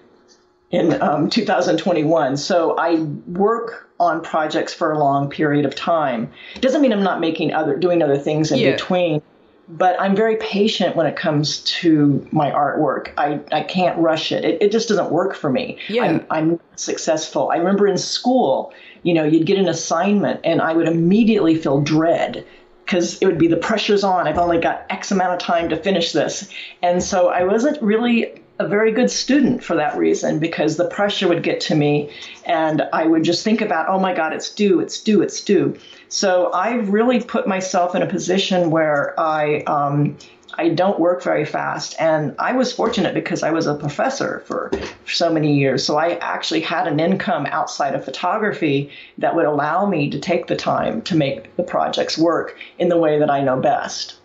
in 0.74 1.00
um, 1.04 1.30
2021. 1.30 2.36
So 2.36 2.76
I 2.78 2.96
work 3.28 3.90
on 4.00 4.22
projects 4.22 4.74
for 4.74 4.92
a 4.92 4.98
long 4.98 5.30
period 5.30 5.66
of 5.66 5.76
time. 5.76 6.32
Doesn't 6.60 6.82
mean 6.82 6.92
I'm 6.92 7.04
not 7.04 7.22
making 7.22 7.54
other 7.54 7.78
doing 7.78 8.02
other 8.02 8.18
things 8.18 8.52
in 8.52 8.58
yeah. 8.58 8.72
between, 8.72 9.22
but 9.70 9.96
I'm 10.02 10.16
very 10.16 10.36
patient 10.38 10.96
when 10.96 11.06
it 11.06 11.16
comes 11.16 11.60
to 11.82 12.28
my 12.32 12.50
artwork. 12.50 13.14
I, 13.20 13.40
I 13.52 13.62
can't 13.62 13.98
rush 14.00 14.32
it. 14.32 14.44
it. 14.44 14.62
It 14.64 14.72
just 14.72 14.90
doesn't 14.90 15.12
work 15.12 15.36
for 15.36 15.52
me. 15.52 15.78
Yeah. 15.90 16.06
I'm, 16.06 16.26
I'm 16.32 16.60
successful. 16.76 17.52
I 17.52 17.58
remember 17.58 17.88
in 17.88 18.00
school, 18.00 18.74
you 19.04 19.14
know, 19.14 19.24
you'd 19.24 19.46
get 19.46 19.60
an 19.60 19.70
assignment 19.70 20.42
and 20.44 20.60
I 20.60 20.74
would 20.74 20.88
immediately 20.88 21.56
feel 21.56 21.82
dread 21.82 22.48
because 22.84 23.22
it 23.22 23.28
would 23.28 23.38
be 23.38 23.48
the 23.48 23.58
pressure's 23.58 24.04
on. 24.04 24.28
I've 24.28 24.40
only 24.40 24.60
got 24.60 24.88
X 24.90 25.12
amount 25.12 25.34
of 25.34 25.40
time 25.40 25.70
to 25.70 25.78
finish 25.78 26.14
this. 26.14 26.50
And 26.82 27.02
so 27.02 27.30
I 27.30 27.44
wasn't 27.44 27.80
really 27.82 28.43
a 28.60 28.68
very 28.68 28.92
good 28.92 29.10
student 29.10 29.64
for 29.64 29.76
that 29.76 29.98
reason 29.98 30.40
because 30.40 30.78
the 30.78 30.86
pressure 30.86 31.28
would 31.28 31.44
get 31.44 31.60
to 31.60 31.76
me 31.76 32.12
and 32.46 32.84
I 32.94 33.06
would 33.06 33.24
just 33.24 33.44
think 33.44 33.62
about, 33.62 33.90
oh 33.90 34.00
my 34.00 34.14
God, 34.14 34.34
it's 34.34 34.54
due, 34.54 34.80
it's 34.80 35.02
due, 35.02 35.22
it's 35.22 35.42
due. 35.42 35.78
So 36.10 36.52
I 36.52 36.76
really 36.76 37.20
put 37.20 37.48
myself 37.48 37.96
in 37.96 38.04
a 38.04 38.08
position 38.08 38.70
where 38.70 39.20
I, 39.20 39.62
um, 39.62 40.18
I 40.56 40.70
don't 40.70 41.00
work 41.00 41.24
very 41.24 41.46
fast. 41.46 41.96
And 42.00 42.36
I 42.38 42.54
was 42.54 42.72
fortunate 42.72 43.16
because 43.16 43.42
I 43.42 43.50
was 43.50 43.66
a 43.66 43.74
professor 43.74 44.44
for, 44.46 44.72
so 45.06 45.32
many 45.32 45.58
years. 45.58 45.86
So 45.86 45.98
I 45.98 46.16
actually 46.16 46.62
had 46.62 46.88
an 46.88 47.00
income 47.00 47.46
outside 47.48 47.94
of 47.94 48.06
photography 48.06 48.90
that 49.18 49.36
would 49.36 49.46
allow 49.46 49.86
me 49.86 50.10
to 50.10 50.20
take 50.20 50.48
the 50.48 50.56
time 50.56 51.02
to 51.04 51.16
make 51.16 51.56
the 51.56 51.64
projects 51.64 52.18
work 52.18 52.58
in 52.80 52.90
the 52.90 52.98
way 52.98 53.20
that 53.20 53.30
I 53.30 53.42
know 53.42 53.60
best. 53.60 54.16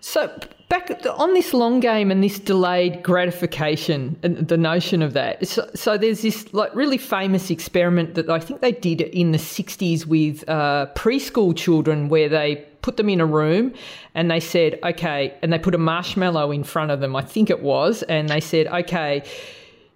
So 0.00 0.38
back 0.68 0.90
on 1.16 1.34
this 1.34 1.54
long 1.54 1.80
game 1.80 2.10
and 2.10 2.22
this 2.22 2.38
delayed 2.38 3.02
gratification 3.02 4.18
and 4.22 4.48
the 4.48 4.56
notion 4.56 5.02
of 5.02 5.14
that. 5.14 5.46
So, 5.46 5.68
so, 5.74 5.96
there's 5.96 6.22
this 6.22 6.52
like 6.52 6.74
really 6.74 6.98
famous 6.98 7.50
experiment 7.50 8.14
that 8.14 8.28
I 8.28 8.38
think 8.38 8.60
they 8.60 8.72
did 8.72 9.00
in 9.00 9.32
the 9.32 9.38
60s 9.38 10.06
with 10.06 10.48
uh, 10.48 10.88
preschool 10.94 11.56
children 11.56 12.08
where 12.08 12.28
they 12.28 12.66
put 12.82 12.96
them 12.96 13.08
in 13.08 13.20
a 13.20 13.26
room 13.26 13.72
and 14.14 14.30
they 14.30 14.40
said, 14.40 14.78
okay, 14.82 15.34
and 15.42 15.52
they 15.52 15.58
put 15.58 15.74
a 15.74 15.78
marshmallow 15.78 16.50
in 16.52 16.64
front 16.64 16.90
of 16.90 17.00
them, 17.00 17.16
I 17.16 17.22
think 17.22 17.50
it 17.50 17.62
was, 17.62 18.02
and 18.04 18.28
they 18.28 18.40
said, 18.40 18.66
okay, 18.68 19.22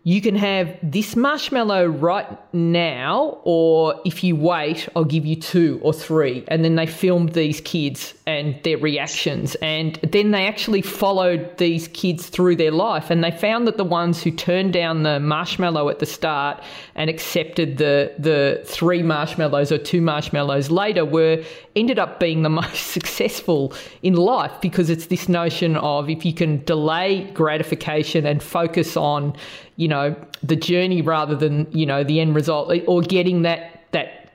you 0.04 0.20
can 0.20 0.34
have 0.34 0.76
this 0.82 1.14
marshmallow 1.14 1.86
right 1.86 2.26
now, 2.52 3.38
or 3.44 4.00
if 4.04 4.24
you 4.24 4.34
wait, 4.34 4.88
I'll 4.96 5.04
give 5.04 5.24
you 5.24 5.36
two 5.36 5.78
or 5.80 5.92
three. 5.92 6.44
And 6.48 6.64
then 6.64 6.74
they 6.74 6.86
filmed 6.86 7.34
these 7.34 7.60
kids 7.60 8.12
and 8.26 8.60
their 8.64 8.78
reactions. 8.78 9.54
And 9.56 9.94
then 10.02 10.32
they 10.32 10.48
actually 10.48 10.82
followed 10.82 11.56
these 11.58 11.86
kids 11.86 12.26
through 12.26 12.56
their 12.56 12.72
life. 12.72 13.10
And 13.10 13.22
they 13.22 13.30
found 13.30 13.68
that 13.68 13.76
the 13.76 13.84
ones 13.84 14.20
who 14.20 14.32
turned 14.32 14.72
down 14.72 15.04
the 15.04 15.20
marshmallow 15.20 15.88
at 15.88 16.00
the 16.00 16.06
start 16.06 16.60
and 16.96 17.08
accepted 17.08 17.78
the, 17.78 18.12
the 18.18 18.60
three 18.64 19.04
marshmallows 19.04 19.70
or 19.70 19.78
two 19.78 20.00
marshmallows 20.00 20.68
later 20.68 21.04
were 21.04 21.44
ended 21.76 22.00
up 22.00 22.18
being 22.18 22.42
the 22.42 22.50
most 22.62 22.88
successful 22.88 23.72
in 24.02 24.14
life 24.14 24.52
because 24.60 24.90
it's 24.90 25.06
this 25.06 25.28
notion 25.28 25.76
of 25.76 26.10
if 26.10 26.24
you 26.24 26.34
can 26.34 26.64
delay 26.64 27.30
gratification 27.34 28.26
and 28.26 28.42
focus 28.42 28.96
on 28.96 29.36
you 29.76 29.88
know 29.88 30.14
the 30.42 30.56
journey 30.56 31.02
rather 31.02 31.34
than 31.34 31.66
you 31.72 31.86
know 31.86 32.04
the 32.04 32.20
end 32.20 32.34
result 32.34 32.72
or 32.86 33.02
getting 33.02 33.42
that 33.42 33.82
that 33.92 34.32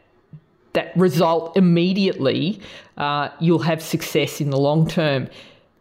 that 0.73 0.95
result 0.95 1.55
immediately 1.57 2.61
uh, 2.97 3.29
you'll 3.39 3.59
have 3.59 3.81
success 3.81 4.41
in 4.41 4.49
the 4.49 4.57
long 4.57 4.88
term. 4.88 5.29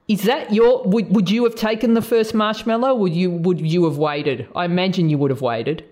Is 0.08 0.22
that 0.22 0.52
your 0.52 0.84
would, 0.84 1.10
would 1.14 1.30
you 1.30 1.42
have 1.44 1.54
taken 1.54 1.94
the 1.94 2.02
first 2.02 2.34
marshmallow? 2.34 2.94
Would 2.94 3.14
you 3.14 3.30
would 3.30 3.60
you 3.60 3.84
have 3.84 3.98
waited? 3.98 4.46
I 4.54 4.64
imagine 4.64 5.08
you 5.08 5.18
would 5.18 5.30
have 5.30 5.42
waited. 5.42 5.84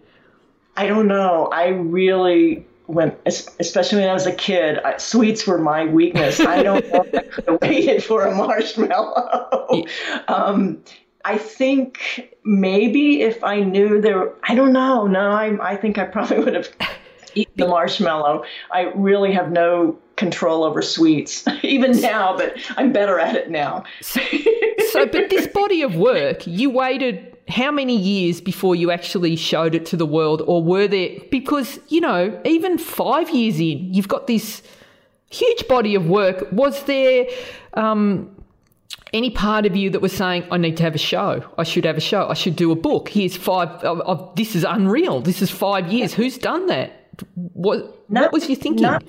I 0.76 0.86
don't 0.86 1.08
know. 1.08 1.48
I 1.52 1.68
really 1.68 2.64
when 2.86 3.16
especially 3.26 4.00
when 4.00 4.08
I 4.10 4.12
was 4.12 4.26
a 4.26 4.34
kid, 4.34 4.78
I, 4.84 4.98
sweets 4.98 5.46
were 5.46 5.58
my 5.58 5.86
weakness. 5.86 6.38
I 6.38 6.62
don't 6.62 6.86
know 6.92 7.04
if 7.12 7.14
I 7.14 7.22
could 7.22 7.44
have 7.48 7.60
waited 7.62 8.04
for 8.04 8.24
a 8.26 8.34
marshmallow. 8.34 9.84
Um, 10.28 10.82
I 11.24 11.38
think 11.38 12.34
maybe 12.44 13.22
if 13.22 13.42
I 13.42 13.60
knew 13.60 14.00
there, 14.00 14.32
I 14.44 14.54
don't 14.54 14.72
know. 14.72 15.06
No, 15.06 15.30
I, 15.30 15.72
I 15.72 15.76
think 15.76 15.98
I 15.98 16.04
probably 16.04 16.38
would 16.44 16.54
have 16.54 16.68
eaten 17.34 17.52
the 17.56 17.66
marshmallow. 17.66 18.44
I 18.70 18.92
really 18.94 19.32
have 19.32 19.50
no 19.50 19.98
control 20.16 20.64
over 20.64 20.82
sweets, 20.82 21.44
even 21.62 22.00
now, 22.00 22.36
but 22.36 22.54
I'm 22.76 22.92
better 22.92 23.18
at 23.18 23.34
it 23.36 23.50
now. 23.50 23.84
so, 24.02 24.20
but 25.06 25.30
this 25.30 25.46
body 25.48 25.82
of 25.82 25.96
work, 25.96 26.46
you 26.46 26.70
waited 26.70 27.36
how 27.48 27.70
many 27.70 27.96
years 27.96 28.40
before 28.40 28.74
you 28.74 28.90
actually 28.90 29.36
showed 29.36 29.74
it 29.74 29.84
to 29.86 29.96
the 29.96 30.06
world, 30.06 30.42
or 30.46 30.62
were 30.62 30.88
there? 30.88 31.16
Because, 31.30 31.78
you 31.88 32.00
know, 32.00 32.40
even 32.44 32.78
five 32.78 33.30
years 33.30 33.58
in, 33.58 33.92
you've 33.92 34.08
got 34.08 34.26
this 34.26 34.62
huge 35.30 35.66
body 35.68 35.94
of 35.94 36.06
work. 36.06 36.46
Was 36.52 36.84
there. 36.84 37.26
Um, 37.74 38.33
any 39.12 39.30
part 39.30 39.64
of 39.64 39.76
you 39.76 39.90
that 39.90 40.00
was 40.00 40.12
saying, 40.12 40.44
I 40.50 40.56
need 40.56 40.76
to 40.78 40.82
have 40.82 40.94
a 40.94 40.98
show, 40.98 41.44
I 41.56 41.62
should 41.62 41.84
have 41.84 41.96
a 41.96 42.00
show, 42.00 42.28
I 42.28 42.34
should 42.34 42.56
do 42.56 42.72
a 42.72 42.76
book. 42.76 43.08
Here's 43.08 43.36
five, 43.36 43.68
of, 43.84 44.00
of 44.00 44.34
this 44.34 44.56
is 44.56 44.64
unreal. 44.64 45.20
This 45.20 45.40
is 45.40 45.50
five 45.50 45.92
years. 45.92 46.12
Who's 46.12 46.36
done 46.36 46.66
that? 46.66 47.16
What, 47.34 48.10
not, 48.10 48.24
what 48.24 48.32
was 48.32 48.48
you 48.48 48.56
thinking? 48.56 48.82
Not, 48.82 49.04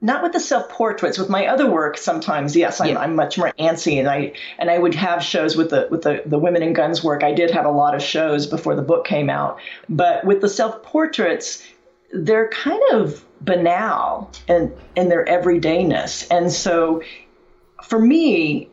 not 0.00 0.22
with 0.22 0.32
the 0.32 0.40
self 0.40 0.68
portraits. 0.68 1.16
With 1.16 1.28
my 1.28 1.46
other 1.46 1.70
work, 1.70 1.96
sometimes 1.96 2.54
yes, 2.54 2.80
I'm, 2.80 2.90
yeah. 2.90 2.98
I'm, 2.98 3.16
much 3.16 3.38
more 3.38 3.52
antsy, 3.58 3.98
and 3.98 4.08
I 4.08 4.32
and 4.58 4.68
I 4.68 4.78
would 4.78 4.94
have 4.94 5.22
shows 5.22 5.56
with 5.56 5.70
the 5.70 5.88
with 5.90 6.02
the 6.02 6.22
the 6.26 6.38
women 6.38 6.62
and 6.62 6.74
guns 6.74 7.02
work. 7.02 7.22
I 7.22 7.32
did 7.32 7.50
have 7.52 7.64
a 7.64 7.70
lot 7.70 7.94
of 7.94 8.02
shows 8.02 8.46
before 8.46 8.74
the 8.74 8.82
book 8.82 9.06
came 9.06 9.30
out, 9.30 9.60
but 9.88 10.24
with 10.24 10.40
the 10.40 10.48
self 10.48 10.82
portraits, 10.82 11.64
they're 12.12 12.48
kind 12.48 12.82
of 12.92 13.24
banal 13.40 14.30
and 14.48 14.72
in, 14.96 15.02
in 15.04 15.08
their 15.08 15.24
everydayness, 15.24 16.26
and 16.30 16.50
so 16.52 17.02
for 17.84 18.00
me, 18.00 18.68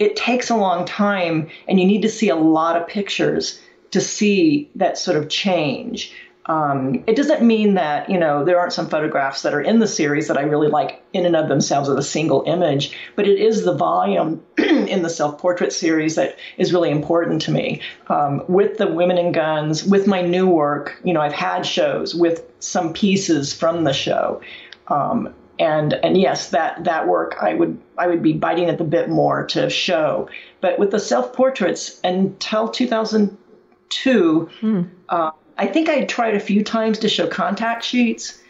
it 0.00 0.16
takes 0.16 0.50
a 0.50 0.56
long 0.56 0.84
time 0.86 1.48
and 1.68 1.78
you 1.78 1.86
need 1.86 2.02
to 2.02 2.08
see 2.08 2.30
a 2.30 2.34
lot 2.34 2.76
of 2.76 2.88
pictures 2.88 3.60
to 3.92 4.00
see 4.00 4.70
that 4.74 4.98
sort 4.98 5.16
of 5.16 5.28
change. 5.28 6.12
Um, 6.46 7.04
it 7.06 7.16
doesn't 7.16 7.42
mean 7.42 7.74
that 7.74 8.08
you 8.08 8.18
know 8.18 8.44
there 8.44 8.58
aren't 8.58 8.72
some 8.72 8.88
photographs 8.88 9.42
that 9.42 9.54
are 9.54 9.60
in 9.60 9.78
the 9.78 9.86
series 9.86 10.26
that 10.28 10.38
I 10.38 10.42
really 10.42 10.68
like 10.68 11.02
in 11.12 11.26
and 11.26 11.36
of 11.36 11.48
themselves 11.48 11.88
as 11.88 11.96
a 11.96 12.02
single 12.02 12.42
image, 12.46 12.96
but 13.14 13.28
it 13.28 13.38
is 13.38 13.62
the 13.64 13.74
volume 13.74 14.42
in 14.58 15.02
the 15.02 15.10
self-portrait 15.10 15.72
series 15.72 16.16
that 16.16 16.36
is 16.56 16.72
really 16.72 16.90
important 16.90 17.42
to 17.42 17.52
me. 17.52 17.82
Um, 18.08 18.42
with 18.48 18.78
the 18.78 18.88
women 18.88 19.18
and 19.18 19.34
guns, 19.34 19.84
with 19.84 20.06
my 20.06 20.22
new 20.22 20.48
work, 20.48 20.98
you 21.04 21.12
know, 21.12 21.20
I've 21.20 21.32
had 21.32 21.66
shows 21.66 22.14
with 22.14 22.42
some 22.58 22.94
pieces 22.94 23.52
from 23.52 23.84
the 23.84 23.92
show, 23.92 24.40
um, 24.88 25.34
and 25.60 25.92
and 25.92 26.16
yes, 26.16 26.50
that 26.50 26.84
that 26.84 27.06
work 27.06 27.36
I 27.40 27.54
would 27.54 27.78
I 27.98 28.06
would 28.06 28.22
be 28.22 28.32
biting 28.32 28.70
at 28.70 28.78
the 28.78 28.84
bit 28.84 29.10
more 29.10 29.46
to 29.48 29.68
show. 29.68 30.30
But 30.60 30.78
with 30.78 30.90
the 30.90 30.98
self 30.98 31.34
portraits 31.34 32.00
until 32.02 32.68
2002, 32.68 34.50
hmm. 34.60 34.82
uh, 35.08 35.30
I 35.58 35.66
think 35.66 35.90
I 35.90 36.04
tried 36.04 36.34
a 36.34 36.40
few 36.40 36.64
times 36.64 37.00
to 37.00 37.08
show 37.08 37.26
contact 37.28 37.84
sheets, 37.84 38.42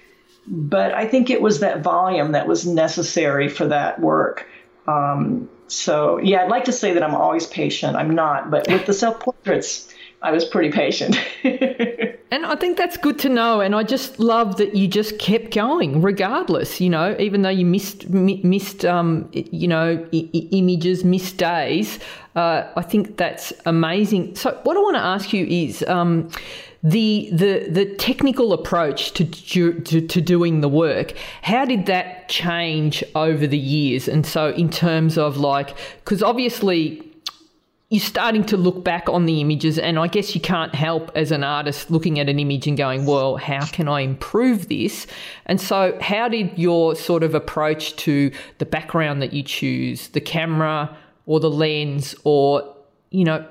but 0.47 0.95
I 0.95 1.07
think 1.07 1.31
it 1.31 1.43
was 1.43 1.61
that 1.61 1.83
volume 1.83 2.33
that 2.33 2.47
was 2.47 2.65
necessary 2.65 3.49
for 3.49 3.67
that 3.67 4.01
work. 4.01 4.47
Um, 4.87 5.51
so 5.67 6.19
yeah, 6.19 6.45
I'd 6.45 6.51
like 6.51 6.65
to 6.65 6.73
say 6.73 6.95
that 6.95 7.03
I'm 7.03 7.17
always 7.17 7.47
patient. 7.47 7.97
I'm 7.97 8.15
not, 8.15 8.53
but 8.53 8.69
with 8.69 8.87
the 8.87 8.95
self 8.95 9.19
portraits, 9.19 9.93
I 10.23 10.31
was 10.33 10.45
pretty 10.45 10.71
patient. 10.71 11.17
And 12.33 12.47
I 12.47 12.55
think 12.55 12.79
that's 12.79 12.97
good 12.97 13.19
to 13.21 13.29
know. 13.29 13.61
And 13.61 13.75
I 13.75 13.83
just 13.83 14.21
love 14.21 14.57
that 14.59 14.77
you 14.77 14.87
just 14.87 15.19
kept 15.19 15.53
going, 15.53 16.01
regardless. 16.01 16.81
You 16.81 16.89
know, 16.89 17.17
even 17.19 17.43
though 17.43 17.51
you 17.51 17.67
missed 17.67 18.09
missed 18.09 18.85
um, 18.85 19.29
you 19.33 19.67
know 19.67 20.07
I- 20.13 20.31
images, 20.53 21.03
missed 21.03 21.39
days. 21.39 21.99
Uh, 22.37 22.71
I 22.77 22.83
think 22.83 23.17
that's 23.17 23.53
amazing. 23.67 24.37
So, 24.37 24.59
what 24.63 24.77
I 24.77 24.81
want 24.81 24.97
to 24.97 25.03
ask 25.03 25.33
you 25.33 25.45
is. 25.47 25.85
Um, 25.89 26.31
the 26.83 27.29
the 27.31 27.69
the 27.69 27.85
technical 27.97 28.55
approach 28.55 29.13
to, 29.13 29.27
to 29.27 30.01
to 30.01 30.21
doing 30.23 30.63
the 30.63 30.69
work 30.69 31.13
how 31.43 31.67
did 31.67 31.85
that 31.85 32.27
change 32.31 33.05
over 33.15 33.47
the 33.47 33.59
years 33.59 34.09
and 34.09 34.25
so 34.25 34.49
in 34.53 34.71
terms 34.71 35.19
of 35.19 35.37
like 35.37 35.77
because 35.97 36.23
obviously 36.23 37.10
you're 37.91 38.01
starting 38.01 38.45
to 38.45 38.57
look 38.57 38.85
back 38.85 39.09
on 39.09 39.27
the 39.27 39.41
images, 39.41 39.77
and 39.77 39.99
I 39.99 40.07
guess 40.07 40.33
you 40.33 40.41
can't 40.41 40.73
help 40.77 41.11
as 41.17 41.33
an 41.33 41.43
artist 41.43 41.91
looking 41.91 42.21
at 42.21 42.29
an 42.29 42.39
image 42.39 42.69
and 42.69 42.77
going, 42.77 43.05
well, 43.05 43.37
how 43.37 43.67
can 43.67 43.89
I 43.89 44.03
improve 44.03 44.69
this? 44.69 45.09
And 45.47 45.61
so, 45.61 45.99
how 46.01 46.29
did 46.29 46.57
your 46.57 46.95
sort 46.95 47.25
of 47.25 47.35
approach 47.35 47.97
to 47.97 48.31
the 48.59 48.65
background 48.65 49.21
that 49.23 49.33
you 49.33 49.43
choose, 49.43 50.09
the 50.09 50.21
camera 50.21 50.97
or 51.27 51.41
the 51.41 51.51
lens, 51.51 52.15
or, 52.23 52.77
you 53.11 53.25
know, 53.25 53.45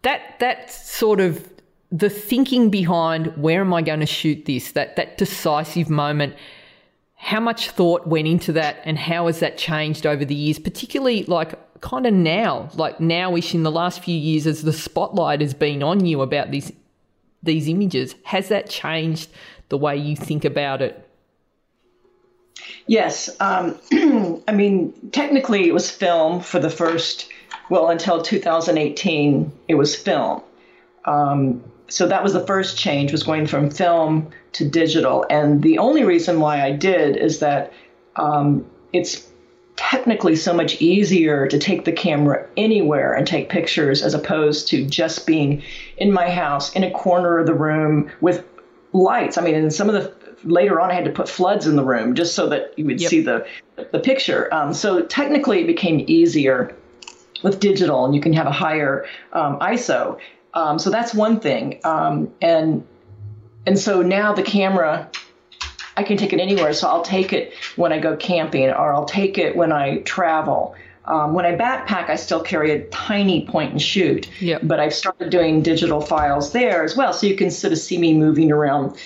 that, 0.00 0.38
that 0.40 0.72
sort 0.72 1.20
of 1.20 1.46
the 1.92 2.08
thinking 2.08 2.70
behind 2.70 3.26
where 3.36 3.60
am 3.60 3.74
I 3.74 3.82
going 3.82 4.00
to 4.00 4.06
shoot 4.06 4.46
this, 4.46 4.72
that, 4.72 4.96
that 4.96 5.18
decisive 5.18 5.90
moment, 5.90 6.36
how 7.16 7.40
much 7.40 7.70
thought 7.70 8.06
went 8.06 8.28
into 8.28 8.52
that, 8.52 8.80
and 8.84 8.98
how 8.98 9.26
has 9.26 9.40
that 9.40 9.58
changed 9.58 10.06
over 10.06 10.24
the 10.24 10.34
years, 10.34 10.58
particularly 10.58 11.24
like 11.24 11.52
kind 11.80 12.06
of 12.06 12.14
now, 12.14 12.70
like 12.74 12.98
nowish 12.98 13.54
in 13.54 13.62
the 13.62 13.70
last 13.70 14.02
few 14.02 14.16
years, 14.16 14.46
as 14.46 14.62
the 14.62 14.72
spotlight 14.72 15.40
has 15.40 15.54
been 15.54 15.82
on 15.82 16.04
you 16.04 16.22
about 16.22 16.50
these 16.50 16.72
these 17.42 17.68
images, 17.68 18.14
has 18.24 18.48
that 18.48 18.68
changed 18.68 19.30
the 19.68 19.78
way 19.78 19.96
you 19.96 20.16
think 20.16 20.44
about 20.44 20.82
it? 20.82 21.08
Yes, 22.86 23.30
um, 23.40 23.78
I 24.48 24.52
mean 24.52 24.92
technically 25.12 25.68
it 25.68 25.72
was 25.72 25.90
film 25.90 26.40
for 26.40 26.58
the 26.58 26.70
first 26.70 27.28
well 27.70 27.88
until 27.90 28.22
2018 28.22 29.52
it 29.68 29.74
was 29.74 29.94
film. 29.94 30.42
Um, 31.04 31.62
so 31.88 32.06
that 32.06 32.22
was 32.22 32.34
the 32.34 32.46
first 32.46 32.76
change 32.76 33.12
was 33.12 33.22
going 33.22 33.46
from 33.46 33.70
film 33.70 34.30
to 34.52 34.68
digital, 34.68 35.24
and 35.30 35.62
the 35.62 35.78
only 35.78 36.04
reason 36.04 36.40
why 36.40 36.62
I 36.62 36.72
did 36.72 37.16
is 37.16 37.38
that 37.38 37.72
um, 38.16 38.66
it's 38.92 39.27
technically 39.78 40.34
so 40.34 40.52
much 40.52 40.82
easier 40.82 41.46
to 41.46 41.56
take 41.56 41.84
the 41.84 41.92
camera 41.92 42.44
anywhere 42.56 43.14
and 43.14 43.28
take 43.28 43.48
pictures 43.48 44.02
as 44.02 44.12
opposed 44.12 44.66
to 44.66 44.84
just 44.84 45.24
being 45.24 45.62
in 45.98 46.12
my 46.12 46.28
house 46.28 46.72
in 46.74 46.82
a 46.82 46.90
corner 46.90 47.38
of 47.38 47.46
the 47.46 47.54
room 47.54 48.10
with 48.20 48.44
lights. 48.92 49.38
I 49.38 49.42
mean, 49.42 49.54
and 49.54 49.72
some 49.72 49.88
of 49.88 49.94
the 49.94 50.12
later 50.42 50.80
on 50.80 50.90
I 50.90 50.94
had 50.94 51.04
to 51.04 51.12
put 51.12 51.28
floods 51.28 51.68
in 51.68 51.76
the 51.76 51.84
room 51.84 52.16
just 52.16 52.34
so 52.34 52.48
that 52.48 52.76
you 52.76 52.86
would 52.86 53.00
yep. 53.00 53.08
see 53.08 53.20
the 53.20 53.46
the 53.92 54.00
picture. 54.00 54.52
Um, 54.52 54.74
so 54.74 55.02
technically, 55.02 55.60
it 55.60 55.68
became 55.68 56.04
easier 56.08 56.74
with 57.44 57.60
digital, 57.60 58.04
and 58.04 58.16
you 58.16 58.20
can 58.20 58.32
have 58.32 58.48
a 58.48 58.52
higher 58.52 59.06
um, 59.32 59.60
ISO. 59.60 60.18
Um, 60.54 60.80
so 60.80 60.90
that's 60.90 61.14
one 61.14 61.38
thing, 61.38 61.78
um, 61.84 62.32
and 62.42 62.84
and 63.64 63.78
so 63.78 64.02
now 64.02 64.32
the 64.32 64.42
camera 64.42 65.08
I 65.98 66.04
can 66.04 66.16
take 66.16 66.32
it 66.32 66.38
anywhere. 66.38 66.72
So 66.72 66.88
I'll 66.88 67.02
take 67.02 67.32
it 67.32 67.52
when 67.74 67.92
I 67.92 67.98
go 67.98 68.16
camping, 68.16 68.70
or 68.70 68.94
I'll 68.94 69.04
take 69.04 69.36
it 69.36 69.56
when 69.56 69.72
I 69.72 69.98
travel. 70.02 70.76
Um, 71.06 71.34
when 71.34 71.44
I 71.44 71.56
backpack, 71.56 72.08
I 72.08 72.14
still 72.14 72.40
carry 72.40 72.70
a 72.70 72.84
tiny 72.90 73.44
point 73.46 73.72
and 73.72 73.82
shoot. 73.82 74.30
Yep. 74.40 74.60
But 74.62 74.78
I've 74.78 74.94
started 74.94 75.30
doing 75.30 75.60
digital 75.60 76.00
files 76.00 76.52
there 76.52 76.84
as 76.84 76.96
well, 76.96 77.12
so 77.12 77.26
you 77.26 77.34
can 77.34 77.50
sort 77.50 77.72
of 77.72 77.80
see 77.80 77.98
me 77.98 78.14
moving 78.14 78.52
around 78.52 78.96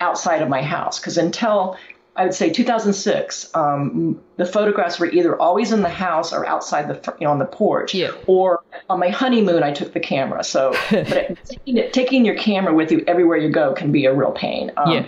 outside 0.00 0.40
of 0.40 0.48
my 0.48 0.62
house. 0.62 1.00
Because 1.00 1.18
until 1.18 1.76
I 2.14 2.24
would 2.24 2.34
say 2.34 2.48
2006, 2.48 3.50
um, 3.54 4.20
the 4.36 4.46
photographs 4.46 5.00
were 5.00 5.10
either 5.10 5.36
always 5.40 5.72
in 5.72 5.82
the 5.82 5.88
house 5.88 6.32
or 6.32 6.46
outside 6.46 6.88
the, 6.88 7.14
you 7.18 7.26
know, 7.26 7.32
on 7.32 7.40
the 7.40 7.44
porch. 7.44 7.92
Yeah. 7.92 8.12
Or 8.28 8.62
on 8.88 9.00
my 9.00 9.08
honeymoon, 9.08 9.64
I 9.64 9.72
took 9.72 9.94
the 9.94 10.00
camera. 10.00 10.44
So, 10.44 10.74
but 10.90 11.36
taking, 11.44 11.76
it, 11.76 11.92
taking 11.92 12.24
your 12.24 12.36
camera 12.36 12.72
with 12.72 12.92
you 12.92 13.02
everywhere 13.08 13.38
you 13.38 13.50
go 13.50 13.72
can 13.72 13.90
be 13.90 14.04
a 14.04 14.14
real 14.14 14.30
pain. 14.30 14.70
Um, 14.76 14.92
Yeah. 14.92 15.06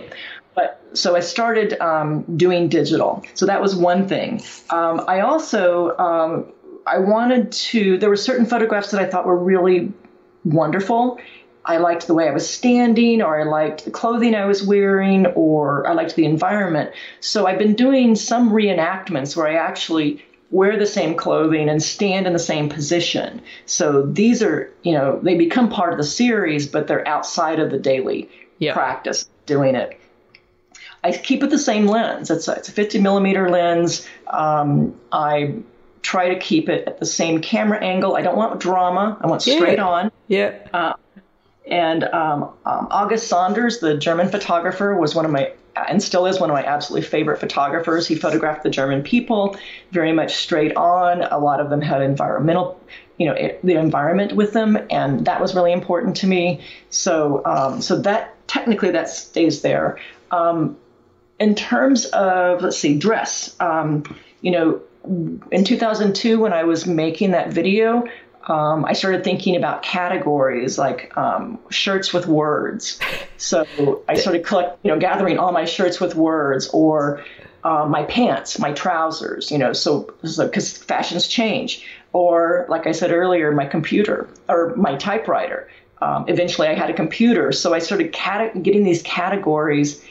So 0.94 1.16
I 1.16 1.20
started 1.20 1.80
um, 1.80 2.24
doing 2.36 2.68
digital. 2.68 3.24
So 3.34 3.46
that 3.46 3.60
was 3.60 3.76
one 3.76 4.08
thing. 4.08 4.42
Um, 4.70 5.04
I 5.06 5.20
also 5.20 5.96
um, 5.98 6.52
I 6.86 6.98
wanted 6.98 7.52
to. 7.52 7.98
There 7.98 8.10
were 8.10 8.16
certain 8.16 8.46
photographs 8.46 8.90
that 8.90 9.00
I 9.00 9.06
thought 9.06 9.26
were 9.26 9.36
really 9.36 9.92
wonderful. 10.44 11.18
I 11.64 11.76
liked 11.76 12.06
the 12.06 12.14
way 12.14 12.26
I 12.26 12.32
was 12.32 12.48
standing, 12.48 13.20
or 13.20 13.38
I 13.38 13.44
liked 13.44 13.84
the 13.84 13.90
clothing 13.90 14.34
I 14.34 14.46
was 14.46 14.62
wearing, 14.62 15.26
or 15.26 15.86
I 15.86 15.92
liked 15.92 16.16
the 16.16 16.24
environment. 16.24 16.92
So 17.20 17.46
I've 17.46 17.58
been 17.58 17.74
doing 17.74 18.14
some 18.14 18.50
reenactments 18.50 19.36
where 19.36 19.46
I 19.46 19.54
actually 19.54 20.24
wear 20.50 20.78
the 20.78 20.86
same 20.86 21.14
clothing 21.14 21.68
and 21.68 21.82
stand 21.82 22.26
in 22.26 22.32
the 22.32 22.38
same 22.38 22.70
position. 22.70 23.42
So 23.66 24.02
these 24.02 24.42
are, 24.42 24.72
you 24.82 24.92
know, 24.92 25.20
they 25.22 25.36
become 25.36 25.68
part 25.68 25.92
of 25.92 25.98
the 25.98 26.04
series, 26.04 26.66
but 26.66 26.86
they're 26.86 27.06
outside 27.06 27.58
of 27.58 27.70
the 27.70 27.78
daily 27.78 28.30
practice 28.72 29.28
doing 29.44 29.74
it. 29.74 30.00
I 31.04 31.12
keep 31.12 31.42
it 31.42 31.50
the 31.50 31.58
same 31.58 31.86
lens. 31.86 32.30
It's 32.30 32.48
a, 32.48 32.52
it's 32.52 32.68
a 32.68 32.72
50 32.72 33.00
millimeter 33.00 33.48
lens. 33.48 34.06
Um, 34.26 34.98
I 35.12 35.54
try 36.02 36.28
to 36.28 36.38
keep 36.38 36.68
it 36.68 36.86
at 36.86 36.98
the 36.98 37.06
same 37.06 37.40
camera 37.40 37.82
angle. 37.82 38.16
I 38.16 38.22
don't 38.22 38.36
want 38.36 38.60
drama. 38.60 39.16
I 39.20 39.26
want 39.26 39.42
straight 39.42 39.78
on. 39.78 40.10
Yeah. 40.26 40.94
And 41.66 42.04
um, 42.04 42.44
um, 42.64 42.88
August 42.90 43.28
Saunders, 43.28 43.80
the 43.80 43.96
German 43.96 44.28
photographer, 44.28 44.96
was 44.96 45.14
one 45.14 45.24
of 45.26 45.30
my 45.30 45.52
and 45.86 46.02
still 46.02 46.26
is 46.26 46.40
one 46.40 46.50
of 46.50 46.54
my 46.54 46.64
absolutely 46.64 47.06
favorite 47.06 47.38
photographers. 47.38 48.08
He 48.08 48.14
photographed 48.14 48.62
the 48.62 48.70
German 48.70 49.02
people 49.02 49.56
very 49.92 50.12
much 50.12 50.34
straight 50.34 50.74
on. 50.76 51.22
A 51.22 51.38
lot 51.38 51.60
of 51.60 51.70
them 51.70 51.80
had 51.80 52.02
environmental, 52.02 52.80
you 53.16 53.26
know, 53.26 53.34
it, 53.34 53.60
the 53.62 53.74
environment 53.74 54.32
with 54.32 54.52
them, 54.52 54.78
and 54.90 55.24
that 55.26 55.40
was 55.40 55.54
really 55.54 55.72
important 55.72 56.16
to 56.16 56.26
me. 56.26 56.60
So, 56.90 57.42
um, 57.44 57.80
so 57.80 58.00
that 58.00 58.34
technically 58.48 58.90
that 58.90 59.08
stays 59.08 59.62
there. 59.62 59.98
Um, 60.30 60.76
in 61.38 61.54
terms 61.54 62.06
of 62.06 62.62
let's 62.62 62.78
see, 62.78 62.98
dress, 62.98 63.54
um, 63.60 64.04
you 64.40 64.50
know, 64.50 64.80
in 65.50 65.64
2002 65.64 66.40
when 66.40 66.52
I 66.52 66.64
was 66.64 66.86
making 66.86 67.30
that 67.30 67.52
video, 67.52 68.04
um, 68.48 68.84
I 68.84 68.94
started 68.94 69.24
thinking 69.24 69.56
about 69.56 69.82
categories 69.82 70.78
like 70.78 71.16
um, 71.16 71.58
shirts 71.70 72.12
with 72.12 72.26
words. 72.26 72.98
So 73.36 74.02
I 74.08 74.16
started 74.16 74.44
collect, 74.44 74.78
you 74.82 74.90
know, 74.90 74.98
gathering 74.98 75.38
all 75.38 75.52
my 75.52 75.64
shirts 75.64 76.00
with 76.00 76.14
words 76.14 76.68
or 76.72 77.24
uh, 77.62 77.86
my 77.86 78.04
pants, 78.04 78.58
my 78.58 78.72
trousers, 78.72 79.50
you 79.50 79.58
know, 79.58 79.72
so 79.72 80.12
because 80.22 80.76
fashions 80.76 81.28
change. 81.28 81.84
Or 82.12 82.66
like 82.68 82.86
I 82.86 82.92
said 82.92 83.12
earlier, 83.12 83.52
my 83.52 83.66
computer 83.66 84.28
or 84.48 84.74
my 84.76 84.96
typewriter. 84.96 85.68
Um, 86.00 86.24
eventually, 86.28 86.68
I 86.68 86.74
had 86.74 86.90
a 86.90 86.94
computer, 86.94 87.52
so 87.52 87.74
I 87.74 87.80
started 87.80 88.12
cate- 88.12 88.62
getting 88.62 88.84
these 88.84 89.02
categories 89.02 90.02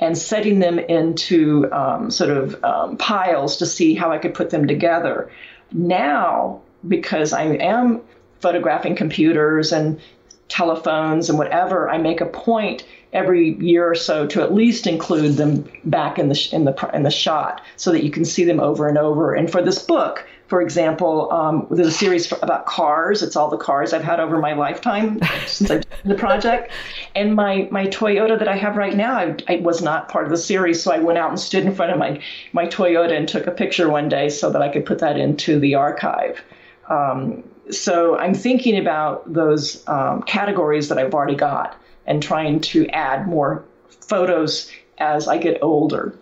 and 0.00 0.16
setting 0.16 0.58
them 0.58 0.78
into 0.78 1.70
um, 1.72 2.10
sort 2.10 2.30
of 2.30 2.62
um, 2.64 2.96
piles 2.96 3.56
to 3.58 3.66
see 3.66 3.94
how 3.94 4.12
I 4.12 4.18
could 4.18 4.34
put 4.34 4.50
them 4.50 4.66
together. 4.66 5.30
Now, 5.72 6.60
because 6.86 7.32
I 7.32 7.44
am 7.44 8.02
photographing 8.40 8.94
computers 8.94 9.72
and 9.72 10.00
telephones 10.48 11.28
and 11.28 11.38
whatever, 11.38 11.88
I 11.88 11.98
make 11.98 12.20
a 12.20 12.26
point 12.26 12.84
every 13.12 13.54
year 13.54 13.90
or 13.90 13.94
so 13.94 14.26
to 14.26 14.42
at 14.42 14.52
least 14.52 14.86
include 14.86 15.36
them 15.36 15.64
back 15.84 16.18
in 16.18 16.28
the 16.28 16.48
in 16.52 16.64
the 16.64 16.90
in 16.92 17.02
the 17.02 17.10
shot 17.10 17.62
so 17.76 17.90
that 17.92 18.04
you 18.04 18.10
can 18.10 18.24
see 18.24 18.44
them 18.44 18.60
over 18.60 18.88
and 18.88 18.98
over. 18.98 19.34
And 19.34 19.50
for 19.50 19.62
this 19.62 19.82
book, 19.82 20.26
for 20.48 20.62
example, 20.62 21.32
um, 21.32 21.66
there's 21.70 21.88
a 21.88 21.92
series 21.92 22.30
about 22.30 22.66
cars. 22.66 23.22
It's 23.22 23.34
all 23.34 23.50
the 23.50 23.56
cars 23.56 23.92
I've 23.92 24.04
had 24.04 24.20
over 24.20 24.38
my 24.38 24.52
lifetime 24.52 25.20
since 25.46 25.70
I 25.70 25.74
did 25.78 25.86
the 26.04 26.14
project. 26.14 26.70
And 27.14 27.34
my 27.34 27.68
my 27.70 27.86
Toyota 27.86 28.38
that 28.38 28.46
I 28.46 28.56
have 28.56 28.76
right 28.76 28.94
now, 28.94 29.16
I, 29.16 29.36
I 29.48 29.56
was 29.56 29.82
not 29.82 30.08
part 30.08 30.24
of 30.24 30.30
the 30.30 30.36
series, 30.36 30.82
so 30.82 30.92
I 30.92 30.98
went 30.98 31.18
out 31.18 31.30
and 31.30 31.40
stood 31.40 31.64
in 31.64 31.74
front 31.74 31.92
of 31.92 31.98
my 31.98 32.20
my 32.52 32.66
Toyota 32.66 33.16
and 33.16 33.28
took 33.28 33.46
a 33.46 33.50
picture 33.50 33.90
one 33.90 34.08
day 34.08 34.28
so 34.28 34.50
that 34.50 34.62
I 34.62 34.68
could 34.68 34.86
put 34.86 35.00
that 35.00 35.18
into 35.18 35.58
the 35.58 35.74
archive. 35.74 36.40
Um, 36.88 37.42
so 37.70 38.16
I'm 38.16 38.34
thinking 38.34 38.78
about 38.78 39.32
those 39.32 39.86
um, 39.88 40.22
categories 40.22 40.88
that 40.88 40.98
I've 40.98 41.12
already 41.12 41.34
got 41.34 41.76
and 42.06 42.22
trying 42.22 42.60
to 42.60 42.86
add 42.90 43.26
more 43.26 43.64
photos 43.88 44.70
as 44.98 45.26
I 45.26 45.38
get 45.38 45.58
older. 45.62 46.16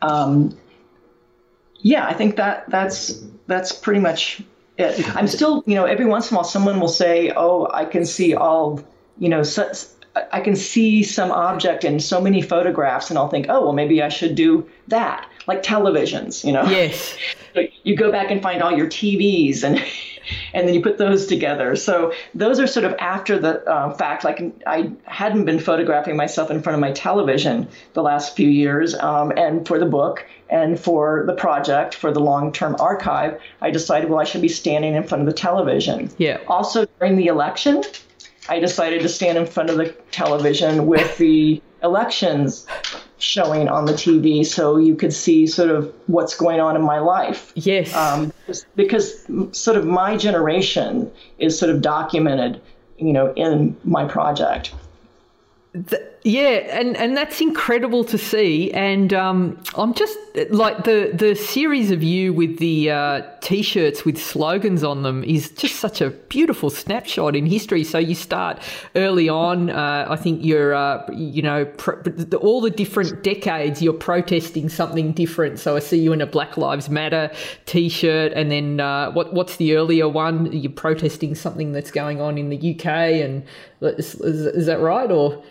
Um, 0.00 0.56
yeah, 1.82 2.06
I 2.06 2.14
think 2.14 2.36
that 2.36 2.68
that's 2.70 3.22
that's 3.46 3.72
pretty 3.72 4.00
much 4.00 4.42
it. 4.78 5.16
I'm 5.16 5.26
still, 5.26 5.62
you 5.66 5.74
know, 5.74 5.84
every 5.84 6.06
once 6.06 6.30
in 6.30 6.34
a 6.34 6.38
while 6.38 6.44
someone 6.44 6.80
will 6.80 6.88
say, 6.88 7.32
"Oh, 7.36 7.68
I 7.72 7.84
can 7.84 8.06
see 8.06 8.34
all, 8.34 8.80
you 9.18 9.28
know, 9.28 9.42
such, 9.42 9.78
I 10.32 10.40
can 10.40 10.56
see 10.56 11.02
some 11.02 11.30
object 11.32 11.84
in 11.84 12.00
so 12.00 12.20
many 12.20 12.40
photographs," 12.40 13.10
and 13.10 13.18
I'll 13.18 13.28
think, 13.28 13.46
"Oh, 13.48 13.62
well, 13.62 13.72
maybe 13.72 14.02
I 14.02 14.08
should 14.08 14.34
do 14.34 14.68
that." 14.88 15.28
Like 15.46 15.62
televisions, 15.62 16.44
you 16.44 16.52
know. 16.52 16.64
Yes. 16.64 17.16
You 17.84 17.96
go 17.96 18.10
back 18.10 18.30
and 18.30 18.40
find 18.40 18.62
all 18.62 18.72
your 18.74 18.86
TVs 18.86 19.62
and 19.62 19.78
and 20.54 20.66
then 20.66 20.74
you 20.74 20.82
put 20.82 20.98
those 20.98 21.26
together. 21.26 21.76
So 21.76 22.12
those 22.34 22.60
are 22.60 22.66
sort 22.66 22.84
of 22.84 22.94
after 22.98 23.38
the 23.38 23.64
uh, 23.68 23.94
fact. 23.94 24.24
Like 24.24 24.42
I 24.66 24.92
hadn't 25.04 25.44
been 25.44 25.58
photographing 25.58 26.16
myself 26.16 26.50
in 26.50 26.62
front 26.62 26.74
of 26.74 26.80
my 26.80 26.92
television 26.92 27.68
the 27.94 28.02
last 28.02 28.36
few 28.36 28.48
years, 28.48 28.94
um, 28.94 29.32
and 29.36 29.66
for 29.66 29.78
the 29.78 29.86
book 29.86 30.26
and 30.50 30.78
for 30.78 31.24
the 31.26 31.34
project 31.34 31.94
for 31.94 32.12
the 32.12 32.20
long-term 32.20 32.76
archive, 32.78 33.40
I 33.60 33.70
decided 33.70 34.10
well 34.10 34.20
I 34.20 34.24
should 34.24 34.42
be 34.42 34.48
standing 34.48 34.94
in 34.94 35.02
front 35.04 35.22
of 35.22 35.26
the 35.26 35.32
television. 35.32 36.10
Yeah. 36.18 36.38
Also 36.48 36.86
during 36.98 37.16
the 37.16 37.26
election, 37.26 37.82
I 38.48 38.58
decided 38.58 39.02
to 39.02 39.08
stand 39.08 39.38
in 39.38 39.46
front 39.46 39.70
of 39.70 39.76
the 39.76 39.94
television 40.10 40.86
with 40.86 41.16
the 41.18 41.62
elections 41.82 42.66
showing 43.18 43.68
on 43.68 43.84
the 43.84 43.92
TV 43.92 44.44
so 44.44 44.76
you 44.76 44.96
could 44.96 45.12
see 45.12 45.46
sort 45.46 45.70
of 45.70 45.92
what's 46.06 46.36
going 46.36 46.58
on 46.60 46.74
in 46.74 46.82
my 46.82 46.98
life 46.98 47.52
Yes. 47.54 47.94
um, 47.94 48.31
because 48.76 49.26
sort 49.52 49.76
of 49.76 49.86
my 49.86 50.16
generation 50.16 51.10
is 51.38 51.58
sort 51.58 51.70
of 51.70 51.80
documented, 51.80 52.60
you 52.98 53.12
know, 53.12 53.32
in 53.34 53.76
my 53.84 54.04
project. 54.04 54.72
Th- 55.88 56.02
yeah, 56.24 56.78
and, 56.78 56.96
and 56.96 57.16
that's 57.16 57.40
incredible 57.40 58.04
to 58.04 58.16
see. 58.16 58.70
And 58.72 59.12
um, 59.12 59.60
I'm 59.74 59.92
just 59.92 60.16
like 60.50 60.84
the 60.84 61.10
the 61.12 61.34
series 61.34 61.90
of 61.90 62.04
you 62.04 62.32
with 62.32 62.58
the 62.58 62.92
uh, 62.92 63.22
t-shirts 63.40 64.04
with 64.04 64.22
slogans 64.22 64.84
on 64.84 65.02
them 65.02 65.24
is 65.24 65.50
just 65.50 65.76
such 65.76 66.00
a 66.00 66.10
beautiful 66.10 66.70
snapshot 66.70 67.34
in 67.34 67.44
history. 67.44 67.82
So 67.82 67.98
you 67.98 68.14
start 68.14 68.62
early 68.94 69.28
on. 69.28 69.70
Uh, 69.70 70.06
I 70.08 70.14
think 70.14 70.44
you're 70.44 70.74
uh, 70.74 71.04
you 71.12 71.42
know 71.42 71.64
pro- 71.64 72.00
all 72.40 72.60
the 72.60 72.70
different 72.70 73.24
decades 73.24 73.82
you're 73.82 73.92
protesting 73.92 74.68
something 74.68 75.10
different. 75.10 75.58
So 75.58 75.74
I 75.74 75.80
see 75.80 75.98
you 75.98 76.12
in 76.12 76.20
a 76.20 76.26
Black 76.26 76.56
Lives 76.56 76.88
Matter 76.88 77.32
t-shirt, 77.66 78.32
and 78.32 78.48
then 78.48 78.78
uh, 78.78 79.10
what 79.10 79.34
what's 79.34 79.56
the 79.56 79.76
earlier 79.76 80.08
one? 80.08 80.52
You're 80.52 80.70
protesting 80.70 81.34
something 81.34 81.72
that's 81.72 81.90
going 81.90 82.20
on 82.20 82.38
in 82.38 82.48
the 82.48 82.76
UK, 82.76 82.86
and 82.86 83.42
is, 83.80 84.14
is 84.14 84.66
that 84.66 84.78
right 84.78 85.10
or? 85.10 85.42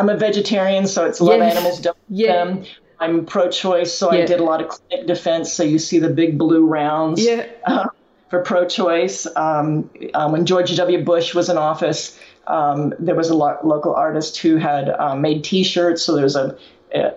I'm 0.00 0.08
a 0.08 0.16
vegetarian, 0.16 0.86
so 0.86 1.04
it's 1.04 1.20
love 1.20 1.38
Yes. 1.40 1.54
animals, 1.56 1.78
don't 1.80 1.96
eat 2.10 2.24
Yeah. 2.26 2.44
them. 2.44 2.64
I'm 3.00 3.26
pro-choice, 3.26 3.92
so 3.92 4.10
Yeah. 4.12 4.22
I 4.22 4.26
did 4.26 4.40
a 4.40 4.44
lot 4.44 4.62
of 4.62 4.68
clinic 4.68 5.06
defense. 5.06 5.52
So 5.52 5.62
you 5.62 5.78
see 5.78 5.98
the 5.98 6.08
big 6.08 6.38
blue 6.38 6.64
rounds 6.66 7.22
Yeah. 7.22 7.44
uh, 7.66 7.86
for 8.30 8.40
pro-choice. 8.40 9.26
Um, 9.36 9.90
um, 10.14 10.32
when 10.32 10.46
George 10.46 10.74
W. 10.74 11.04
Bush 11.04 11.34
was 11.34 11.50
in 11.50 11.58
office, 11.58 12.18
um, 12.46 12.94
there 12.98 13.14
was 13.14 13.28
a 13.28 13.34
lo- 13.34 13.58
local 13.62 13.94
artist 13.94 14.38
who 14.38 14.56
had 14.56 14.88
um, 14.98 15.20
made 15.20 15.44
T-shirts. 15.44 16.02
So 16.02 16.16
there's 16.16 16.34
a 16.36 16.56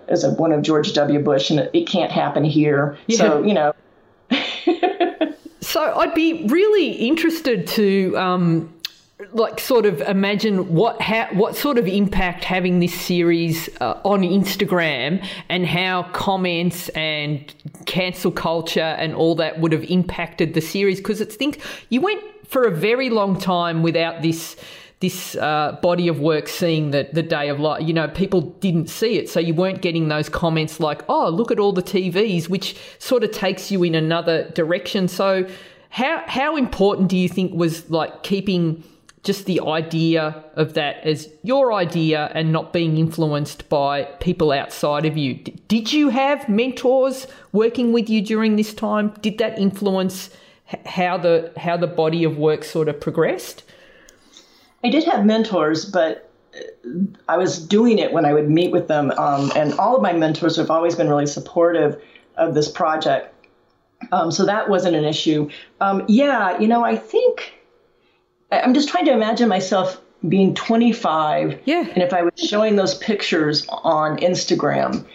as 0.08 0.22
a 0.22 0.30
one 0.30 0.52
of 0.52 0.60
George 0.62 0.92
W. 0.92 1.18
Bush, 1.20 1.50
and 1.50 1.58
it, 1.60 1.70
it 1.72 1.86
can't 1.88 2.12
happen 2.12 2.44
here. 2.44 2.96
Yeah. 3.06 3.16
So 3.18 3.42
you 3.42 3.54
know, 3.54 3.72
So 5.62 5.80
I'd 5.82 6.14
be 6.14 6.44
really 6.48 6.90
interested 6.92 7.66
to 7.68 8.14
um, 8.16 8.73
like 9.32 9.60
sort 9.60 9.86
of 9.86 10.00
imagine 10.02 10.74
what 10.74 11.00
ha- 11.00 11.28
what 11.32 11.56
sort 11.56 11.78
of 11.78 11.86
impact 11.86 12.44
having 12.44 12.80
this 12.80 12.94
series 12.94 13.68
uh, 13.80 14.00
on 14.04 14.22
Instagram 14.22 15.24
and 15.48 15.66
how 15.66 16.04
comments 16.12 16.88
and 16.90 17.54
cancel 17.86 18.30
culture 18.30 18.80
and 18.80 19.14
all 19.14 19.34
that 19.34 19.60
would 19.60 19.72
have 19.72 19.84
impacted 19.84 20.54
the 20.54 20.60
series 20.60 20.98
because 20.98 21.20
it's 21.20 21.36
think 21.36 21.60
you 21.88 22.00
went 22.00 22.22
for 22.46 22.64
a 22.64 22.70
very 22.70 23.10
long 23.10 23.38
time 23.38 23.82
without 23.82 24.22
this 24.22 24.56
this 25.00 25.36
uh, 25.36 25.78
body 25.82 26.08
of 26.08 26.20
work 26.20 26.48
seeing 26.48 26.90
the, 26.90 27.06
the 27.12 27.22
day 27.22 27.50
of 27.50 27.60
light. 27.60 27.82
You 27.82 27.92
know, 27.92 28.08
people 28.08 28.40
didn't 28.40 28.88
see 28.88 29.18
it. 29.18 29.28
So 29.28 29.38
you 29.38 29.52
weren't 29.52 29.82
getting 29.82 30.08
those 30.08 30.30
comments 30.30 30.80
like, 30.80 31.02
oh, 31.10 31.28
look 31.28 31.50
at 31.50 31.58
all 31.58 31.72
the 31.72 31.82
TVs, 31.82 32.48
which 32.48 32.74
sort 32.98 33.22
of 33.22 33.30
takes 33.30 33.70
you 33.70 33.82
in 33.82 33.94
another 33.94 34.48
direction. 34.52 35.08
So, 35.08 35.46
how, 35.90 36.22
how 36.26 36.56
important 36.56 37.08
do 37.08 37.18
you 37.18 37.28
think 37.28 37.52
was 37.52 37.88
like 37.90 38.22
keeping 38.22 38.82
just 39.24 39.46
the 39.46 39.60
idea 39.60 40.44
of 40.54 40.74
that 40.74 41.02
as 41.02 41.28
your 41.42 41.72
idea 41.72 42.30
and 42.34 42.52
not 42.52 42.72
being 42.72 42.98
influenced 42.98 43.68
by 43.68 44.04
people 44.20 44.52
outside 44.52 45.06
of 45.06 45.16
you? 45.16 45.34
Did 45.66 45.92
you 45.92 46.10
have 46.10 46.48
mentors 46.48 47.26
working 47.52 47.92
with 47.92 48.08
you 48.10 48.20
during 48.20 48.56
this 48.56 48.74
time? 48.74 49.14
Did 49.22 49.38
that 49.38 49.58
influence 49.58 50.30
how 50.86 51.18
the 51.18 51.52
how 51.56 51.76
the 51.76 51.86
body 51.86 52.22
of 52.24 52.36
work 52.36 52.64
sort 52.64 52.88
of 52.88 53.00
progressed? 53.00 53.64
I 54.84 54.90
did 54.90 55.04
have 55.04 55.24
mentors, 55.24 55.86
but 55.86 56.30
I 57.28 57.38
was 57.38 57.58
doing 57.58 57.98
it 57.98 58.12
when 58.12 58.26
I 58.26 58.34
would 58.34 58.50
meet 58.50 58.70
with 58.70 58.88
them. 58.88 59.10
Um, 59.12 59.50
and 59.56 59.72
all 59.74 59.96
of 59.96 60.02
my 60.02 60.12
mentors 60.12 60.56
have 60.56 60.70
always 60.70 60.94
been 60.94 61.08
really 61.08 61.26
supportive 61.26 62.00
of 62.36 62.54
this 62.54 62.70
project. 62.70 63.34
Um, 64.12 64.30
so 64.30 64.44
that 64.44 64.68
wasn't 64.68 64.96
an 64.96 65.04
issue. 65.04 65.48
Um, 65.80 66.04
yeah, 66.08 66.58
you 66.58 66.68
know, 66.68 66.84
I 66.84 66.96
think 66.96 67.54
I'm 68.60 68.74
just 68.74 68.88
trying 68.88 69.04
to 69.06 69.12
imagine 69.12 69.48
myself 69.48 70.00
being 70.28 70.54
25. 70.54 71.60
Yeah. 71.64 71.86
And 71.94 72.02
if 72.02 72.12
I 72.12 72.22
was 72.22 72.32
showing 72.36 72.76
those 72.76 72.94
pictures 72.96 73.66
on 73.68 74.18
Instagram, 74.18 75.06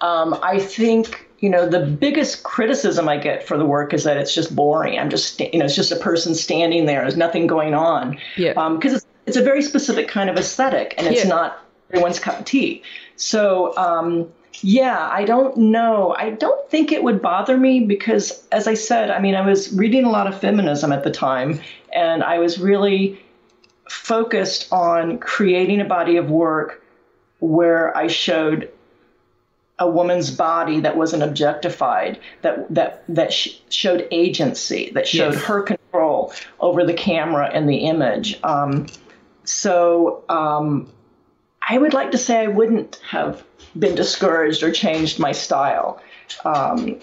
um, 0.00 0.38
I 0.42 0.58
think 0.58 1.28
you 1.38 1.50
know 1.50 1.68
the 1.68 1.84
biggest 1.84 2.44
criticism 2.44 3.08
I 3.08 3.16
get 3.16 3.46
for 3.46 3.56
the 3.56 3.66
work 3.66 3.92
is 3.92 4.04
that 4.04 4.16
it's 4.16 4.34
just 4.34 4.54
boring. 4.54 4.98
I'm 4.98 5.10
just 5.10 5.40
you 5.40 5.58
know 5.58 5.64
it's 5.64 5.74
just 5.74 5.92
a 5.92 5.96
person 5.96 6.34
standing 6.34 6.86
there. 6.86 7.02
There's 7.02 7.16
nothing 7.16 7.46
going 7.46 7.74
on. 7.74 8.18
Yeah. 8.36 8.52
Because 8.52 8.92
um, 8.92 8.96
it's 8.96 9.06
it's 9.26 9.36
a 9.36 9.42
very 9.42 9.62
specific 9.62 10.08
kind 10.08 10.28
of 10.30 10.36
aesthetic, 10.36 10.94
and 10.98 11.06
it's 11.06 11.24
Yeah. 11.24 11.30
not 11.30 11.58
everyone's 11.90 12.18
cup 12.18 12.40
of 12.40 12.44
tea. 12.44 12.82
So 13.16 13.76
um, 13.76 14.28
yeah, 14.60 15.08
I 15.10 15.24
don't 15.24 15.56
know. 15.56 16.14
I 16.18 16.30
don't 16.30 16.68
think 16.70 16.92
it 16.92 17.02
would 17.02 17.22
bother 17.22 17.56
me 17.56 17.80
because, 17.80 18.46
as 18.52 18.66
I 18.66 18.74
said, 18.74 19.10
I 19.10 19.18
mean, 19.20 19.34
I 19.34 19.46
was 19.46 19.72
reading 19.72 20.04
a 20.04 20.10
lot 20.10 20.26
of 20.26 20.38
feminism 20.40 20.92
at 20.92 21.04
the 21.04 21.10
time, 21.10 21.60
and 21.94 22.22
I 22.22 22.38
was 22.38 22.58
really 22.58 23.20
focused 23.88 24.72
on 24.72 25.18
creating 25.18 25.80
a 25.80 25.84
body 25.84 26.16
of 26.16 26.30
work 26.30 26.82
where 27.40 27.96
I 27.96 28.06
showed 28.06 28.70
a 29.78 29.88
woman's 29.90 30.30
body 30.30 30.80
that 30.80 30.96
wasn't 30.96 31.22
objectified, 31.22 32.20
that 32.42 32.72
that 32.72 33.04
that 33.08 33.32
sh- 33.32 33.58
showed 33.68 34.06
agency, 34.10 34.90
that 34.94 35.08
showed 35.08 35.34
Yes. 35.34 35.42
her 35.44 35.62
control 35.62 36.32
over 36.60 36.84
the 36.84 36.94
camera 36.94 37.50
and 37.52 37.68
the 37.68 37.78
image. 37.78 38.38
Um, 38.44 38.86
so 39.44 40.22
um, 40.28 40.88
I 41.68 41.78
would 41.78 41.94
like 41.94 42.12
to 42.12 42.18
say 42.18 42.38
I 42.38 42.46
wouldn't 42.46 43.00
have 43.08 43.42
been 43.78 43.94
discouraged 43.94 44.62
or 44.62 44.70
changed 44.70 45.18
my 45.18 45.32
style, 45.32 46.00
um, 46.44 46.96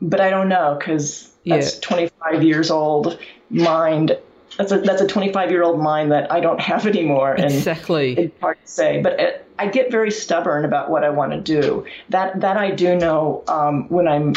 but 0.00 0.20
I 0.20 0.30
don't 0.30 0.48
know 0.48 0.76
because 0.78 1.30
that's 1.46 1.74
Yeah. 1.74 1.80
25 1.82 2.42
years 2.42 2.70
old 2.70 3.18
mind. 3.50 4.16
That's 4.58 4.70
a 4.70 4.78
that's 4.78 5.00
a 5.00 5.06
25 5.06 5.50
year 5.50 5.62
old 5.62 5.80
mind 5.80 6.12
that 6.12 6.30
I 6.30 6.40
don't 6.40 6.60
have 6.60 6.86
anymore, 6.86 7.32
and 7.32 7.44
Exactly. 7.46 8.12
it's 8.18 8.40
hard 8.40 8.58
to 8.60 8.70
say, 8.70 9.00
but 9.00 9.18
it, 9.18 9.46
I 9.58 9.66
get 9.68 9.90
very 9.90 10.10
stubborn 10.10 10.64
about 10.64 10.90
what 10.90 11.04
I 11.04 11.10
want 11.10 11.32
to 11.32 11.40
do. 11.40 11.86
That 12.10 12.40
that 12.40 12.56
I 12.56 12.70
do 12.70 12.96
know 12.96 13.44
um, 13.48 13.88
when 13.88 14.08
I'm 14.08 14.34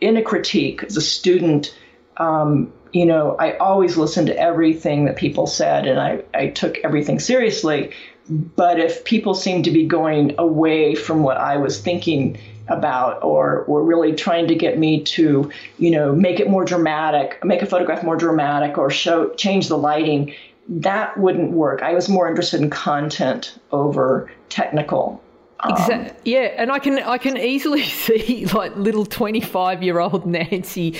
in 0.00 0.16
a 0.16 0.22
critique 0.22 0.82
as 0.84 0.96
a 0.96 1.02
student. 1.02 1.74
Um, 2.16 2.72
you 2.92 3.04
know, 3.04 3.36
I 3.38 3.58
always 3.58 3.98
listened 3.98 4.28
to 4.28 4.38
everything 4.38 5.04
that 5.04 5.16
people 5.16 5.46
said, 5.46 5.86
and 5.86 6.00
I, 6.00 6.22
I 6.32 6.48
took 6.48 6.78
everything 6.78 7.18
seriously. 7.18 7.92
But 8.28 8.80
if 8.80 9.04
people 9.04 9.34
seem 9.34 9.62
to 9.62 9.70
be 9.70 9.86
going 9.86 10.34
away 10.38 10.94
from 10.94 11.22
what 11.22 11.36
I 11.36 11.56
was 11.56 11.80
thinking 11.80 12.38
about, 12.68 13.22
or 13.22 13.64
were 13.68 13.82
really 13.82 14.12
trying 14.12 14.48
to 14.48 14.54
get 14.54 14.78
me 14.78 15.02
to, 15.04 15.50
you 15.78 15.90
know, 15.90 16.12
make 16.12 16.40
it 16.40 16.50
more 16.50 16.64
dramatic, 16.64 17.38
make 17.44 17.62
a 17.62 17.66
photograph 17.66 18.02
more 18.02 18.16
dramatic, 18.16 18.76
or 18.76 18.90
show 18.90 19.30
change 19.34 19.68
the 19.68 19.78
lighting, 19.78 20.34
that 20.68 21.16
wouldn't 21.16 21.52
work. 21.52 21.82
I 21.82 21.94
was 21.94 22.08
more 22.08 22.28
interested 22.28 22.60
in 22.60 22.70
content 22.70 23.58
over 23.70 24.30
technical. 24.48 25.22
Um, 25.60 25.72
Exa- 25.72 26.16
yeah, 26.24 26.52
and 26.56 26.70
I 26.70 26.78
can 26.78 26.98
I 26.98 27.18
can 27.18 27.36
easily 27.36 27.82
see 27.84 28.46
like 28.46 28.76
little 28.76 29.06
twenty 29.06 29.40
five 29.40 29.82
year 29.82 30.00
old 30.00 30.26
Nancy 30.26 30.96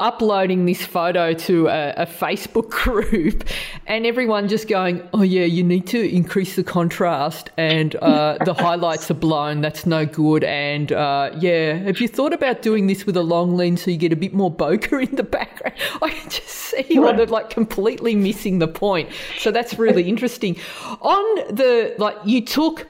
uploading 0.00 0.64
this 0.64 0.84
photo 0.84 1.32
to 1.32 1.68
a, 1.68 1.90
a 1.98 2.06
Facebook 2.06 2.70
group, 2.84 3.44
and 3.86 4.06
everyone 4.06 4.48
just 4.48 4.66
going, 4.66 5.06
"Oh 5.12 5.22
yeah, 5.22 5.44
you 5.44 5.62
need 5.62 5.86
to 5.88 6.12
increase 6.12 6.56
the 6.56 6.64
contrast, 6.64 7.50
and 7.56 7.94
uh, 7.96 8.38
the 8.44 8.54
highlights 8.66 9.10
are 9.10 9.14
blown. 9.14 9.60
That's 9.60 9.86
no 9.86 10.06
good." 10.06 10.42
And 10.44 10.90
uh, 10.92 11.30
yeah, 11.38 11.74
have 11.74 12.00
you 12.00 12.08
thought 12.08 12.32
about 12.32 12.62
doing 12.62 12.86
this 12.86 13.06
with 13.06 13.16
a 13.16 13.22
long 13.22 13.56
lens 13.56 13.82
so 13.82 13.90
you 13.90 13.96
get 13.96 14.12
a 14.12 14.16
bit 14.16 14.34
more 14.34 14.50
bokeh 14.50 15.08
in 15.08 15.14
the 15.14 15.22
background? 15.22 15.76
I 16.02 16.08
can 16.08 16.30
just 16.30 16.48
see 16.48 16.98
where 16.98 17.16
they're 17.16 17.26
like 17.26 17.50
completely 17.50 18.14
missing 18.14 18.58
the 18.58 18.68
point. 18.68 19.10
So 19.38 19.50
that's 19.50 19.78
really 19.78 20.08
interesting. 20.08 20.56
On 21.02 21.54
the 21.54 21.94
like, 21.98 22.16
you 22.24 22.40
took 22.44 22.86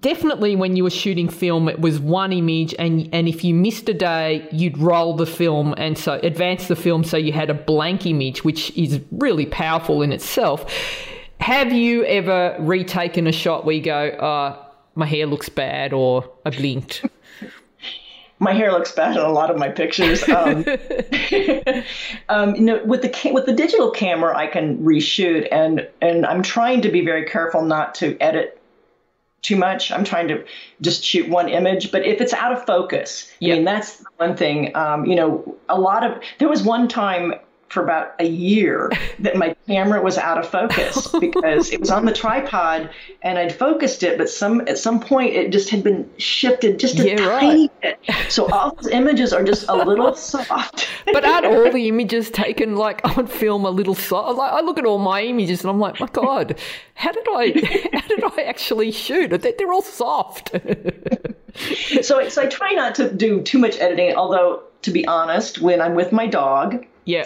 definitely 0.00 0.56
when 0.56 0.76
you 0.76 0.84
were 0.84 0.90
shooting 0.90 1.28
film 1.28 1.68
it 1.68 1.80
was 1.80 1.98
one 1.98 2.32
image 2.32 2.74
and 2.78 3.08
and 3.12 3.28
if 3.28 3.44
you 3.44 3.54
missed 3.54 3.88
a 3.88 3.94
day 3.94 4.46
you'd 4.52 4.76
roll 4.78 5.14
the 5.14 5.26
film 5.26 5.74
and 5.76 5.98
so 5.98 6.14
advance 6.22 6.68
the 6.68 6.76
film 6.76 7.04
so 7.04 7.16
you 7.16 7.32
had 7.32 7.50
a 7.50 7.54
blank 7.54 8.06
image 8.06 8.44
which 8.44 8.70
is 8.76 9.00
really 9.10 9.46
powerful 9.46 10.02
in 10.02 10.12
itself 10.12 10.70
have 11.40 11.72
you 11.72 12.04
ever 12.04 12.56
retaken 12.60 13.26
a 13.26 13.32
shot 13.32 13.64
where 13.64 13.74
you 13.74 13.82
go 13.82 14.08
uh 14.08 14.62
my 14.94 15.06
hair 15.06 15.26
looks 15.26 15.48
bad 15.48 15.92
or 15.92 16.30
I 16.44 16.50
blinked 16.50 17.04
my 18.38 18.52
hair 18.52 18.70
looks 18.72 18.92
bad 18.92 19.16
in 19.16 19.22
a 19.22 19.32
lot 19.32 19.50
of 19.50 19.56
my 19.56 19.68
pictures. 19.68 20.22
Um, 20.36 20.64
um, 22.28 22.54
you 22.54 22.62
know, 22.62 22.84
with 22.84 23.00
the 23.00 23.08
ca- 23.08 23.32
with 23.32 23.46
the 23.46 23.52
digital 23.52 23.90
camera, 23.90 24.36
I 24.36 24.46
can 24.48 24.78
reshoot, 24.78 25.48
and 25.50 25.88
and 26.02 26.26
I'm 26.26 26.42
trying 26.42 26.82
to 26.82 26.90
be 26.90 27.02
very 27.02 27.24
careful 27.24 27.62
not 27.62 27.94
to 27.96 28.18
edit 28.20 28.60
too 29.46 29.56
much. 29.56 29.92
I'm 29.92 30.04
trying 30.04 30.28
to 30.28 30.44
just 30.80 31.04
shoot 31.04 31.28
one 31.28 31.48
image, 31.48 31.92
but 31.92 32.04
if 32.04 32.20
it's 32.20 32.32
out 32.32 32.52
of 32.52 32.66
focus, 32.66 33.30
Yep. 33.38 33.52
I 33.52 33.56
mean 33.56 33.64
that's 33.64 34.04
one 34.16 34.36
thing. 34.36 34.76
Um, 34.76 35.06
you 35.06 35.14
know, 35.14 35.56
a 35.68 35.78
lot 35.78 36.02
of 36.04 36.20
there 36.38 36.48
was 36.48 36.62
one 36.62 36.88
time 36.88 37.34
for 37.68 37.82
about 37.82 38.14
a 38.20 38.24
year 38.26 38.92
that 39.18 39.34
my 39.36 39.54
camera 39.66 40.00
was 40.00 40.16
out 40.18 40.38
of 40.38 40.48
focus 40.48 41.08
because 41.20 41.72
it 41.72 41.80
was 41.80 41.90
on 41.90 42.04
the 42.04 42.12
tripod 42.12 42.88
and 43.22 43.38
I'd 43.38 43.52
focused 43.54 44.02
it, 44.04 44.16
but 44.18 44.28
some 44.30 44.60
at 44.68 44.78
some 44.78 45.00
point 45.00 45.34
it 45.34 45.50
just 45.50 45.68
had 45.70 45.82
been 45.82 46.08
shifted 46.16 46.78
just 46.78 46.98
a 47.00 47.06
Yeah, 47.08 47.26
right. 47.26 47.40
tiny 47.40 47.70
bit. 47.82 47.98
So 48.28 48.48
all 48.50 48.74
those 48.74 48.86
images 48.92 49.32
are 49.32 49.42
just 49.42 49.68
a 49.68 49.74
little 49.74 50.14
soft. 50.14 50.88
but 51.12 51.24
aren't 51.24 51.46
all 51.46 51.70
the 51.72 51.88
images 51.88 52.30
taken 52.30 52.76
like 52.76 53.00
on 53.16 53.26
film 53.26 53.64
a 53.64 53.70
little 53.70 53.94
soft 53.94 54.38
like 54.38 54.52
I 54.52 54.60
look 54.60 54.78
at 54.78 54.84
all 54.86 54.98
my 54.98 55.22
images 55.22 55.62
and 55.62 55.70
I'm 55.70 55.78
like 55.80 55.98
my 56.00 56.06
god 56.08 56.58
how 56.94 57.12
did 57.12 57.26
I 57.28 57.88
how 57.92 58.06
did 58.08 58.24
I 58.24 58.42
actually 58.42 58.90
shoot 58.92 59.30
They're- 59.30 59.52
they're 59.58 59.72
all 59.72 59.82
soft 59.82 60.50
so, 62.02 62.28
so 62.28 62.42
I 62.42 62.46
try 62.46 62.72
not 62.72 62.94
to 62.96 63.12
do 63.12 63.40
too 63.42 63.58
much 63.58 63.78
editing, 63.78 64.14
although 64.14 64.62
to 64.82 64.90
be 64.90 65.06
honest, 65.06 65.60
when 65.60 65.80
I'm 65.80 65.94
with 65.94 66.12
my 66.12 66.26
dog, 66.26 66.84
yeah 67.06 67.24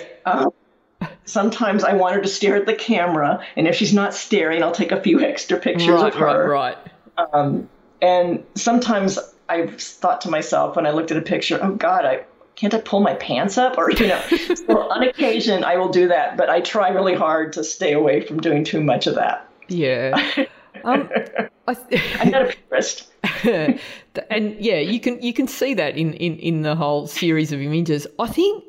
sometimes 1.24 1.84
I 1.84 1.94
want 1.94 2.14
her 2.14 2.20
to 2.20 2.28
stare 2.28 2.56
at 2.56 2.66
the 2.66 2.74
camera, 2.74 3.44
and 3.56 3.66
if 3.66 3.76
she's 3.76 3.92
not 3.92 4.14
staring, 4.14 4.62
I'll 4.62 4.72
take 4.72 4.92
a 4.92 5.00
few 5.00 5.20
extra 5.24 5.58
pictures 5.58 5.88
right 5.88 6.12
of 6.12 6.18
her. 6.18 6.48
right 6.48 6.76
right 7.18 7.68
And 8.02 8.44
sometimes 8.54 9.18
I've 9.48 9.80
thought 9.80 10.20
to 10.22 10.30
myself 10.30 10.76
when 10.76 10.86
I 10.86 10.90
looked 10.90 11.10
at 11.10 11.16
a 11.16 11.22
picture, 11.22 11.58
oh 11.62 11.74
God, 11.74 12.04
I 12.04 12.24
can't 12.56 12.74
I 12.74 12.80
pull 12.80 13.00
my 13.00 13.14
pants 13.14 13.58
up? 13.58 13.78
Or 13.78 13.90
you 13.90 14.06
know, 14.06 14.20
so 14.54 14.90
on 14.90 15.02
occasion 15.02 15.64
I 15.64 15.76
will 15.76 15.88
do 15.88 16.08
that, 16.08 16.36
but 16.36 16.50
I 16.50 16.60
try 16.60 16.90
really 16.90 17.14
hard 17.14 17.52
to 17.54 17.64
stay 17.64 17.92
away 17.92 18.20
from 18.20 18.40
doing 18.40 18.64
too 18.64 18.80
much 18.80 19.06
of 19.06 19.14
that. 19.16 19.48
Yeah. 19.68 20.46
Um, 20.84 21.10
I 21.66 21.74
th- 21.74 22.00
I'm 22.20 22.30
not 22.30 22.42
a 22.42 22.56
purist. 22.68 23.08
and 24.30 24.56
yeah, 24.58 24.78
you 24.78 25.00
can 25.00 25.20
you 25.20 25.34
can 25.34 25.46
see 25.46 25.74
that 25.74 25.96
in, 25.98 26.14
in, 26.14 26.38
in 26.38 26.62
the 26.62 26.74
whole 26.76 27.06
series 27.08 27.52
of 27.52 27.60
images. 27.60 28.06
I 28.18 28.28
think 28.28 28.64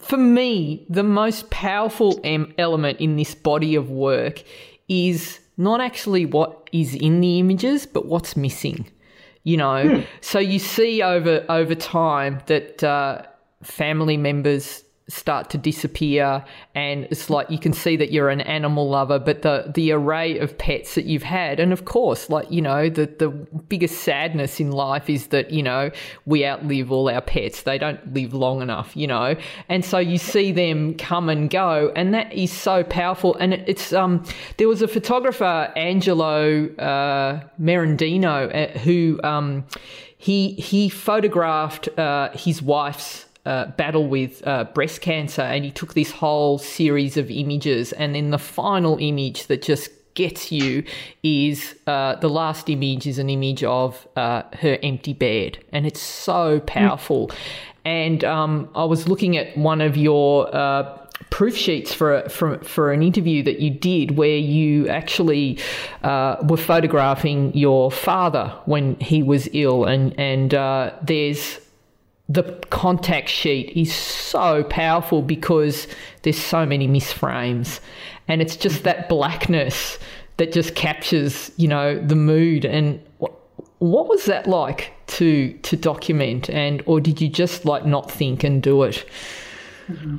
for 0.00 0.16
me, 0.16 0.86
the 0.88 1.02
most 1.02 1.50
powerful 1.50 2.20
em- 2.24 2.54
element 2.58 3.00
in 3.00 3.16
this 3.16 3.34
body 3.34 3.74
of 3.74 3.90
work 3.90 4.42
is 4.88 5.40
not 5.56 5.80
actually 5.80 6.24
what 6.24 6.68
is 6.72 6.94
in 6.94 7.20
the 7.20 7.38
images, 7.38 7.86
but 7.86 8.06
what's 8.06 8.36
missing. 8.36 8.90
You 9.44 9.56
know, 9.56 10.04
so 10.20 10.38
you 10.38 10.58
see 10.58 11.02
over 11.02 11.44
over 11.48 11.74
time 11.74 12.40
that 12.46 12.84
uh, 12.84 13.22
family 13.62 14.16
members 14.16 14.84
start 15.08 15.48
to 15.50 15.58
disappear 15.58 16.44
and 16.74 17.04
it's 17.10 17.30
like 17.30 17.50
you 17.50 17.58
can 17.58 17.72
see 17.72 17.96
that 17.96 18.12
you're 18.12 18.28
an 18.28 18.42
animal 18.42 18.88
lover 18.88 19.18
but 19.18 19.42
the 19.42 19.70
the 19.74 19.90
array 19.90 20.38
of 20.38 20.56
pets 20.58 20.94
that 20.94 21.04
you've 21.06 21.22
had 21.22 21.58
and 21.58 21.72
of 21.72 21.86
course 21.86 22.28
like 22.28 22.50
you 22.50 22.60
know 22.60 22.88
the 22.90 23.06
the 23.18 23.28
biggest 23.68 24.02
sadness 24.02 24.60
in 24.60 24.70
life 24.70 25.08
is 25.08 25.28
that 25.28 25.50
you 25.50 25.62
know 25.62 25.90
we 26.26 26.44
outlive 26.44 26.92
all 26.92 27.08
our 27.08 27.20
pets. 27.20 27.62
They 27.62 27.78
don't 27.78 28.14
live 28.14 28.34
long 28.34 28.62
enough 28.62 28.96
you 28.96 29.06
know? 29.06 29.36
And 29.68 29.84
so 29.84 29.98
you 29.98 30.18
see 30.18 30.52
them 30.52 30.94
come 30.94 31.28
and 31.28 31.48
go 31.48 31.92
and 31.96 32.12
that 32.14 32.32
is 32.32 32.52
so 32.52 32.84
powerful. 32.84 33.34
And 33.36 33.54
it's 33.54 33.92
um 33.92 34.24
there 34.58 34.68
was 34.68 34.82
a 34.82 34.88
photographer 34.88 35.72
Angelo 35.76 36.66
uh, 36.76 37.40
Merendino 37.60 38.54
uh, 38.54 38.78
who 38.80 39.20
um 39.24 39.64
he 40.18 40.52
he 40.54 40.88
photographed 40.88 41.88
uh, 41.98 42.30
his 42.34 42.60
wife's 42.60 43.24
uh, 43.48 43.66
battle 43.72 44.06
with 44.06 44.46
uh, 44.46 44.64
breast 44.74 45.00
cancer, 45.00 45.42
and 45.42 45.64
he 45.64 45.70
took 45.70 45.94
this 45.94 46.10
whole 46.10 46.58
series 46.58 47.16
of 47.16 47.30
images, 47.30 47.92
and 47.92 48.14
then 48.14 48.30
the 48.30 48.38
final 48.38 48.98
image 49.00 49.46
that 49.46 49.62
just 49.62 49.88
gets 50.14 50.52
you 50.52 50.84
is 51.22 51.74
uh, 51.86 52.16
the 52.16 52.28
last 52.28 52.68
image 52.68 53.06
is 53.06 53.18
an 53.18 53.30
image 53.30 53.64
of 53.64 54.06
uh, 54.16 54.42
her 54.60 54.78
empty 54.82 55.14
bed, 55.14 55.58
and 55.72 55.86
it's 55.86 56.00
so 56.00 56.60
powerful. 56.60 57.28
Mm. 57.28 57.36
And 57.84 58.24
um, 58.24 58.68
I 58.74 58.84
was 58.84 59.08
looking 59.08 59.38
at 59.38 59.56
one 59.56 59.80
of 59.80 59.96
your 59.96 60.54
uh, 60.54 60.98
proof 61.30 61.56
sheets 61.56 61.94
for, 61.94 62.28
for 62.28 62.58
for 62.58 62.92
an 62.92 63.02
interview 63.02 63.42
that 63.44 63.60
you 63.60 63.70
did 63.70 64.16
where 64.16 64.36
you 64.36 64.88
actually 64.88 65.58
uh, 66.02 66.36
were 66.42 66.58
photographing 66.58 67.56
your 67.56 67.90
father 67.90 68.52
when 68.66 68.96
he 68.96 69.22
was 69.22 69.48
ill 69.52 69.84
and 69.84 70.18
and 70.18 70.52
uh, 70.52 70.92
there's 71.02 71.60
the 72.28 72.42
contact 72.70 73.28
sheet 73.28 73.70
is 73.74 73.94
so 73.94 74.62
powerful 74.64 75.22
because 75.22 75.86
there's 76.22 76.38
so 76.38 76.66
many 76.66 76.86
misframes. 76.86 77.80
And 78.28 78.42
it's 78.42 78.56
just 78.56 78.84
that 78.84 79.08
blackness 79.08 79.98
that 80.36 80.52
just 80.52 80.74
captures 80.74 81.50
you 81.56 81.68
know 81.68 81.98
the 81.98 82.16
mood. 82.16 82.64
And 82.64 83.00
what, 83.18 83.32
was 83.80 84.26
that 84.26 84.46
like 84.46 84.92
to 85.08 85.52
to 85.52 85.76
document? 85.76 86.50
And 86.50 86.82
or 86.86 87.00
did 87.00 87.20
you 87.20 87.28
just 87.28 87.64
like 87.64 87.86
not 87.86 88.10
think 88.10 88.44
and 88.44 88.62
do 88.62 88.82
it? 88.82 89.04
Mm-hmm. 89.88 90.18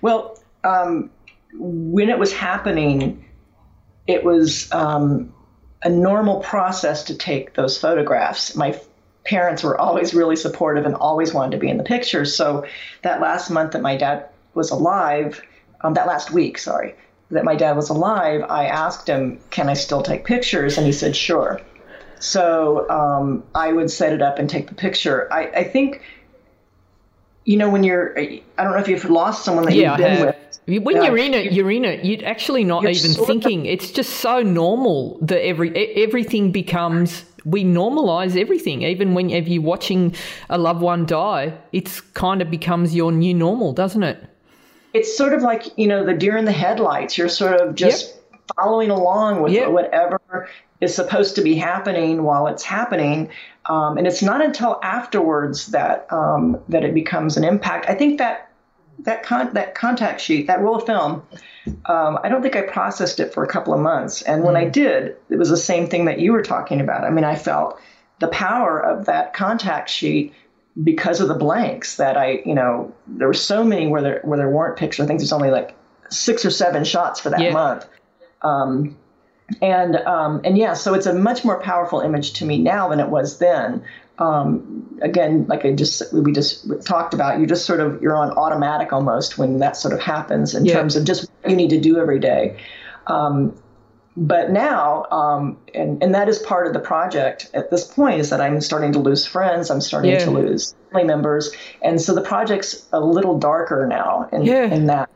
well 0.00 0.38
um, 0.64 1.10
when 1.52 2.08
it 2.08 2.18
was 2.18 2.32
happening 2.32 3.22
it 4.06 4.24
was 4.24 4.72
um, 4.72 5.32
a 5.82 5.90
normal 5.90 6.40
process 6.40 7.04
to 7.04 7.14
take 7.14 7.54
those 7.54 7.78
photographs. 7.78 8.56
My 8.56 8.80
parents 9.28 9.62
were 9.62 9.78
always 9.78 10.14
really 10.14 10.36
supportive 10.36 10.86
and 10.86 10.94
always 10.94 11.34
wanted 11.34 11.52
to 11.52 11.58
be 11.58 11.68
in 11.68 11.76
the 11.76 11.84
pictures. 11.84 12.34
So 12.34 12.64
that 13.02 13.20
last 13.20 13.50
month 13.50 13.72
that 13.72 13.82
my 13.82 13.96
dad 13.96 14.26
was 14.54 14.70
alive, 14.70 15.40
um, 15.82 15.94
that 15.94 16.06
last 16.06 16.30
week, 16.30 16.58
sorry, 16.58 16.94
that 17.30 17.44
my 17.44 17.54
dad 17.54 17.76
was 17.76 17.90
alive, 17.90 18.42
I 18.48 18.66
asked 18.66 19.06
him, 19.06 19.38
"Can 19.50 19.68
I 19.68 19.74
still 19.74 20.02
take 20.02 20.24
pictures?" 20.24 20.78
And 20.78 20.86
he 20.86 20.92
said, 20.92 21.14
"Sure." 21.14 21.60
So 22.20 22.88
um, 22.88 23.44
I 23.54 23.72
would 23.72 23.90
set 23.90 24.12
it 24.12 24.22
up 24.22 24.38
and 24.38 24.48
take 24.48 24.68
the 24.68 24.74
picture. 24.74 25.28
I, 25.30 25.42
I, 25.60 25.64
think, 25.64 26.02
you 27.44 27.56
know, 27.56 27.70
when 27.70 27.84
you're, 27.84 28.18
uh, 28.18 28.22
I 28.58 28.64
don't 28.64 28.72
know 28.72 28.78
if 28.78 28.88
you've 28.88 29.08
lost 29.08 29.44
someone 29.44 29.64
that 29.64 29.74
yeah, 29.74 29.90
you've 29.90 29.98
been 29.98 30.26
with. 30.26 30.84
When 30.84 31.02
you're 31.02 31.16
in 31.16 31.32
it, 31.32 31.52
you're 31.52 31.70
in 31.70 31.84
it. 31.84 32.04
You're 32.04 32.26
actually 32.28 32.62
not 32.62 32.82
you're 32.82 32.92
even 32.92 33.12
thinking. 33.12 33.60
Of, 33.60 33.66
it's 33.72 33.90
just 33.90 34.16
so 34.16 34.42
normal 34.42 35.18
that 35.22 35.42
every 35.42 35.74
everything 35.96 36.52
becomes 36.52 37.24
we 37.46 37.64
normalize 37.64 38.38
everything. 38.38 38.82
Even 38.82 39.14
whenever 39.14 39.48
you're 39.48 39.62
watching 39.62 40.14
a 40.50 40.58
loved 40.58 40.82
one 40.82 41.06
die, 41.06 41.56
it's 41.72 42.00
kind 42.00 42.42
of 42.42 42.50
becomes 42.50 42.94
your 42.94 43.12
new 43.12 43.32
normal, 43.32 43.72
doesn't 43.72 44.02
it? 44.02 44.22
It's 44.92 45.16
sort 45.16 45.32
of 45.32 45.42
like, 45.42 45.66
you 45.78 45.86
know, 45.86 46.04
the 46.04 46.14
deer 46.14 46.36
in 46.36 46.44
the 46.44 46.52
headlights. 46.52 47.16
You're 47.16 47.28
sort 47.28 47.60
of 47.60 47.74
just 47.74 48.14
yep. 48.32 48.42
following 48.56 48.90
along 48.90 49.42
with 49.42 49.52
yep. 49.52 49.70
whatever 49.70 50.48
is 50.80 50.94
supposed 50.94 51.34
to 51.36 51.42
be 51.42 51.54
happening 51.54 52.22
while 52.22 52.46
it's 52.46 52.62
happening. 52.62 53.30
Um, 53.68 53.98
and 53.98 54.06
it's 54.06 54.22
not 54.22 54.42
until 54.42 54.80
afterwards 54.82 55.66
that 55.68 56.10
um, 56.10 56.58
that 56.68 56.84
it 56.84 56.94
becomes 56.94 57.36
an 57.36 57.44
impact. 57.44 57.86
I 57.88 57.94
think 57.94 58.18
that 58.18 58.50
that 59.00 59.22
con- 59.22 59.52
that 59.54 59.74
contact 59.74 60.20
sheet, 60.20 60.46
that 60.46 60.60
roll 60.60 60.76
of 60.76 60.86
film, 60.86 61.22
um, 61.86 62.18
I 62.22 62.28
don't 62.28 62.42
think 62.42 62.56
I 62.56 62.62
processed 62.62 63.20
it 63.20 63.34
for 63.34 63.44
a 63.44 63.46
couple 63.46 63.74
of 63.74 63.80
months. 63.80 64.22
And 64.22 64.42
when 64.42 64.54
mm. 64.54 64.58
I 64.58 64.68
did, 64.68 65.16
it 65.28 65.36
was 65.36 65.50
the 65.50 65.56
same 65.56 65.86
thing 65.88 66.06
that 66.06 66.18
you 66.18 66.32
were 66.32 66.42
talking 66.42 66.80
about. 66.80 67.04
I 67.04 67.10
mean, 67.10 67.24
I 67.24 67.36
felt 67.36 67.78
the 68.20 68.28
power 68.28 68.80
of 68.80 69.06
that 69.06 69.34
contact 69.34 69.90
sheet 69.90 70.34
because 70.82 71.20
of 71.20 71.28
the 71.28 71.34
blanks 71.34 71.96
that 71.96 72.16
I, 72.16 72.42
you 72.44 72.54
know, 72.54 72.94
there 73.06 73.28
were 73.28 73.34
so 73.34 73.64
many 73.64 73.86
where 73.86 74.02
there 74.02 74.20
where 74.24 74.38
there 74.38 74.50
weren't 74.50 74.76
pictures. 74.76 75.04
I 75.04 75.06
think 75.06 75.20
there's 75.20 75.32
only 75.32 75.50
like 75.50 75.76
six 76.10 76.44
or 76.44 76.50
seven 76.50 76.84
shots 76.84 77.20
for 77.20 77.30
that 77.30 77.40
yeah. 77.40 77.52
month. 77.52 77.86
Um, 78.42 78.96
and 79.62 79.96
um, 79.96 80.40
and 80.44 80.58
yeah, 80.58 80.74
so 80.74 80.94
it's 80.94 81.06
a 81.06 81.14
much 81.14 81.44
more 81.44 81.60
powerful 81.60 82.00
image 82.00 82.34
to 82.34 82.44
me 82.44 82.58
now 82.58 82.88
than 82.88 83.00
it 83.00 83.08
was 83.08 83.38
then 83.38 83.84
um, 84.18 84.98
again, 85.00 85.46
like 85.48 85.64
I 85.64 85.72
just 85.72 86.12
we 86.12 86.32
just 86.32 86.66
talked 86.84 87.14
about, 87.14 87.38
you 87.38 87.46
just 87.46 87.64
sort 87.64 87.80
of 87.80 88.02
you're 88.02 88.16
on 88.16 88.30
automatic 88.32 88.92
almost 88.92 89.38
when 89.38 89.58
that 89.58 89.76
sort 89.76 89.94
of 89.94 90.00
happens 90.00 90.54
in 90.54 90.64
yeah. 90.64 90.74
terms 90.74 90.96
of 90.96 91.04
just 91.04 91.30
what 91.42 91.50
you 91.50 91.56
need 91.56 91.70
to 91.70 91.80
do 91.80 91.98
every 91.98 92.18
day. 92.18 92.58
Um, 93.06 93.54
but 94.16 94.50
now, 94.50 95.04
um, 95.12 95.56
and 95.72 96.02
and 96.02 96.12
that 96.14 96.28
is 96.28 96.40
part 96.40 96.66
of 96.66 96.72
the 96.72 96.80
project 96.80 97.48
at 97.54 97.70
this 97.70 97.84
point 97.84 98.18
is 98.18 98.30
that 98.30 98.40
I'm 98.40 98.60
starting 98.60 98.92
to 98.92 98.98
lose 98.98 99.24
friends, 99.24 99.70
I'm 99.70 99.80
starting 99.80 100.10
yeah. 100.10 100.24
to 100.24 100.30
lose 100.32 100.74
family 100.90 101.06
members, 101.06 101.54
and 101.82 102.00
so 102.00 102.12
the 102.12 102.20
project's 102.20 102.88
a 102.92 103.00
little 103.00 103.38
darker 103.38 103.86
now 103.86 104.28
in, 104.32 104.42
yeah. 104.42 104.64
in 104.64 104.86
that. 104.86 105.08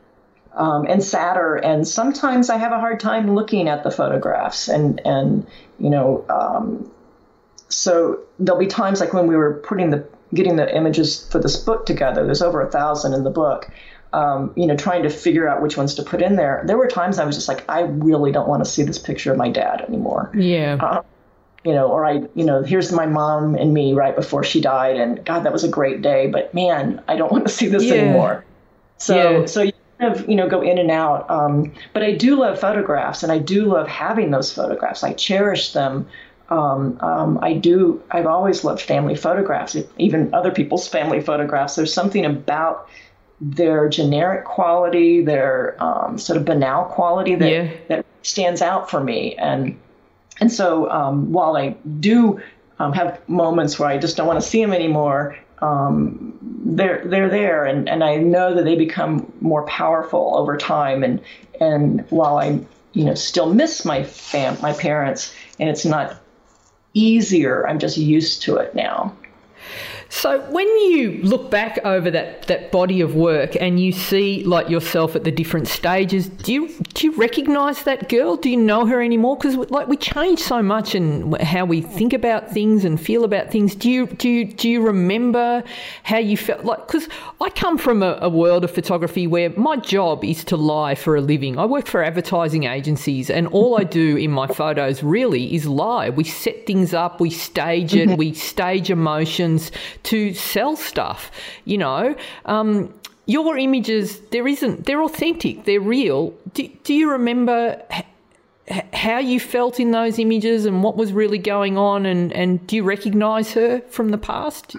Um, 0.55 0.87
and 0.87 1.03
sadder. 1.03 1.57
And 1.57 1.89
sometimes 1.89 2.51
I 2.51 2.59
have 2.59 2.73
a 2.73 2.79
hard 2.79 3.01
time 3.01 3.35
looking 3.35 3.69
at 3.69 3.85
the 3.85 3.91
photographs 3.91 4.69
and 4.69 5.01
and 5.07 5.47
you 5.79 5.89
know 5.89 6.27
um, 6.29 6.91
so 7.73 8.21
there'll 8.39 8.61
be 8.61 8.67
times 8.67 9.01
like 9.01 9.13
when 9.13 9.27
we 9.27 9.37
were 9.37 9.55
putting 9.55 9.91
the 9.91 10.07
getting 10.35 10.57
the 10.57 10.77
images 10.77 11.27
for 11.31 11.39
this 11.39 11.57
book 11.57 11.87
together. 11.87 12.25
There's 12.25 12.43
over 12.43 12.61
a 12.61 12.71
thousand 12.71 13.15
in 13.15 13.25
the 13.25 13.31
book. 13.31 13.71
Um, 14.15 14.53
you 14.57 14.67
know, 14.67 14.77
trying 14.77 15.05
to 15.05 15.11
figure 15.11 15.49
out 15.49 15.63
which 15.63 15.79
ones 15.79 15.95
to 15.95 16.03
put 16.03 16.21
in 16.21 16.37
there. 16.37 16.63
There 16.67 16.77
were 16.77 16.87
times 16.87 17.19
I 17.19 17.25
was 17.25 17.35
just 17.35 17.49
like, 17.49 17.65
I 17.71 17.81
really 17.81 18.31
don't 18.31 18.47
want 18.47 18.63
to 18.63 18.71
see 18.71 18.83
this 18.83 18.99
picture 18.99 19.33
of 19.33 19.39
my 19.39 19.49
dad 19.49 19.81
anymore. 19.89 20.31
Yeah. 20.35 20.77
Uh, 20.79 21.03
you 21.65 21.73
know, 21.73 21.87
or 21.89 22.05
I, 22.05 22.25
you 22.35 22.45
know, 22.45 22.63
here's 22.63 22.93
my 22.93 23.07
mom 23.07 23.55
and 23.55 23.73
me 23.73 23.95
right 23.95 24.15
before 24.15 24.45
she 24.45 24.61
died, 24.61 24.97
and 24.97 25.25
God, 25.25 25.45
that 25.45 25.53
was 25.53 25.65
a 25.65 25.69
great 25.69 26.03
day, 26.03 26.27
but 26.27 26.53
man, 26.53 27.03
I 27.09 27.17
don't 27.17 27.33
want 27.33 27.47
to 27.47 27.53
see 27.53 27.69
this 27.69 27.85
yeah. 27.85 27.95
anymore. 27.95 28.45
So, 28.99 29.41
yeah. 29.41 29.47
so 29.47 29.63
you 29.63 29.72
kind 30.03 30.15
of, 30.15 30.29
you 30.29 30.37
know, 30.37 30.49
go 30.49 30.61
in 30.61 30.79
and 30.79 30.91
out. 30.91 31.31
Um, 31.31 31.73
but 31.93 32.03
I 32.03 32.13
do 32.13 32.37
love 32.37 32.59
photographs, 32.59 33.23
and 33.23 33.31
I 33.31 33.39
do 33.39 33.67
love 33.67 33.89
having 33.89 34.31
those 34.31 34.53
photographs. 34.53 35.03
I 35.03 35.13
cherish 35.13 35.73
them. 35.73 36.07
Um, 36.49 36.99
um, 37.01 37.39
I 37.41 37.55
do. 37.55 38.03
I've 38.11 38.27
always 38.27 38.65
loved 38.65 38.83
family 38.83 39.15
photographs, 39.15 39.77
even 39.99 40.35
other 40.35 40.51
people's 40.51 40.89
family 40.89 41.21
photographs. 41.21 41.77
There's 41.77 41.95
something 41.95 42.25
about 42.25 42.89
their 43.41 43.89
generic 43.89 44.45
quality, 44.45 45.23
their 45.23 45.83
um, 45.83 46.19
sort 46.19 46.37
of 46.37 46.45
banal 46.45 46.85
quality 46.85 47.35
that 47.37 47.51
yeah. 47.51 47.71
that 47.89 48.07
stands 48.23 48.61
out 48.61 48.91
for 48.91 49.03
me. 49.03 49.35
And 49.37 49.79
and 50.41 50.53
so 50.53 50.91
um, 50.91 51.33
while 51.33 51.57
I 51.57 51.71
do 52.01 52.41
um, 52.79 52.93
have 52.93 53.27
moments 53.29 53.79
where 53.79 53.89
I 53.89 53.99
just 53.99 54.17
don't 54.17 54.27
want 54.27 54.43
to 54.43 54.47
see 54.47 54.61
them 54.61 54.73
anymore, 54.73 55.39
um, 55.61 56.37
they're 56.65 57.03
they're 57.07 57.31
there, 57.31 57.65
and, 57.65 57.89
and 57.89 58.05
I 58.05 58.17
know 58.17 58.55
that 58.55 58.65
they 58.65 58.77
become 58.77 59.32
more 59.43 59.65
powerful 59.67 60.37
over 60.37 60.57
time. 60.57 61.03
And 61.03 61.21
and 61.61 62.05
while 62.11 62.39
I 62.39 62.61
you 62.93 63.05
know 63.05 63.15
still 63.15 63.53
miss 63.53 63.85
my 63.85 64.05
fam 64.05 64.57
my 64.61 64.73
parents, 64.73 65.35
and 65.59 65.69
it's 65.69 65.85
not 65.85 66.17
easier. 66.95 67.67
I'm 67.67 67.79
just 67.79 67.97
used 67.97 68.43
to 68.43 68.57
it 68.57 68.75
now. 68.75 69.15
So 70.15 70.43
when 70.51 70.69
you 70.91 71.21
look 71.23 71.51
back 71.51 71.79
over 71.85 72.11
that, 72.11 72.43
that 72.43 72.71
body 72.71 73.01
of 73.01 73.15
work 73.15 73.57
and 73.59 73.81
you 73.81 73.93
see 73.93 74.45
like 74.45 74.69
yourself 74.69 75.17
at 75.17 75.25
the 75.25 75.31
different 75.31 75.69
stages, 75.69 76.29
do 76.29 76.53
you 76.53 76.69
do 76.93 77.07
you 77.07 77.17
recognise 77.17 77.85
that 77.85 78.11
girl? 78.11 78.37
Do 78.37 78.51
you 78.51 78.59
know 78.59 78.85
her 78.85 79.01
anymore? 79.01 79.39
Because 79.39 79.57
like 79.71 79.89
we 79.89 79.97
change 79.97 80.39
so 80.39 80.63
much 80.63 80.95
in 80.95 81.33
how 81.41 81.65
we 81.65 81.81
think 81.81 82.13
about 82.13 82.51
things 82.51 82.85
and 82.85 83.01
feel 83.01 83.25
about 83.25 83.51
things. 83.51 83.75
Do 83.75 83.91
you 83.91 84.07
do 84.07 84.29
you, 84.29 84.45
do 84.45 84.69
you 84.69 84.83
remember 84.83 85.65
how 86.03 86.19
you 86.19 86.37
felt? 86.37 86.63
Like 86.63 86.87
because 86.87 87.09
I 87.41 87.49
come 87.49 87.79
from 87.79 88.03
a, 88.03 88.19
a 88.21 88.29
world 88.29 88.65
of 88.65 88.71
photography 88.71 89.27
where 89.27 89.49
my 89.57 89.77
job 89.77 90.25
is 90.25 90.45
to 90.45 90.59
lie 90.59 90.95
for 90.95 91.17
a 91.17 91.23
living. 91.23 91.59
I 91.59 91.65
work 91.65 91.87
for 91.87 92.05
advertising 92.05 92.65
agencies, 92.65 93.31
and 93.31 93.47
all 93.47 93.81
I 93.81 93.85
do 93.85 94.19
in 94.19 94.31
my 94.31 94.47
photos 94.47 95.03
really 95.03 95.55
is 95.55 95.67
lie. 95.67 96.11
We 96.11 96.25
set 96.25 96.67
things 96.67 96.93
up, 96.93 97.19
we 97.19 97.31
stage 97.31 97.95
it, 97.95 98.09
mm-hmm. 98.11 98.19
we 98.19 98.35
stage 98.35 98.91
emotions 98.91 99.73
to 100.05 100.35
sell 100.35 100.77
stuff. 100.77 101.31
You 101.65 101.79
know, 101.79 102.17
um, 102.45 102.93
your 103.27 103.57
images 103.57 104.21
there 104.31 104.47
isn't 104.47 104.87
they're 104.87 105.03
authentic, 105.03 105.65
they're 105.65 105.81
real. 105.81 106.35
Do, 106.55 106.69
do 106.85 106.95
you 106.95 107.11
remember? 107.11 107.83
how 108.93 109.19
you 109.19 109.41
felt 109.41 109.81
in 109.81 109.91
those 109.91 110.21
images 110.21 110.67
and 110.67 110.85
what 110.85 110.97
was 110.97 111.13
really 111.13 111.37
going 111.37 111.77
on 111.77 112.07
and, 112.07 112.33
and 112.33 112.65
do 112.69 112.77
you 112.77 112.85
recognize 112.85 113.53
her 113.53 113.81
from 113.91 114.11
the 114.11 114.17
past 114.17 114.77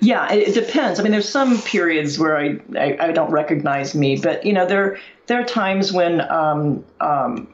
Yeah, 0.00 0.30
it, 0.32 0.48
it, 0.48 0.54
depends. 0.54 0.98
I 0.98 1.04
mean, 1.04 1.12
there's 1.12 1.28
some 1.28 1.62
periods 1.62 2.18
where 2.18 2.36
I, 2.36 2.58
I, 2.76 2.96
I 3.00 3.12
don't 3.12 3.30
recognize 3.30 3.94
me, 3.94 4.16
but 4.16 4.44
you 4.44 4.52
know, 4.52 4.66
there 4.66 4.98
there 5.28 5.40
are 5.40 5.44
times 5.44 5.92
when 5.92 6.20
um, 6.22 6.84
um, 7.00 7.46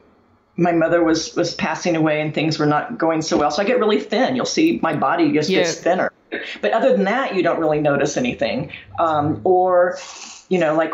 my 0.57 0.71
mother 0.71 1.03
was 1.03 1.35
was 1.35 1.53
passing 1.53 1.95
away 1.95 2.21
and 2.21 2.33
things 2.33 2.59
were 2.59 2.65
not 2.65 2.97
going 2.97 3.21
so 3.21 3.37
well. 3.37 3.51
So 3.51 3.61
I 3.61 3.65
get 3.65 3.79
really 3.79 3.99
thin. 3.99 4.35
You'll 4.35 4.45
see 4.45 4.79
my 4.81 4.95
body 4.95 5.31
just 5.31 5.49
yeah. 5.49 5.59
gets 5.59 5.75
thinner. 5.75 6.08
But 6.61 6.71
other 6.71 6.91
than 6.91 7.05
that, 7.05 7.35
you 7.35 7.43
don't 7.43 7.59
really 7.59 7.79
notice 7.79 8.17
anything. 8.17 8.71
Um, 8.99 9.41
or, 9.43 9.97
you 10.49 10.59
know, 10.59 10.75
like 10.75 10.93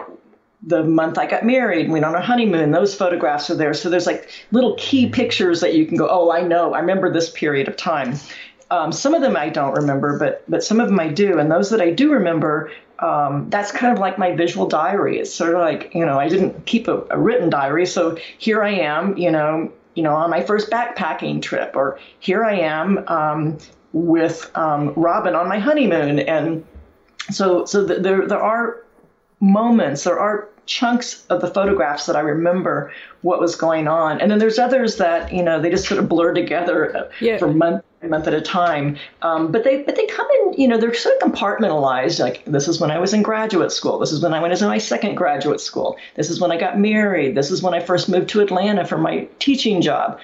the 0.63 0.83
month 0.83 1.17
I 1.17 1.27
got 1.27 1.45
married, 1.45 1.89
went 1.89 2.05
on 2.05 2.15
a 2.15 2.21
honeymoon, 2.21 2.71
those 2.71 2.95
photographs 2.95 3.49
are 3.49 3.55
there. 3.55 3.73
So 3.73 3.89
there's 3.89 4.07
like 4.07 4.29
little 4.51 4.75
key 4.77 5.09
pictures 5.09 5.61
that 5.61 5.75
you 5.75 5.85
can 5.85 5.97
go, 5.97 6.07
oh, 6.09 6.31
I 6.31 6.41
know, 6.41 6.73
I 6.73 6.79
remember 6.79 7.11
this 7.11 7.29
period 7.29 7.67
of 7.67 7.77
time. 7.77 8.15
Um, 8.71 8.91
some 8.91 9.13
of 9.13 9.21
them 9.21 9.37
I 9.37 9.49
don't 9.49 9.73
remember, 9.73 10.17
but 10.17 10.43
but 10.49 10.63
some 10.63 10.79
of 10.79 10.87
them 10.87 10.99
I 10.99 11.09
do, 11.09 11.37
and 11.37 11.51
those 11.51 11.69
that 11.69 11.81
I 11.81 11.91
do 11.91 12.11
remember, 12.11 12.71
um, 12.97 13.47
that's 13.51 13.71
kind 13.71 13.93
of 13.93 13.99
like 13.99 14.17
my 14.17 14.35
visual 14.35 14.67
diary. 14.67 15.19
It's 15.19 15.33
sort 15.33 15.53
of 15.53 15.61
like 15.61 15.93
you 15.93 16.03
know 16.03 16.19
I 16.19 16.27
didn't 16.27 16.65
keep 16.65 16.87
a, 16.87 17.05
a 17.11 17.19
written 17.19 17.51
diary, 17.51 17.85
so 17.85 18.17
here 18.39 18.63
I 18.63 18.71
am, 18.71 19.15
you 19.17 19.29
know, 19.29 19.71
you 19.93 20.01
know, 20.01 20.15
on 20.15 20.31
my 20.31 20.41
first 20.41 20.71
backpacking 20.71 21.43
trip, 21.43 21.75
or 21.75 21.99
here 22.19 22.43
I 22.43 22.55
am 22.55 23.07
um, 23.07 23.59
with 23.95 24.51
um, 24.57 24.91
Robin 24.97 25.35
on 25.35 25.47
my 25.47 25.57
honeymoon, 25.57 26.19
and 26.19 26.65
so 27.31 27.63
so 27.65 27.87
th- 27.87 28.01
there 28.01 28.27
there 28.27 28.41
are 28.41 28.83
moments, 29.39 30.03
there 30.03 30.19
are 30.19 30.49
chunks 30.65 31.25
of 31.27 31.41
the 31.41 31.47
photographs 31.47 32.05
that 32.05 32.15
I 32.15 32.21
remember 32.21 32.91
what 33.21 33.39
was 33.39 33.55
going 33.55 33.87
on. 33.87 34.19
And 34.19 34.31
then 34.31 34.39
there's 34.39 34.59
others 34.59 34.97
that, 34.97 35.33
you 35.33 35.43
know, 35.43 35.59
they 35.61 35.69
just 35.69 35.87
sort 35.87 35.99
of 35.99 36.09
blur 36.09 36.33
together 36.33 37.09
yeah. 37.19 37.37
for 37.37 37.47
month 37.47 37.83
month 38.09 38.27
at 38.27 38.33
a 38.33 38.41
time. 38.41 38.97
Um, 39.21 39.51
but 39.51 39.63
they 39.63 39.83
but 39.83 39.95
they 39.95 40.05
come 40.05 40.27
in, 40.41 40.53
you 40.53 40.67
know, 40.67 40.77
they're 40.77 40.93
sort 40.93 41.21
of 41.21 41.31
compartmentalized. 41.31 42.19
Like 42.19 42.43
this 42.45 42.67
is 42.67 42.79
when 42.79 42.91
I 42.91 42.99
was 42.99 43.13
in 43.13 43.23
graduate 43.23 43.71
school. 43.71 43.99
This 43.99 44.11
is 44.11 44.21
when 44.21 44.33
I 44.33 44.39
went 44.39 44.53
into 44.53 44.67
my 44.67 44.77
second 44.77 45.15
graduate 45.15 45.61
school. 45.61 45.97
This 46.15 46.29
is 46.29 46.39
when 46.39 46.51
I 46.51 46.57
got 46.57 46.79
married. 46.79 47.35
This 47.35 47.51
is 47.51 47.61
when 47.61 47.73
I 47.73 47.79
first 47.79 48.09
moved 48.09 48.29
to 48.29 48.41
Atlanta 48.41 48.85
for 48.85 48.97
my 48.97 49.27
teaching 49.39 49.81
job. 49.81 50.19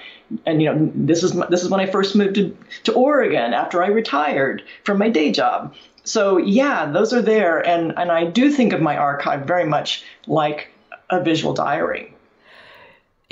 And 0.46 0.62
you 0.62 0.72
know, 0.72 0.90
this 0.94 1.22
is 1.22 1.32
this 1.50 1.62
is 1.62 1.68
when 1.68 1.80
I 1.80 1.86
first 1.86 2.14
moved 2.14 2.36
to, 2.36 2.56
to 2.84 2.92
Oregon 2.92 3.52
after 3.52 3.82
I 3.82 3.88
retired 3.88 4.62
from 4.84 4.98
my 4.98 5.08
day 5.08 5.32
job 5.32 5.74
so 6.04 6.36
yeah, 6.38 6.90
those 6.90 7.12
are 7.12 7.22
there, 7.22 7.66
and 7.66 7.92
and 7.96 8.10
I 8.10 8.24
do 8.24 8.50
think 8.50 8.72
of 8.72 8.80
my 8.80 8.96
archive 8.96 9.46
very 9.46 9.66
much 9.66 10.04
like 10.26 10.68
a 11.10 11.22
visual 11.22 11.54
diary. 11.54 12.12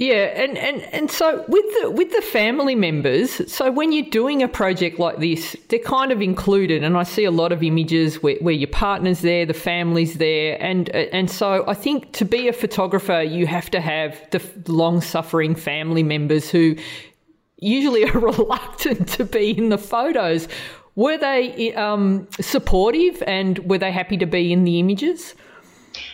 Yeah, 0.01 0.33
and, 0.35 0.57
and, 0.57 0.81
and 0.95 1.11
so 1.11 1.45
with 1.47 1.65
the 1.83 1.91
with 1.91 2.11
the 2.13 2.23
family 2.23 2.75
members, 2.75 3.53
so 3.53 3.71
when 3.71 3.93
you're 3.93 4.09
doing 4.09 4.43
a 4.43 4.49
project 4.49 4.99
like 4.99 5.19
this, 5.19 5.55
they're 5.69 5.79
kind 5.79 6.11
of 6.11 6.23
included, 6.23 6.83
and 6.83 6.97
I 6.97 7.03
see 7.03 7.25
a 7.25 7.31
lot 7.31 7.53
of 7.53 7.63
images 7.63 8.23
where, 8.23 8.37
where 8.37 8.55
your 8.55 8.69
partner's 8.69 9.21
there, 9.21 9.45
the 9.45 9.53
family's 9.53 10.15
there, 10.15 10.57
and 10.59 10.89
and 10.89 11.31
so 11.31 11.65
I 11.69 11.75
think 11.75 12.13
to 12.13 12.25
be 12.25 12.49
a 12.49 12.53
photographer, 12.55 13.21
you 13.21 13.47
have 13.47 13.71
to 13.73 13.81
have 13.83 14.19
the 14.31 14.41
long 14.73 15.03
suffering 15.03 15.55
family 15.55 16.03
members 16.03 16.49
who 16.49 16.77
usually 17.59 18.05
are 18.09 18.19
reluctant 18.19 19.07
to 19.09 19.27
be 19.27 19.51
in 19.51 19.69
the 19.69 19.77
photos. 19.77 20.49
Were 20.97 21.17
they 21.17 21.73
um, 21.75 22.27
supportive 22.41 23.23
and 23.27 23.59
were 23.61 23.79
they 23.79 23.93
happy 23.93 24.17
to 24.19 24.27
be 24.27 24.53
in 24.53 24.65
the 24.65 24.79
images? 24.81 25.35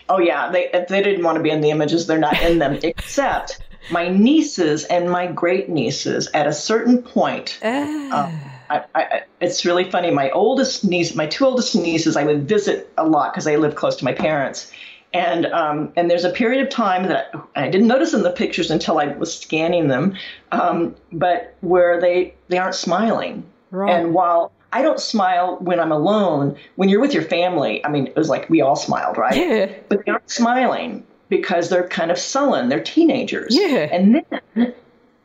Oh 0.09 0.19
yeah, 0.19 0.51
they 0.51 0.71
they 0.89 1.03
didn't 1.03 1.25
want 1.25 1.37
to 1.37 1.43
be 1.43 1.51
in 1.51 1.61
the 1.61 1.71
images. 1.71 2.07
They're 2.07 2.19
not 2.19 2.41
in 2.43 2.59
them, 2.59 2.79
except 2.83 3.61
my 3.91 4.09
nieces 4.09 4.85
and 4.85 5.11
my 5.11 5.27
great 5.27 5.69
nieces. 5.69 6.29
At 6.35 6.47
a 6.47 6.53
certain 6.53 7.03
point, 7.03 7.59
ah. 7.63 8.27
um, 8.27 8.41
I, 8.69 8.85
I, 8.95 9.23
it's 9.41 9.65
really 9.65 9.89
funny. 9.91 10.11
My 10.11 10.31
oldest 10.31 10.85
niece, 10.85 11.15
my 11.15 11.27
two 11.27 11.45
oldest 11.45 11.75
nieces, 11.75 12.17
I 12.17 12.25
would 12.25 12.49
visit 12.49 12.93
a 12.97 13.07
lot 13.07 13.33
because 13.33 13.45
they 13.45 13.57
live 13.57 13.75
close 13.75 13.97
to 13.97 14.05
my 14.05 14.13
parents. 14.13 14.71
And 15.13 15.47
um, 15.47 15.93
and 15.97 16.11
there's 16.11 16.25
a 16.25 16.31
period 16.31 16.63
of 16.63 16.69
time 16.69 17.05
that 17.09 17.33
I 17.55 17.69
didn't 17.69 17.87
notice 17.87 18.13
in 18.13 18.23
the 18.23 18.31
pictures 18.31 18.71
until 18.71 18.99
I 18.99 19.07
was 19.07 19.37
scanning 19.37 19.89
them, 19.89 20.17
um, 20.53 20.95
but 21.13 21.55
where 21.61 22.01
they 22.01 22.35
they 22.49 22.59
aren't 22.59 22.75
smiling. 22.75 23.45
Right. 23.71 23.91
And 23.91 24.15
while 24.15 24.53
I 24.77 24.83
don't 24.83 25.01
smile 25.01 25.57
when 25.61 25.81
I'm 25.81 25.91
alone. 25.91 26.55
When 26.75 26.91
you're 26.91 27.01
with 27.01 27.15
your 27.15 27.23
family, 27.23 27.83
I 27.83 27.89
mean, 27.89 28.09
it 28.09 28.15
was 28.15 28.29
like 28.29 28.51
we 28.51 28.61
all 28.61 28.77
smiled, 28.77 29.17
right? 29.17 29.35
Yeah. 29.35 29.73
But 29.89 30.05
they 30.05 30.13
aren't 30.13 30.31
smiling 30.31 31.03
because 31.31 31.71
they're 31.71 31.89
kind 31.89 32.11
of 32.11 32.19
sullen. 32.19 32.69
They're 32.69 32.83
teenagers. 32.83 33.57
Yeah. 33.57 33.89
And 33.91 34.23
then, 34.55 34.75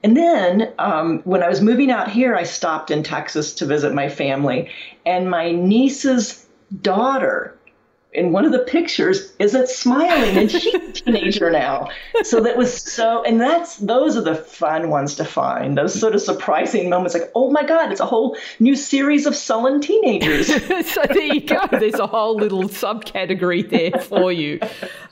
and 0.03 0.15
then 0.15 0.71
um, 0.79 1.19
when 1.25 1.43
I 1.43 1.49
was 1.49 1.59
moving 1.59 1.91
out 1.91 2.09
here, 2.09 2.33
I 2.33 2.43
stopped 2.43 2.91
in 2.91 3.03
Texas 3.03 3.51
to 3.55 3.65
visit 3.65 3.93
my 3.93 4.07
family, 4.07 4.69
and 5.05 5.29
my 5.29 5.51
niece's 5.51 6.47
daughter 6.81 7.57
in 8.13 8.33
one 8.33 8.43
of 8.43 8.51
the 8.51 8.59
pictures 8.59 9.31
isn't 9.39 9.69
smiling? 9.69 10.37
And 10.37 10.51
she's 10.51 10.73
a 10.73 10.91
teenager 10.91 11.49
now. 11.49 11.89
So 12.23 12.41
that 12.41 12.57
was 12.57 12.73
so 12.73 13.23
and 13.23 13.39
that's 13.39 13.77
those 13.77 14.17
are 14.17 14.21
the 14.21 14.35
fun 14.35 14.89
ones 14.89 15.15
to 15.15 15.25
find. 15.25 15.77
Those 15.77 15.97
sort 15.97 16.13
of 16.13 16.21
surprising 16.21 16.89
moments 16.89 17.13
like 17.13 17.31
oh 17.35 17.51
my 17.51 17.63
god 17.63 17.91
it's 17.91 18.01
a 18.01 18.05
whole 18.05 18.37
new 18.59 18.75
series 18.75 19.25
of 19.25 19.35
sullen 19.35 19.81
teenagers. 19.81 20.51
So 20.91 21.03
there 21.07 21.21
you 21.21 21.41
go. 21.41 21.67
There's 21.71 21.99
a 21.99 22.07
whole 22.07 22.35
little 22.35 22.63
subcategory 22.63 23.69
there 23.69 24.01
for 24.01 24.31
you. 24.31 24.59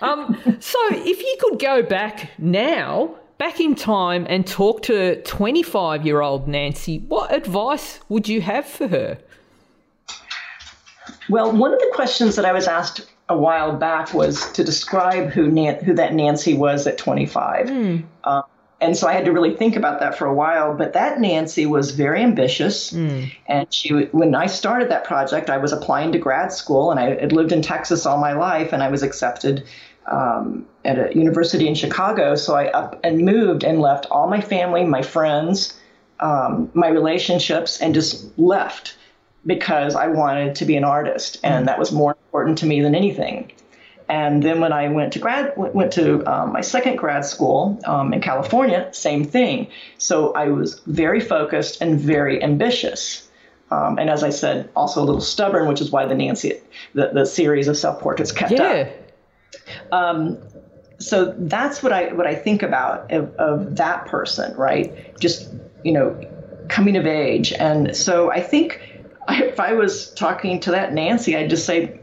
Um, 0.01 0.37
so 0.59 0.79
if 0.91 1.19
you 1.21 1.37
could 1.39 1.59
go 1.59 1.83
back 1.83 2.31
now 2.37 3.15
back 3.37 3.59
in 3.59 3.75
time 3.75 4.25
and 4.29 4.45
talk 4.45 4.81
to 4.83 5.21
25 5.23 6.05
year 6.05 6.21
old 6.21 6.47
nancy 6.47 6.99
what 7.07 7.33
advice 7.33 7.99
would 8.09 8.27
you 8.27 8.41
have 8.41 8.65
for 8.65 8.87
her 8.87 9.17
well, 11.29 11.51
one 11.51 11.73
of 11.73 11.79
the 11.79 11.91
questions 11.93 12.35
that 12.35 12.45
I 12.45 12.51
was 12.51 12.67
asked 12.67 13.05
a 13.29 13.37
while 13.37 13.75
back 13.75 14.13
was 14.13 14.51
to 14.53 14.63
describe 14.63 15.29
who 15.29 15.47
Nan- 15.49 15.83
who 15.83 15.93
that 15.93 16.13
Nancy 16.13 16.55
was 16.55 16.87
at 16.87 16.97
25. 16.97 17.67
Mm. 17.67 18.03
Uh, 18.23 18.41
and 18.81 18.95
so 18.97 19.07
I 19.07 19.13
had 19.13 19.25
to 19.25 19.31
really 19.31 19.55
think 19.55 19.75
about 19.75 19.99
that 19.99 20.17
for 20.17 20.25
a 20.25 20.33
while. 20.33 20.73
But 20.73 20.93
that 20.93 21.19
Nancy 21.19 21.65
was 21.65 21.91
very 21.91 22.21
ambitious, 22.23 22.91
mm. 22.91 23.31
and 23.45 23.71
she 23.73 23.89
when 24.11 24.33
I 24.35 24.47
started 24.47 24.89
that 24.89 25.03
project, 25.03 25.49
I 25.49 25.57
was 25.57 25.71
applying 25.71 26.11
to 26.13 26.17
grad 26.17 26.51
school, 26.51 26.91
and 26.91 26.99
I 26.99 27.19
had 27.19 27.31
lived 27.31 27.51
in 27.51 27.61
Texas 27.61 28.05
all 28.05 28.17
my 28.17 28.33
life, 28.33 28.73
and 28.73 28.81
I 28.81 28.89
was 28.89 29.03
accepted 29.03 29.63
um, 30.07 30.65
at 30.85 30.97
a 30.97 31.15
university 31.15 31.67
in 31.67 31.75
Chicago. 31.75 32.35
So 32.35 32.55
I 32.55 32.67
up 32.67 32.99
and 33.03 33.19
moved 33.19 33.63
and 33.63 33.79
left 33.81 34.07
all 34.11 34.27
my 34.27 34.41
family, 34.41 34.85
my 34.85 35.01
friends, 35.01 35.77
um, 36.19 36.71
my 36.73 36.87
relationships, 36.87 37.81
and 37.81 37.93
just 37.93 38.37
left 38.39 38.95
because 39.45 39.95
I 39.95 40.07
wanted 40.07 40.55
to 40.55 40.65
be 40.65 40.75
an 40.75 40.83
artist, 40.83 41.39
and 41.43 41.67
that 41.67 41.79
was 41.79 41.91
more 41.91 42.11
important 42.11 42.57
to 42.59 42.65
me 42.65 42.81
than 42.81 42.95
anything. 42.95 43.51
And 44.09 44.41
then 44.41 44.59
when 44.59 44.73
I 44.73 44.89
went 44.89 45.13
to 45.13 45.19
grad, 45.19 45.53
went 45.55 45.93
to 45.93 46.25
um, 46.25 46.51
my 46.51 46.61
second 46.61 46.95
grad 46.95 47.25
school 47.25 47.79
um, 47.85 48.11
in 48.11 48.21
California, 48.21 48.89
same 48.91 49.23
thing. 49.23 49.67
So 49.99 50.33
I 50.33 50.47
was 50.47 50.79
very 50.87 51.19
focused 51.19 51.79
and 51.79 51.99
very 51.99 52.41
ambitious. 52.41 53.29
Um, 53.69 53.99
and 53.99 54.09
as 54.09 54.23
I 54.23 54.31
said, 54.31 54.69
also 54.75 55.03
a 55.03 55.05
little 55.05 55.21
stubborn, 55.21 55.67
which 55.67 55.79
is 55.79 55.91
why 55.91 56.07
the 56.07 56.15
Nancy, 56.15 56.59
the, 56.95 57.11
the 57.13 57.25
series 57.25 57.67
of 57.67 57.77
self 57.77 58.01
portraits 58.01 58.31
kept 58.31 58.51
yeah. 58.51 58.89
up. 58.89 59.93
Um, 59.93 60.39
so 60.97 61.33
that's 61.37 61.83
what 61.83 61.93
I 61.93 62.11
what 62.13 62.25
I 62.25 62.35
think 62.35 62.63
about 62.63 63.11
of, 63.11 63.33
of 63.35 63.75
that 63.77 64.07
person, 64.07 64.55
right? 64.57 65.17
Just 65.19 65.49
you 65.83 65.91
know, 65.91 66.19
coming 66.67 66.97
of 66.97 67.05
age, 67.05 67.53
and 67.53 67.95
so 67.95 68.31
I 68.31 68.41
think 68.41 68.98
if 69.33 69.59
I 69.59 69.73
was 69.73 70.11
talking 70.13 70.59
to 70.61 70.71
that 70.71 70.93
Nancy, 70.93 71.35
I'd 71.35 71.49
just 71.49 71.65
say, 71.65 71.99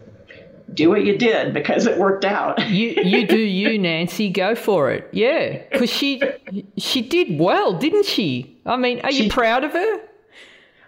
do 0.74 0.90
what 0.90 1.04
you 1.04 1.16
did 1.16 1.54
because 1.54 1.86
it 1.86 1.98
worked 1.98 2.24
out. 2.24 2.58
you 2.68 2.94
you 3.02 3.26
do 3.26 3.38
you, 3.60 3.78
Nancy. 3.78 4.30
Go 4.30 4.54
for 4.54 4.90
it. 4.90 5.08
Yeah, 5.12 5.62
because 5.70 5.90
she 5.90 6.20
she 6.76 7.02
did 7.02 7.38
well, 7.38 7.72
didn't 7.72 8.06
she? 8.06 8.58
I 8.66 8.76
mean, 8.76 9.00
are 9.00 9.12
she, 9.12 9.24
you 9.24 9.30
proud 9.30 9.64
of 9.64 9.72
her? 9.72 10.00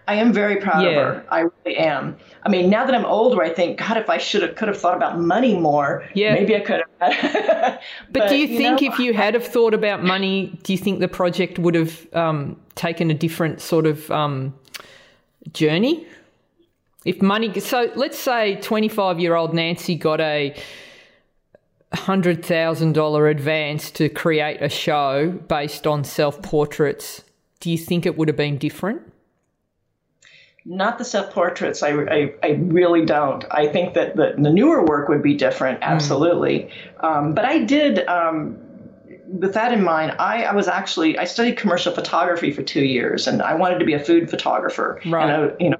I 0.07 0.15
am 0.15 0.33
very 0.33 0.55
proud 0.55 0.83
yeah. 0.83 0.89
of 0.89 0.95
her. 0.95 1.25
I 1.29 1.41
really 1.41 1.77
am. 1.77 2.17
I 2.41 2.49
mean, 2.49 2.67
now 2.67 2.83
that 2.83 2.95
I'm 2.95 3.05
older, 3.05 3.43
I 3.43 3.49
think, 3.53 3.77
God, 3.77 3.95
if 3.95 4.09
I 4.09 4.17
should 4.17 4.41
have 4.41 4.55
could 4.55 4.67
have 4.67 4.77
thought 4.77 4.97
about 4.97 5.19
money 5.19 5.55
more, 5.55 6.03
yeah. 6.15 6.33
maybe 6.33 6.55
I 6.55 6.61
could 6.61 6.81
have. 6.99 6.99
but, 8.09 8.11
but, 8.11 8.29
do 8.29 8.35
you, 8.35 8.47
you 8.47 8.57
think 8.57 8.81
know, 8.81 8.91
if 8.91 8.97
you 8.97 9.13
had 9.13 9.35
have 9.35 9.45
thought 9.45 9.75
about 9.75 10.03
money, 10.03 10.57
do 10.63 10.73
you 10.73 10.79
think 10.79 10.99
the 10.99 11.07
project 11.07 11.59
would 11.59 11.75
have 11.75 12.11
um, 12.15 12.59
taken 12.73 13.11
a 13.11 13.13
different 13.13 13.61
sort 13.61 13.85
of 13.85 14.09
um, 14.09 14.55
journey? 15.53 16.07
If 17.05 17.21
money, 17.21 17.59
so 17.59 17.91
let's 17.95 18.19
say 18.19 18.55
25 18.61 19.19
year 19.19 19.35
old 19.35 19.53
Nancy 19.53 19.95
got 19.95 20.19
a 20.19 20.55
$100,000 21.93 23.31
advance 23.31 23.91
to 23.91 24.09
create 24.09 24.61
a 24.61 24.69
show 24.69 25.29
based 25.47 25.87
on 25.87 26.03
self 26.03 26.41
portraits. 26.41 27.23
Do 27.59 27.71
you 27.71 27.77
think 27.77 28.05
it 28.05 28.17
would 28.17 28.27
have 28.27 28.37
been 28.37 28.57
different? 28.57 29.01
Not 30.65 30.97
the 30.97 31.05
self 31.05 31.31
portraits. 31.31 31.81
I, 31.81 31.89
I, 31.89 32.33
I, 32.43 32.49
really 32.61 33.05
don't. 33.05 33.43
I 33.49 33.67
think 33.67 33.95
that 33.95 34.15
the, 34.15 34.35
the 34.37 34.51
newer 34.51 34.85
work 34.85 35.09
would 35.09 35.23
be 35.23 35.33
different, 35.33 35.79
hmm. 35.79 35.83
absolutely. 35.83 36.69
Mm. 36.99 37.03
Um, 37.03 37.33
but 37.33 37.45
I 37.45 37.59
did, 37.63 38.05
um, 38.07 38.57
with 39.27 39.53
that 39.53 39.73
in 39.73 39.83
mind, 39.83 40.15
I, 40.19 40.43
I 40.43 40.53
was 40.53 40.67
actually, 40.67 41.17
I 41.17 41.23
studied 41.23 41.57
commercial 41.57 41.93
photography 41.93 42.51
for 42.51 42.61
two 42.61 42.83
years 42.83 43.25
and 43.25 43.41
I 43.41 43.55
wanted 43.55 43.79
to 43.79 43.85
be 43.85 43.93
a 43.93 43.99
food 43.99 44.29
photographer. 44.29 45.01
Right. 45.05 45.29
And 45.29 45.51
I, 45.51 45.55
you 45.63 45.69
know, 45.71 45.77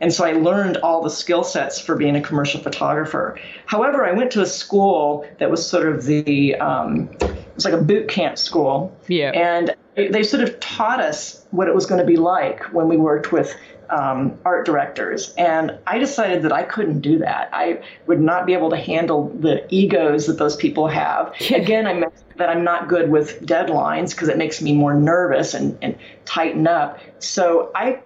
and 0.00 0.12
so 0.12 0.24
I 0.24 0.32
learned 0.32 0.76
all 0.78 1.02
the 1.02 1.10
skill 1.10 1.44
sets 1.44 1.80
for 1.80 1.96
being 1.96 2.16
a 2.16 2.20
commercial 2.20 2.60
photographer. 2.60 3.38
However, 3.66 4.04
I 4.04 4.12
went 4.12 4.30
to 4.32 4.42
a 4.42 4.46
school 4.46 5.26
that 5.38 5.50
was 5.50 5.66
sort 5.66 5.88
of 5.88 6.04
the 6.04 6.54
um, 6.56 7.08
it 7.20 7.54
was 7.54 7.64
like 7.64 7.74
a 7.74 7.82
boot 7.82 8.08
camp 8.08 8.38
school. 8.38 8.94
Yeah. 9.08 9.30
And 9.30 9.74
they 9.94 10.22
sort 10.22 10.42
of 10.42 10.60
taught 10.60 11.00
us 11.00 11.46
what 11.50 11.68
it 11.68 11.74
was 11.74 11.86
going 11.86 12.00
to 12.00 12.06
be 12.06 12.16
like 12.16 12.62
when 12.74 12.86
we 12.86 12.98
worked 12.98 13.32
with 13.32 13.56
um, 13.88 14.36
art 14.44 14.66
directors. 14.66 15.32
And 15.38 15.78
I 15.86 15.98
decided 15.98 16.42
that 16.42 16.52
I 16.52 16.64
couldn't 16.64 17.00
do 17.00 17.18
that. 17.18 17.48
I 17.52 17.82
would 18.06 18.20
not 18.20 18.46
be 18.46 18.52
able 18.52 18.68
to 18.70 18.76
handle 18.76 19.28
the 19.40 19.66
egos 19.74 20.26
that 20.26 20.38
those 20.38 20.56
people 20.56 20.88
have. 20.88 21.32
Again, 21.50 21.86
I 21.86 22.04
that 22.36 22.50
I'm 22.50 22.64
not 22.64 22.88
good 22.88 23.10
with 23.10 23.46
deadlines 23.46 24.10
because 24.10 24.28
it 24.28 24.36
makes 24.36 24.60
me 24.60 24.74
more 24.74 24.92
nervous 24.94 25.54
and, 25.54 25.78
and 25.80 25.96
tighten 26.26 26.66
up. 26.66 26.98
So 27.18 27.70
I 27.74 28.02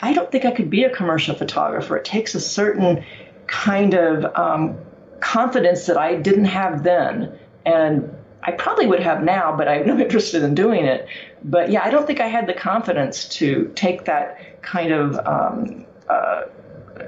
I 0.00 0.12
don't 0.12 0.30
think 0.30 0.44
I 0.44 0.50
could 0.50 0.70
be 0.70 0.84
a 0.84 0.94
commercial 0.94 1.34
photographer. 1.34 1.96
It 1.96 2.04
takes 2.04 2.34
a 2.34 2.40
certain 2.40 3.04
kind 3.46 3.94
of 3.94 4.24
um, 4.36 4.78
confidence 5.20 5.86
that 5.86 5.96
I 5.96 6.16
didn't 6.16 6.46
have 6.46 6.82
then. 6.82 7.38
And 7.64 8.14
I 8.42 8.52
probably 8.52 8.86
would 8.86 9.00
have 9.00 9.22
now, 9.22 9.56
but 9.56 9.68
I'm 9.68 9.86
not 9.86 10.00
interested 10.06 10.42
in 10.42 10.54
doing 10.54 10.84
it. 10.84 11.08
But 11.42 11.70
yeah, 11.70 11.84
I 11.84 11.90
don't 11.90 12.06
think 12.06 12.20
I 12.20 12.28
had 12.28 12.46
the 12.46 12.54
confidence 12.54 13.28
to 13.36 13.72
take 13.74 14.04
that 14.04 14.62
kind 14.62 14.92
of 14.92 15.18
um, 15.26 15.86
uh, 16.08 16.42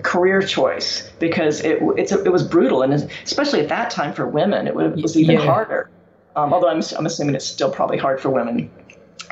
career 0.02 0.42
choice 0.42 1.10
because 1.18 1.60
it 1.60 1.80
a, 1.80 2.24
it 2.24 2.32
was 2.32 2.42
brutal, 2.42 2.82
and 2.82 2.92
especially 3.24 3.60
at 3.60 3.68
that 3.68 3.90
time 3.90 4.12
for 4.12 4.26
women, 4.26 4.66
it 4.66 4.74
was 4.74 5.16
even 5.16 5.36
yeah. 5.36 5.44
harder. 5.44 5.90
Um, 6.36 6.52
although 6.52 6.68
I'm, 6.68 6.82
I'm 6.96 7.06
assuming 7.06 7.34
it's 7.34 7.46
still 7.46 7.70
probably 7.70 7.98
hard 7.98 8.20
for 8.20 8.30
women 8.30 8.70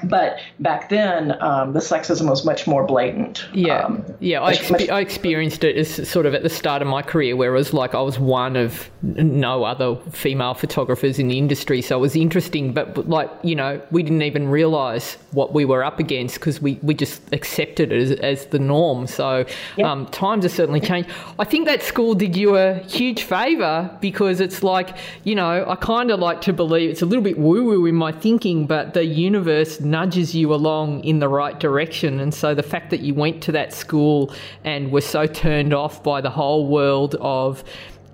but 0.04 0.38
back 0.60 0.88
then 0.88 1.40
um, 1.42 1.72
the 1.72 1.80
sexism 1.80 2.28
was 2.28 2.44
much 2.44 2.66
more 2.66 2.84
blatant. 2.86 3.46
Yeah. 3.52 3.78
Um, 3.78 4.04
yeah 4.20 4.42
I, 4.42 4.54
exp- 4.54 4.90
I, 4.90 5.00
experienced 5.00 5.64
it 5.64 5.76
as 5.76 6.08
sort 6.08 6.26
of 6.26 6.34
at 6.34 6.42
the 6.42 6.48
start 6.48 6.82
of 6.82 6.88
my 6.88 7.02
career 7.02 7.36
where 7.36 7.54
it 7.54 7.58
was 7.58 7.72
like 7.72 7.94
i 7.94 8.00
was 8.00 8.18
one 8.18 8.56
of 8.56 8.90
no 9.02 9.64
other 9.64 9.96
female 10.10 10.54
photographers 10.54 11.18
in 11.18 11.28
the 11.28 11.38
industry. 11.38 11.80
So 11.80 11.96
it 11.96 12.00
was 12.00 12.16
interesting 12.16 12.72
but 12.72 13.08
like 13.08 13.30
you 13.42 13.54
know 13.54 13.80
we 13.90 14.02
didn't 14.02 14.22
even 14.22 14.48
realize 14.48 15.16
what 15.32 15.52
we 15.52 15.64
were 15.64 15.84
up 15.84 15.98
against 15.98 16.36
because 16.36 16.60
we, 16.60 16.78
we 16.82 16.94
just 16.94 17.22
accepted 17.32 17.92
it 17.92 18.00
as, 18.00 18.10
as 18.12 18.46
the 18.46 18.58
norm. 18.58 19.06
So 19.06 19.46
yeah. 19.76 19.90
um, 19.90 20.06
times 20.06 20.44
have 20.44 20.52
certainly 20.52 20.80
changed. 20.80 21.10
I 21.38 21.44
think 21.44 21.66
that 21.66 21.82
school 21.82 22.14
did 22.14 22.36
you 22.36 22.56
a 22.56 22.74
huge 22.74 23.22
favor 23.22 23.96
because 24.00 24.40
it's 24.40 24.62
like 24.62 24.96
you 25.24 25.34
know 25.34 25.64
i 25.68 25.74
kind 25.76 26.10
of 26.10 26.20
like 26.20 26.40
to 26.40 26.52
believe 26.52 26.90
it's 26.90 27.02
a 27.02 27.06
little 27.06 27.22
bit 27.22 27.38
woo 27.38 27.64
woo 27.64 27.86
in 27.86 27.94
my 27.94 28.12
thinking 28.12 28.66
but 28.66 28.94
the 28.94 29.04
universe 29.04 29.75
nudges 29.80 30.34
you 30.34 30.52
along 30.52 31.04
in 31.04 31.18
the 31.18 31.28
right 31.28 31.58
direction. 31.58 32.20
And 32.20 32.32
so 32.32 32.54
the 32.54 32.62
fact 32.62 32.90
that 32.90 33.00
you 33.00 33.14
went 33.14 33.42
to 33.44 33.52
that 33.52 33.72
school 33.72 34.32
and 34.64 34.90
were 34.92 35.00
so 35.00 35.26
turned 35.26 35.72
off 35.72 36.02
by 36.02 36.20
the 36.20 36.30
whole 36.30 36.66
world 36.66 37.16
of 37.20 37.64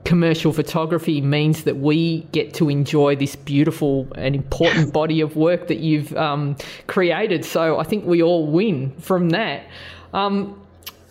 commercial 0.04 0.52
photography 0.52 1.20
means 1.20 1.64
that 1.64 1.76
we 1.76 2.22
get 2.32 2.52
to 2.54 2.68
enjoy 2.68 3.14
this 3.14 3.36
beautiful 3.36 4.08
and 4.16 4.34
important 4.34 4.92
body 5.00 5.20
of 5.20 5.36
work 5.36 5.68
that 5.68 5.78
you've 5.78 6.14
um, 6.16 6.56
created. 6.86 7.44
So 7.44 7.78
I 7.78 7.84
think 7.84 8.04
we 8.04 8.22
all 8.22 8.46
win 8.46 8.90
from 8.98 9.30
that. 9.30 9.64
Um, 10.12 10.58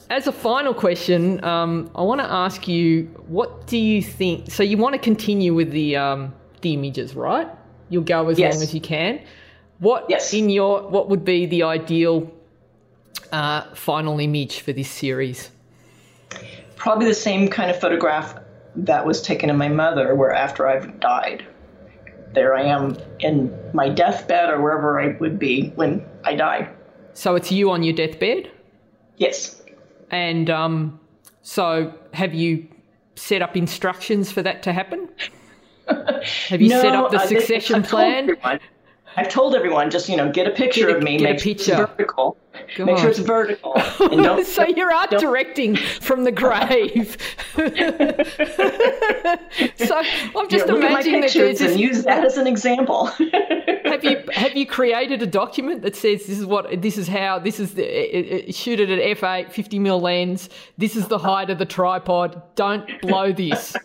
as 0.09 0.27
a 0.27 0.31
final 0.31 0.73
question, 0.73 1.43
um, 1.43 1.89
I 1.95 2.01
want 2.01 2.19
to 2.19 2.29
ask 2.29 2.67
you, 2.67 3.03
what 3.27 3.65
do 3.65 3.77
you 3.77 4.01
think? 4.01 4.51
So 4.51 4.61
you 4.61 4.77
want 4.77 4.93
to 4.93 4.99
continue 4.99 5.53
with 5.53 5.71
the 5.71 5.95
um, 5.95 6.33
the 6.61 6.73
images, 6.73 7.15
right? 7.15 7.47
You'll 7.89 8.03
go 8.03 8.27
as 8.27 8.37
yes. 8.37 8.55
long 8.55 8.63
as 8.63 8.73
you 8.73 8.81
can. 8.81 9.21
What 9.81 10.05
yes. 10.07 10.31
in 10.31 10.51
your 10.51 10.87
what 10.87 11.09
would 11.09 11.25
be 11.25 11.47
the 11.47 11.63
ideal 11.63 12.31
uh, 13.31 13.63
final 13.73 14.19
image 14.19 14.59
for 14.59 14.73
this 14.73 14.87
series? 14.87 15.49
Probably 16.75 17.07
the 17.07 17.15
same 17.15 17.47
kind 17.47 17.71
of 17.71 17.81
photograph 17.81 18.35
that 18.75 19.03
was 19.07 19.23
taken 19.23 19.49
of 19.49 19.55
my 19.55 19.69
mother, 19.69 20.13
where 20.13 20.31
after 20.31 20.67
I've 20.67 20.99
died, 20.99 21.47
there 22.33 22.55
I 22.55 22.61
am 22.61 22.95
in 23.21 23.51
my 23.73 23.89
deathbed 23.89 24.51
or 24.51 24.61
wherever 24.61 25.01
I 25.01 25.17
would 25.17 25.39
be 25.39 25.69
when 25.69 26.05
I 26.23 26.35
die. 26.35 26.69
So 27.13 27.33
it's 27.33 27.51
you 27.51 27.71
on 27.71 27.81
your 27.81 27.95
deathbed. 27.95 28.51
Yes. 29.17 29.63
And 30.11 30.51
um, 30.51 30.99
so 31.41 31.91
have 32.13 32.35
you 32.35 32.67
set 33.15 33.41
up 33.41 33.57
instructions 33.57 34.31
for 34.31 34.43
that 34.43 34.61
to 34.63 34.73
happen? 34.73 35.09
Have 35.87 36.61
you 36.61 36.69
no, 36.69 36.81
set 36.81 36.93
up 36.93 37.11
the 37.11 37.19
succession 37.19 37.83
uh, 37.83 37.87
plan? 37.87 38.37
I've 39.17 39.29
told 39.29 39.55
everyone 39.55 39.89
just 39.89 40.07
you 40.07 40.17
know 40.17 40.31
get 40.31 40.47
a 40.47 40.51
picture 40.51 40.87
get 40.87 40.95
a, 40.95 40.97
of 40.97 41.03
me, 41.03 41.17
make 41.17 41.39
sure 41.39 41.51
it's 41.51 41.67
vertical, 41.67 42.37
God. 42.77 42.85
make 42.85 42.97
sure 42.97 43.09
it's 43.09 43.19
vertical. 43.19 43.79
so 44.43 44.67
you're 44.67 44.91
art 44.91 45.11
directing 45.11 45.75
from 45.75 46.23
the 46.23 46.31
grave. 46.31 47.17
so 49.75 50.01
I'm 50.35 50.49
just 50.49 50.67
yeah, 50.67 50.75
imagining 50.75 51.21
that 51.21 51.31
there's 51.33 51.61
and 51.61 51.79
use 51.79 52.03
that 52.03 52.25
as 52.25 52.37
an 52.37 52.47
example. 52.47 53.05
have 53.85 54.03
you 54.03 54.23
have 54.31 54.55
you 54.55 54.65
created 54.65 55.21
a 55.21 55.27
document 55.27 55.81
that 55.81 55.95
says 55.95 56.25
this 56.25 56.39
is 56.39 56.45
what 56.45 56.81
this 56.81 56.97
is 56.97 57.07
how 57.07 57.39
this 57.39 57.59
is 57.59 57.73
the, 57.73 57.83
it, 57.83 58.49
it, 58.49 58.55
shoot 58.55 58.79
it 58.79 58.89
at 58.89 59.17
f8 59.17 59.51
50 59.51 59.79
mil 59.79 59.99
lens. 59.99 60.49
This 60.77 60.95
is 60.95 61.07
the 61.07 61.17
height 61.17 61.49
of 61.49 61.57
the 61.57 61.65
tripod. 61.65 62.41
Don't 62.55 62.89
blow 63.01 63.31
this. 63.31 63.75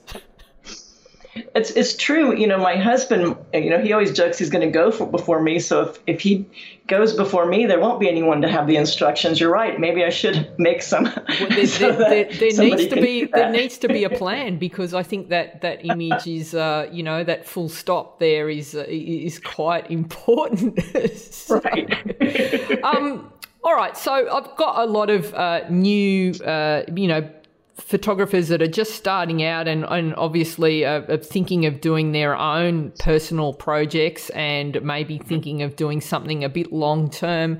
It's 1.54 1.70
it's 1.70 1.96
true. 1.96 2.36
You 2.36 2.46
know, 2.46 2.58
my 2.58 2.76
husband. 2.76 3.36
You 3.52 3.70
know, 3.70 3.80
he 3.80 3.92
always 3.92 4.12
jokes 4.12 4.38
he's 4.38 4.50
going 4.50 4.66
to 4.66 4.70
go 4.70 4.90
for, 4.90 5.06
before 5.06 5.40
me. 5.42 5.58
So 5.58 5.82
if 5.82 5.98
if 6.06 6.20
he 6.20 6.46
goes 6.86 7.14
before 7.14 7.46
me, 7.46 7.66
there 7.66 7.80
won't 7.80 8.00
be 8.00 8.08
anyone 8.08 8.42
to 8.42 8.48
have 8.48 8.66
the 8.66 8.76
instructions. 8.76 9.40
You're 9.40 9.50
right. 9.50 9.78
Maybe 9.78 10.04
I 10.04 10.10
should 10.10 10.52
make 10.58 10.82
some. 10.82 11.04
Well, 11.04 11.48
there, 11.50 11.66
so 11.66 11.92
there, 11.92 12.24
there, 12.24 12.52
there 12.52 12.64
needs 12.64 12.86
to 12.88 12.96
be 12.96 13.24
there 13.24 13.50
needs 13.50 13.78
to 13.78 13.88
be 13.88 14.04
a 14.04 14.10
plan 14.22 14.58
because 14.58 14.94
I 14.94 15.02
think 15.02 15.28
that 15.28 15.60
that 15.62 15.84
image 15.84 16.26
is 16.26 16.54
uh, 16.54 16.88
you 16.90 17.02
know 17.02 17.24
that 17.24 17.46
full 17.46 17.68
stop 17.68 18.18
there 18.18 18.48
is 18.48 18.74
uh, 18.74 18.84
is 18.88 19.38
quite 19.38 19.90
important. 19.90 20.80
so, 21.16 21.60
right. 21.60 22.84
um. 22.84 23.32
All 23.64 23.74
right, 23.74 23.96
so 23.96 24.12
I've 24.12 24.56
got 24.56 24.78
a 24.78 24.86
lot 24.86 25.10
of 25.10 25.34
uh, 25.34 25.68
new, 25.68 26.30
uh, 26.34 26.84
you 26.94 27.08
know, 27.08 27.28
photographers 27.76 28.48
that 28.48 28.62
are 28.62 28.66
just 28.66 28.94
starting 28.94 29.42
out 29.42 29.68
and, 29.68 29.84
and 29.84 30.14
obviously 30.16 30.84
are, 30.84 31.04
are, 31.10 31.18
thinking 31.18 31.66
of 31.66 31.80
doing 31.80 32.12
their 32.12 32.34
own 32.34 32.90
personal 32.98 33.52
projects 33.52 34.30
and 34.30 34.80
maybe 34.82 35.18
thinking 35.18 35.62
of 35.62 35.76
doing 35.76 36.00
something 36.00 36.42
a 36.42 36.48
bit 36.48 36.72
long 36.72 37.10
term, 37.10 37.58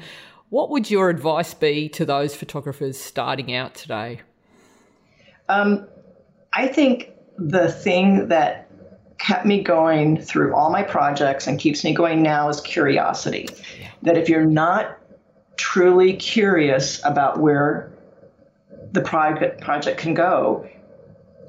what 0.49 0.71
would 0.71 0.91
your 0.91 1.11
advice 1.11 1.53
be 1.53 1.89
to 1.91 2.05
those 2.05 2.35
photographers 2.35 2.99
starting 2.99 3.55
out 3.55 3.75
today? 3.75 4.21
Um, 5.49 5.87
I 6.53 6.69
think 6.69 7.11
the 7.37 7.71
thing 7.71 8.29
that 8.29 8.71
kept 9.19 9.45
me 9.45 9.63
going 9.63 10.21
through 10.21 10.55
all 10.55 10.71
my 10.71 10.83
projects 10.83 11.47
and 11.47 11.59
keeps 11.59 11.85
me 11.85 11.93
going 11.93 12.23
now 12.23 12.49
is 12.49 12.61
curiosity. 12.61 13.49
That 14.03 14.17
if 14.17 14.29
you're 14.29 14.47
not 14.47 14.99
truly 15.57 16.15
curious 16.15 17.05
about 17.05 17.41
where 17.41 17.96
the 18.93 19.01
project 19.01 19.61
project 19.61 19.99
can 19.99 20.15
go. 20.15 20.69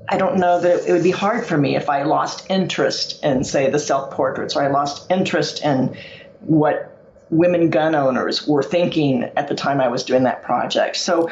I 0.09 0.17
don't 0.17 0.37
know 0.37 0.59
that 0.61 0.87
it 0.87 0.91
would 0.91 1.03
be 1.03 1.11
hard 1.11 1.45
for 1.45 1.57
me 1.57 1.75
if 1.75 1.89
I 1.89 2.03
lost 2.03 2.49
interest 2.49 3.23
in, 3.23 3.43
say, 3.43 3.69
the 3.69 3.79
self 3.79 4.11
portraits, 4.11 4.55
or 4.55 4.63
I 4.63 4.67
lost 4.69 5.11
interest 5.11 5.63
in 5.63 5.97
what 6.41 6.93
women 7.29 7.69
gun 7.69 7.93
owners 7.93 8.47
were 8.47 8.63
thinking 8.63 9.23
at 9.35 9.49
the 9.49 9.55
time 9.55 9.81
I 9.81 9.89
was 9.89 10.03
doing 10.03 10.23
that 10.23 10.43
project. 10.43 10.95
So 10.95 11.29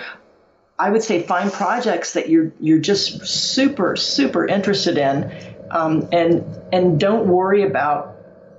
I 0.78 0.90
would 0.90 1.04
say 1.04 1.22
find 1.22 1.52
projects 1.52 2.14
that 2.14 2.28
you're 2.28 2.52
you're 2.60 2.80
just 2.80 3.26
super 3.26 3.96
super 3.96 4.46
interested 4.46 4.98
in, 4.98 5.32
um, 5.72 6.10
and 6.12 6.44
and 6.74 7.00
don't 7.00 7.28
worry 7.28 7.64
about. 7.64 8.14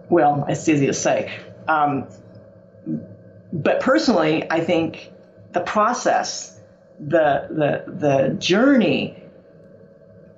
Well, 0.08 0.46
it's 0.48 0.68
easy 0.68 0.86
to 0.86 0.94
say, 0.94 1.36
um, 1.66 2.06
but 3.52 3.80
personally, 3.80 4.48
I 4.50 4.60
think 4.60 5.10
the 5.52 5.60
process 5.60 6.55
the 6.98 7.46
the 7.50 7.92
the 7.92 8.34
journey 8.38 9.22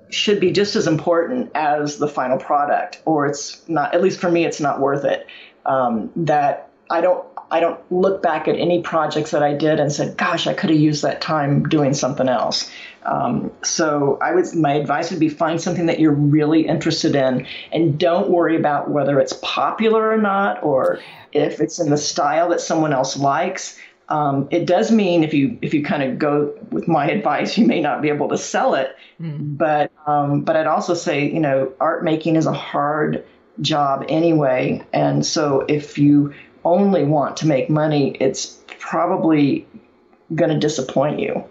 should 0.09 0.39
be 0.39 0.51
just 0.51 0.75
as 0.75 0.87
important 0.87 1.51
as 1.53 1.97
the 1.97 2.07
final 2.07 2.37
product, 2.37 3.01
or 3.05 3.27
it's 3.27 3.67
not. 3.67 3.93
At 3.93 4.01
least 4.01 4.19
for 4.19 4.29
me, 4.29 4.45
it's 4.45 4.59
not 4.59 4.79
worth 4.79 5.05
it. 5.05 5.27
Um, 5.65 6.11
that 6.15 6.69
I 6.89 7.01
don't 7.01 7.25
I 7.51 7.59
don't 7.59 7.79
look 7.91 8.21
back 8.21 8.47
at 8.47 8.55
any 8.55 8.81
projects 8.81 9.31
that 9.31 9.43
I 9.43 9.53
did 9.53 9.79
and 9.79 9.91
said, 9.91 10.17
"Gosh, 10.17 10.47
I 10.47 10.53
could 10.53 10.69
have 10.69 10.79
used 10.79 11.03
that 11.03 11.21
time 11.21 11.67
doing 11.67 11.93
something 11.93 12.27
else." 12.27 12.71
Um, 13.05 13.51
so 13.63 14.17
I 14.21 14.33
would 14.33 14.53
my 14.55 14.73
advice 14.73 15.11
would 15.11 15.19
be 15.19 15.29
find 15.29 15.61
something 15.61 15.85
that 15.87 15.99
you're 15.99 16.11
really 16.11 16.67
interested 16.67 17.15
in, 17.15 17.45
and 17.71 17.99
don't 17.99 18.29
worry 18.29 18.55
about 18.55 18.89
whether 18.89 19.19
it's 19.19 19.33
popular 19.41 20.11
or 20.11 20.17
not, 20.17 20.63
or 20.63 20.99
if 21.31 21.59
it's 21.59 21.79
in 21.79 21.89
the 21.89 21.97
style 21.97 22.49
that 22.49 22.61
someone 22.61 22.93
else 22.93 23.17
likes. 23.17 23.77
Um, 24.09 24.47
it 24.51 24.65
does 24.65 24.91
mean 24.91 25.23
if 25.23 25.33
you 25.33 25.57
if 25.61 25.73
you 25.73 25.83
kind 25.83 26.03
of 26.03 26.17
go 26.17 26.53
with 26.71 26.87
my 26.87 27.09
advice, 27.09 27.57
you 27.57 27.65
may 27.65 27.79
not 27.79 28.01
be 28.01 28.09
able 28.09 28.27
to 28.29 28.37
sell 28.37 28.73
it. 28.73 28.95
Mm. 29.21 29.57
But 29.57 29.91
um, 30.07 30.41
but 30.41 30.55
I'd 30.55 30.67
also 30.67 30.93
say 30.93 31.31
you 31.31 31.39
know 31.39 31.71
art 31.79 32.03
making 32.03 32.35
is 32.35 32.45
a 32.45 32.53
hard 32.53 33.23
job 33.61 34.05
anyway, 34.09 34.83
and 34.93 35.25
so 35.25 35.61
if 35.67 35.97
you 35.97 36.33
only 36.65 37.03
want 37.03 37.37
to 37.37 37.47
make 37.47 37.69
money, 37.69 38.17
it's 38.19 38.59
probably 38.79 39.67
going 40.35 40.51
to 40.51 40.59
disappoint 40.59 41.19
you. 41.19 41.43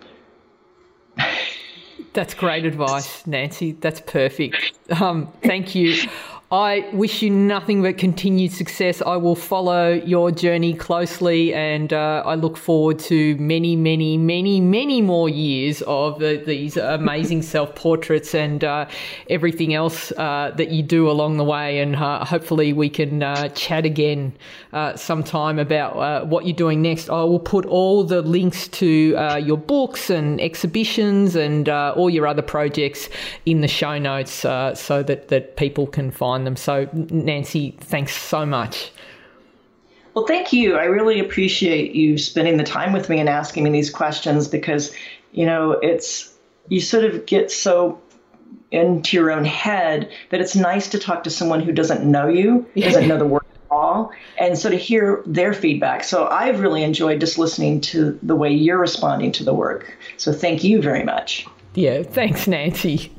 That's 2.12 2.34
great 2.34 2.64
advice, 2.64 3.26
Nancy. 3.26 3.72
That's 3.72 4.00
perfect. 4.00 4.56
Um, 5.00 5.30
thank 5.42 5.74
you. 5.74 6.08
I 6.50 6.88
wish 6.94 7.20
you 7.20 7.28
nothing 7.28 7.82
but 7.82 7.98
continued 7.98 8.52
success. 8.52 9.02
I 9.02 9.16
will 9.16 9.34
follow 9.34 9.92
your 9.92 10.30
journey 10.30 10.72
closely, 10.72 11.52
and 11.52 11.92
uh, 11.92 12.22
I 12.24 12.36
look 12.36 12.56
forward 12.56 12.98
to 13.00 13.36
many, 13.36 13.76
many, 13.76 14.16
many, 14.16 14.58
many 14.58 15.02
more 15.02 15.28
years 15.28 15.82
of 15.82 16.22
uh, 16.22 16.36
these 16.46 16.78
amazing 16.78 17.42
self 17.54 17.74
portraits 17.74 18.34
and 18.34 18.64
uh, 18.64 18.88
everything 19.28 19.74
else 19.74 20.10
uh, 20.12 20.54
that 20.56 20.70
you 20.70 20.82
do 20.82 21.10
along 21.10 21.36
the 21.36 21.44
way. 21.44 21.80
And 21.80 21.94
uh, 21.94 22.24
hopefully, 22.24 22.72
we 22.72 22.88
can 22.88 23.22
uh, 23.22 23.48
chat 23.50 23.84
again 23.84 24.32
sometime 24.96 25.58
about 25.58 26.28
what 26.28 26.46
you're 26.46 26.56
doing 26.56 26.80
next. 26.80 27.10
I 27.10 27.24
will 27.24 27.40
put 27.40 27.66
all 27.66 28.04
the 28.04 28.22
links 28.22 28.68
to 28.68 28.86
your 29.44 29.58
books 29.58 30.08
and 30.08 30.40
exhibitions 30.40 31.36
and 31.36 31.68
all 31.68 32.08
your 32.08 32.26
other 32.26 32.42
projects 32.42 33.10
in 33.44 33.60
the 33.60 33.68
show 33.68 33.98
notes 33.98 34.32
so 34.32 35.02
that, 35.06 35.28
that 35.28 35.56
people 35.56 35.86
can 35.86 36.10
find 36.10 36.37
on 36.38 36.44
them. 36.44 36.56
So, 36.56 36.88
Nancy, 36.92 37.76
thanks 37.80 38.16
so 38.16 38.46
much. 38.46 38.92
Well, 40.14 40.26
thank 40.26 40.52
you. 40.52 40.76
I 40.76 40.84
really 40.84 41.20
appreciate 41.20 41.94
you 41.94 42.16
spending 42.16 42.56
the 42.56 42.64
time 42.64 42.92
with 42.92 43.08
me 43.08 43.20
and 43.20 43.28
asking 43.28 43.64
me 43.64 43.70
these 43.70 43.90
questions 43.90 44.48
because, 44.48 44.94
you 45.32 45.44
know, 45.44 45.72
it's 45.72 46.32
you 46.68 46.80
sort 46.80 47.04
of 47.04 47.26
get 47.26 47.50
so 47.50 48.00
into 48.70 49.16
your 49.16 49.30
own 49.30 49.44
head 49.44 50.10
that 50.30 50.40
it's 50.40 50.54
nice 50.54 50.88
to 50.88 50.98
talk 50.98 51.24
to 51.24 51.30
someone 51.30 51.60
who 51.60 51.72
doesn't 51.72 52.08
know 52.08 52.28
you, 52.28 52.66
doesn't 52.76 53.08
know 53.08 53.18
the 53.18 53.26
work 53.26 53.46
at 53.46 53.70
all, 53.70 54.12
and 54.38 54.58
so 54.58 54.70
to 54.70 54.76
hear 54.76 55.22
their 55.26 55.52
feedback. 55.52 56.04
So 56.04 56.26
I've 56.26 56.60
really 56.60 56.82
enjoyed 56.82 57.20
just 57.20 57.38
listening 57.38 57.80
to 57.82 58.18
the 58.22 58.36
way 58.36 58.52
you're 58.52 58.78
responding 58.78 59.32
to 59.32 59.44
the 59.44 59.54
work. 59.54 59.96
So 60.16 60.32
thank 60.32 60.64
you 60.64 60.82
very 60.82 61.04
much. 61.04 61.46
Yeah, 61.74 62.02
thanks, 62.02 62.46
Nancy. 62.48 63.12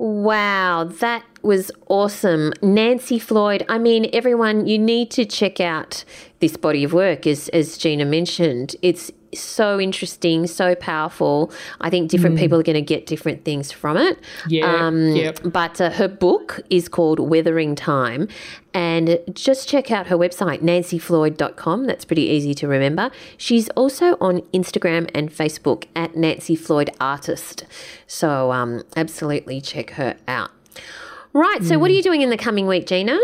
Wow, 0.00 0.84
that 0.84 1.26
was 1.42 1.70
awesome. 1.88 2.54
Nancy 2.62 3.18
Floyd, 3.18 3.66
I 3.68 3.76
mean, 3.76 4.08
everyone, 4.14 4.66
you 4.66 4.78
need 4.78 5.10
to 5.10 5.26
check 5.26 5.60
out 5.60 6.06
this 6.38 6.56
body 6.56 6.84
of 6.84 6.94
work, 6.94 7.26
as, 7.26 7.50
as 7.50 7.76
Gina 7.76 8.06
mentioned. 8.06 8.76
It's 8.80 9.12
so 9.34 9.80
interesting, 9.80 10.46
so 10.46 10.74
powerful. 10.74 11.52
I 11.80 11.90
think 11.90 12.10
different 12.10 12.36
mm. 12.36 12.40
people 12.40 12.58
are 12.58 12.62
going 12.62 12.74
to 12.74 12.82
get 12.82 13.06
different 13.06 13.44
things 13.44 13.70
from 13.72 13.96
it. 13.96 14.18
Yeah. 14.48 14.86
Um, 14.86 15.08
yep. 15.16 15.40
But 15.44 15.80
uh, 15.80 15.90
her 15.90 16.08
book 16.08 16.60
is 16.70 16.88
called 16.88 17.20
Weathering 17.20 17.74
Time. 17.74 18.28
And 18.72 19.18
just 19.32 19.68
check 19.68 19.90
out 19.90 20.06
her 20.06 20.16
website, 20.16 20.62
nancyfloyd.com. 20.62 21.86
That's 21.86 22.04
pretty 22.04 22.22
easy 22.22 22.54
to 22.54 22.68
remember. 22.68 23.10
She's 23.36 23.68
also 23.70 24.16
on 24.20 24.42
Instagram 24.52 25.10
and 25.12 25.28
Facebook 25.28 25.86
at 25.96 26.16
Nancy 26.16 26.54
Floyd 26.54 26.90
Artist. 27.00 27.64
So 28.06 28.52
um, 28.52 28.84
absolutely 28.96 29.60
check 29.60 29.90
her 29.90 30.16
out. 30.28 30.50
Right. 31.32 31.62
So, 31.62 31.76
mm. 31.76 31.80
what 31.80 31.90
are 31.90 31.94
you 31.94 32.02
doing 32.02 32.22
in 32.22 32.30
the 32.30 32.36
coming 32.36 32.66
week, 32.66 32.86
Gina? 32.86 33.18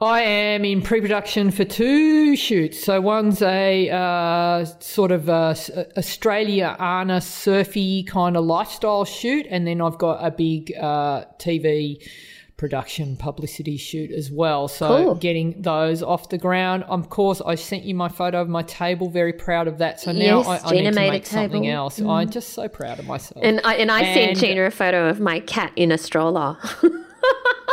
I 0.00 0.20
am 0.20 0.64
in 0.64 0.80
pre-production 0.80 1.50
for 1.50 1.64
two 1.64 2.36
shoots. 2.36 2.84
So 2.84 3.00
one's 3.00 3.42
a 3.42 3.90
uh, 3.90 4.64
sort 4.78 5.10
of 5.10 5.28
a 5.28 5.56
Australia 5.96 6.76
Anna 6.78 7.20
surfy 7.20 8.04
kind 8.04 8.36
of 8.36 8.44
lifestyle 8.44 9.04
shoot, 9.04 9.46
and 9.50 9.66
then 9.66 9.80
I've 9.80 9.98
got 9.98 10.24
a 10.24 10.30
big 10.30 10.72
uh, 10.76 11.24
TV 11.40 12.08
production 12.56 13.16
publicity 13.16 13.76
shoot 13.76 14.12
as 14.12 14.30
well. 14.30 14.68
So 14.68 14.88
cool. 14.88 15.14
getting 15.16 15.62
those 15.62 16.00
off 16.00 16.28
the 16.28 16.38
ground. 16.38 16.84
Of 16.84 17.10
course, 17.10 17.40
I 17.44 17.56
sent 17.56 17.82
you 17.82 17.96
my 17.96 18.08
photo 18.08 18.40
of 18.40 18.48
my 18.48 18.62
table. 18.62 19.10
Very 19.10 19.32
proud 19.32 19.66
of 19.66 19.78
that. 19.78 19.98
So 19.98 20.12
now 20.12 20.42
yes, 20.42 20.64
I, 20.64 20.68
I 20.68 20.72
need 20.74 20.84
to 20.84 20.92
make 20.92 21.26
something 21.26 21.66
else. 21.66 21.98
Mm. 21.98 22.10
I'm 22.10 22.30
just 22.30 22.50
so 22.50 22.68
proud 22.68 23.00
of 23.00 23.06
myself. 23.06 23.44
And 23.44 23.60
I, 23.64 23.74
and 23.74 23.90
I 23.90 24.02
and, 24.02 24.38
sent 24.38 24.46
Gina 24.46 24.62
a 24.62 24.70
photo 24.70 25.08
of 25.08 25.18
my 25.18 25.40
cat 25.40 25.72
in 25.74 25.90
a 25.90 25.98
stroller. 25.98 26.56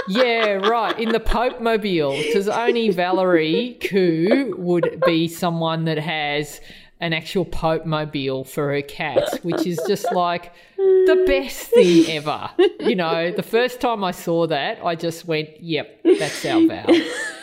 yeah, 0.07 0.53
right. 0.53 0.97
In 0.99 1.09
the 1.09 1.19
Pope 1.19 1.61
Mobile, 1.61 2.11
because 2.11 2.47
only 2.47 2.89
Valerie 2.89 3.77
Khoo 3.81 4.57
would 4.57 5.01
be 5.05 5.27
someone 5.27 5.85
that 5.85 5.97
has 5.97 6.61
an 6.99 7.13
actual 7.13 7.45
Pope 7.45 7.85
Mobile 7.85 8.43
for 8.43 8.71
her 8.73 8.81
cat, 8.81 9.39
which 9.43 9.67
is 9.67 9.79
just 9.87 10.11
like 10.13 10.53
the 10.77 11.23
best 11.27 11.67
thing 11.71 12.09
ever. 12.09 12.49
You 12.79 12.95
know, 12.95 13.31
the 13.31 13.43
first 13.43 13.81
time 13.81 14.03
I 14.03 14.11
saw 14.11 14.47
that, 14.47 14.79
I 14.83 14.95
just 14.95 15.25
went, 15.25 15.49
"Yep, 15.61 15.99
that's 16.03 16.45
our 16.45 16.65
Val." 16.67 16.85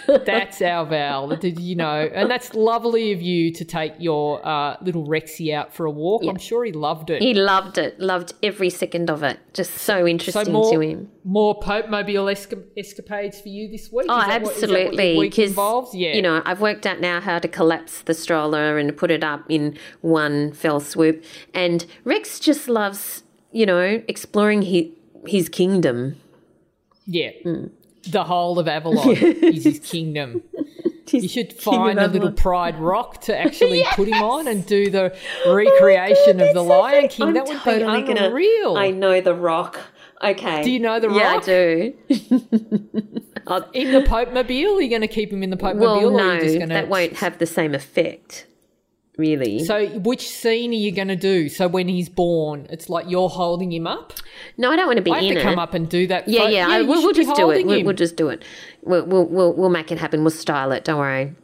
That's 0.07 0.61
our 0.63 0.87
Val. 0.87 1.33
You 1.43 1.77
know, 1.77 2.11
and 2.15 2.31
that's 2.31 2.55
lovely 2.55 3.13
of 3.13 3.23
you 3.23 3.53
to 3.53 3.65
take 3.65 3.95
your 3.99 4.47
uh, 4.47 4.77
little 4.83 5.07
Rexy 5.07 5.55
out 5.55 5.75
for 5.75 5.87
a 5.87 5.91
walk. 5.91 6.23
I'm 6.27 6.39
sure 6.39 6.65
he 6.65 6.73
loved 6.73 7.11
it. 7.11 7.23
He 7.23 7.35
loved 7.35 7.79
it. 7.79 7.99
Loved 8.01 8.35
every 8.43 8.71
second 8.71 9.11
of 9.11 9.23
it. 9.23 9.39
Just 9.53 9.75
so 9.75 10.07
interesting 10.07 10.47
so 10.47 10.53
more, 10.53 10.73
to 10.73 10.81
him. 10.81 11.11
More 11.25 11.59
Pope 11.59 11.89
Mobile 11.89 12.27
esca- 12.27 12.65
escapades 12.77 13.41
for 13.41 13.49
you 13.49 13.69
this 13.69 13.91
week. 13.93 14.07
Oh, 14.09 14.21
absolutely. 14.21 15.19
Because 15.21 15.55
yeah, 15.95 16.15
you 16.15 16.23
know, 16.23 16.43
I've 16.45 16.61
worked 16.61 16.87
out 16.87 17.01
now 17.01 17.21
how 17.21 17.39
to 17.39 17.49
collapse 17.49 18.03
the 18.03 18.15
stroller 18.15 18.79
and 18.79 18.97
put 18.97 19.11
it 19.11 19.23
up 19.23 19.45
in 19.49 19.79
one 20.01 20.53
fell 20.53 20.81
swoop. 20.81 21.25
And 21.55 21.85
Rex 22.05 22.41
just 22.41 22.69
loves, 22.69 23.23
you 23.51 23.67
know, 23.67 24.03
exploring 24.09 24.63
his 24.63 24.87
his 25.27 25.49
kingdom. 25.49 26.17
Yeah. 27.07 27.31
Mm 27.45 27.71
the 28.09 28.25
whole 28.25 28.59
of 28.59 28.69
Avalon 28.69 29.11
is 29.17 29.65
his 29.65 29.79
kingdom. 29.79 30.43
you 31.11 31.29
should 31.29 31.53
find 31.53 31.99
a 31.99 32.09
little 32.09 32.33
Pride 32.33 32.79
Rock 32.79 33.21
to 33.23 33.37
actually 33.37 33.79
yes! 33.83 33.95
put 33.97 34.09
him 34.09 34.23
on 34.23 34.49
and 34.49 34.65
do 34.67 34.91
the 34.91 35.17
oh 35.47 35.55
recreation 35.55 36.41
oh 36.41 36.49
of 36.49 36.55
the 36.55 36.63
Lion 36.63 37.09
King. 37.09 37.29
I'm 37.29 37.35
that 37.35 37.47
would 37.47 37.61
totally 37.61 38.03
be 38.03 38.13
unreal. 38.13 38.75
Gonna, 38.75 38.87
I 38.87 38.91
know 38.91 39.21
the 39.21 39.35
Rock. 39.35 39.81
Okay. 40.23 40.63
Do 40.63 40.71
you 40.71 40.79
know 40.79 41.01
the 41.01 41.09
Rock? 41.09 41.19
Yeah, 41.19 41.37
I 41.37 41.41
do. 41.41 41.95
in 43.73 43.93
the 43.93 44.05
Pope 44.07 44.33
Mobile, 44.33 44.77
are 44.77 44.81
you 44.81 44.89
going 44.89 45.01
to 45.01 45.09
keep 45.09 45.33
him 45.33 45.43
in 45.43 45.51
the 45.51 45.57
Pope 45.57 45.77
Mobile? 45.77 46.13
well, 46.13 46.39
no, 46.39 46.67
that 46.67 46.89
won't 46.89 47.15
have 47.15 47.39
the 47.39 47.47
same 47.47 47.75
effect 47.75 48.47
really. 49.17 49.65
So, 49.65 49.87
which 49.99 50.29
scene 50.29 50.71
are 50.71 50.75
you 50.75 50.93
going 50.93 51.09
to 51.09 51.17
do? 51.17 51.49
So, 51.49 51.69
when 51.69 51.89
he's 51.89 52.09
born, 52.09 52.67
it's 52.71 52.89
like 52.89 53.07
you're 53.09 53.29
holding 53.29 53.73
him 53.73 53.87
up. 53.87 54.13
No, 54.57 54.71
I 54.71 54.77
don't 54.77 54.87
want 54.87 54.99
to 54.99 55.03
be 55.03 55.11
I 55.11 55.17
have 55.17 55.25
in 55.25 55.35
to 55.35 55.41
it. 55.41 55.43
come 55.43 55.59
up 55.59 55.75
and 55.75 55.89
do 55.89 56.07
that. 56.07 56.29
Yeah, 56.29 56.49
yeah. 56.49 56.69
yeah 56.69 56.69
I, 56.69 56.83
we'll, 56.83 57.03
we'll 57.03 57.13
just 57.13 57.35
do 57.35 57.51
it. 57.51 57.67
We'll, 57.67 57.85
we'll, 57.85 57.95
just 57.95 58.17
do 58.17 58.29
it. 58.29 58.45
We'll, 58.83 59.05
we'll, 59.05 59.25
we'll, 59.27 59.53
we'll 59.53 59.71
make 59.71 59.93
it 59.93 59.99
happen. 59.99 60.23
We'll 60.23 60.31
style 60.31 60.73
it. 60.73 60.85
Don't 60.85 60.99
worry. 60.99 61.35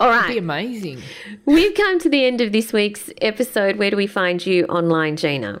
All 0.00 0.08
right. 0.08 0.20
That'd 0.22 0.34
be 0.34 0.38
amazing. 0.38 1.02
We've 1.44 1.74
come 1.74 1.98
to 2.00 2.08
the 2.08 2.24
end 2.24 2.40
of 2.40 2.52
this 2.52 2.72
week's 2.72 3.10
episode. 3.20 3.76
Where 3.76 3.90
do 3.90 3.96
we 3.96 4.06
find 4.06 4.44
you 4.44 4.64
online, 4.66 5.16
Gina? 5.16 5.60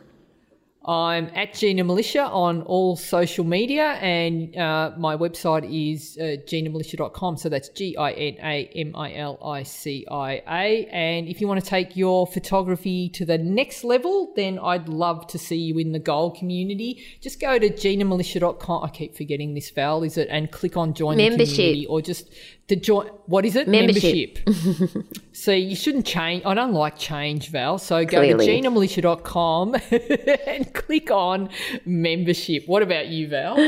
I'm 0.86 1.30
at 1.34 1.54
Gina 1.54 1.82
Milicia 1.82 2.30
on 2.30 2.60
all 2.62 2.94
social 2.96 3.44
media, 3.44 3.92
and 4.02 4.54
uh, 4.54 4.92
my 4.98 5.16
website 5.16 5.64
is 5.64 6.18
uh, 6.20 6.36
ginamilicia.com. 6.46 7.38
So 7.38 7.48
that's 7.48 7.70
G 7.70 7.96
I 7.96 8.12
N 8.12 8.36
A 8.42 8.70
M 8.74 8.94
I 8.94 9.14
L 9.14 9.38
I 9.42 9.62
C 9.62 10.06
I 10.10 10.42
A. 10.46 10.86
And 10.92 11.26
if 11.26 11.40
you 11.40 11.48
want 11.48 11.64
to 11.64 11.66
take 11.66 11.96
your 11.96 12.26
photography 12.26 13.08
to 13.10 13.24
the 13.24 13.38
next 13.38 13.82
level, 13.82 14.34
then 14.36 14.58
I'd 14.58 14.88
love 14.90 15.26
to 15.28 15.38
see 15.38 15.56
you 15.56 15.78
in 15.78 15.92
the 15.92 15.98
gold 15.98 16.36
community. 16.36 17.02
Just 17.22 17.40
go 17.40 17.58
to 17.58 17.70
ginamilicia.com. 17.70 18.84
I 18.84 18.90
keep 18.90 19.16
forgetting 19.16 19.54
this, 19.54 19.70
Val, 19.70 20.02
is 20.02 20.18
it? 20.18 20.28
And 20.30 20.52
click 20.52 20.76
on 20.76 20.92
join 20.92 21.16
Membership. 21.16 21.48
the 21.48 21.54
community, 21.54 21.86
or 21.86 22.02
just 22.02 22.28
to 22.68 22.76
join 22.76 23.06
what 23.26 23.44
is 23.44 23.56
it? 23.56 23.68
Membership, 23.68 24.38
membership. 24.46 25.06
so 25.32 25.52
you 25.52 25.76
shouldn't 25.76 26.06
change 26.06 26.44
i 26.46 26.54
don't 26.54 26.72
like 26.72 26.98
change 26.98 27.50
val. 27.50 27.78
So 27.78 28.04
go 28.04 28.18
Clearly. 28.18 28.46
to 28.46 28.68
ginamilicia.com 28.68 29.74
and 30.46 30.72
click 30.74 31.10
on 31.10 31.50
membership. 31.84 32.66
What 32.66 32.82
about 32.82 33.08
you 33.08 33.28
val? 33.28 33.58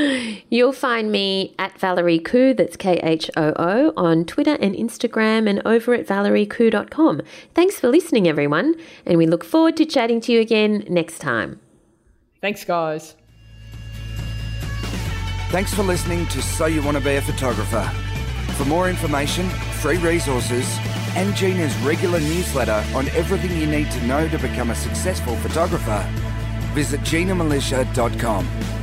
You'll 0.51 0.73
find 0.73 1.13
me 1.13 1.55
at 1.59 1.79
valerie 1.79 2.21
khoo 2.21 2.57
that's 2.57 2.77
k-h-o-o 2.77 3.93
on 3.97 4.25
twitter 4.25 4.55
and 4.61 4.75
instagram 4.75 5.49
and 5.49 5.61
over 5.67 5.93
at 5.95 6.07
valeriekhoo.com 6.07 7.23
thanks 7.55 7.79
for 7.79 7.89
listening 7.89 8.27
everyone 8.27 8.75
and 9.05 9.19
we 9.19 9.27
look 9.27 9.45
forward 9.45 9.77
to 9.77 9.85
chatting 9.85 10.21
to 10.23 10.33
you 10.33 10.41
again 10.41 10.85
next 10.89 11.19
time. 11.19 11.61
Thanks 12.41 12.65
guys. 12.65 13.15
Thanks 15.51 15.73
for 15.73 15.83
listening 15.83 16.27
to 16.27 16.43
so 16.43 16.67
you 16.67 16.83
want 16.83 16.97
to 16.97 17.03
be 17.03 17.17
a 17.17 17.23
photographer 17.23 17.91
for 18.57 18.65
more 18.65 18.89
information, 18.89 19.49
free 19.81 19.99
resources, 19.99 20.67
and 21.15 21.35
Gina's 21.37 21.77
regular 21.79 22.21
newsletter 22.21 22.85
on 22.95 23.09
everything 23.11 23.57
you 23.57 23.67
need 23.67 23.91
to 23.91 24.07
know 24.07 24.29
to 24.29 24.39
become 24.39 24.71
a 24.71 24.75
successful 24.75 25.37
photographer, 25.37 26.05
visit 26.75 27.01
ginamilicia.com. 27.03 28.76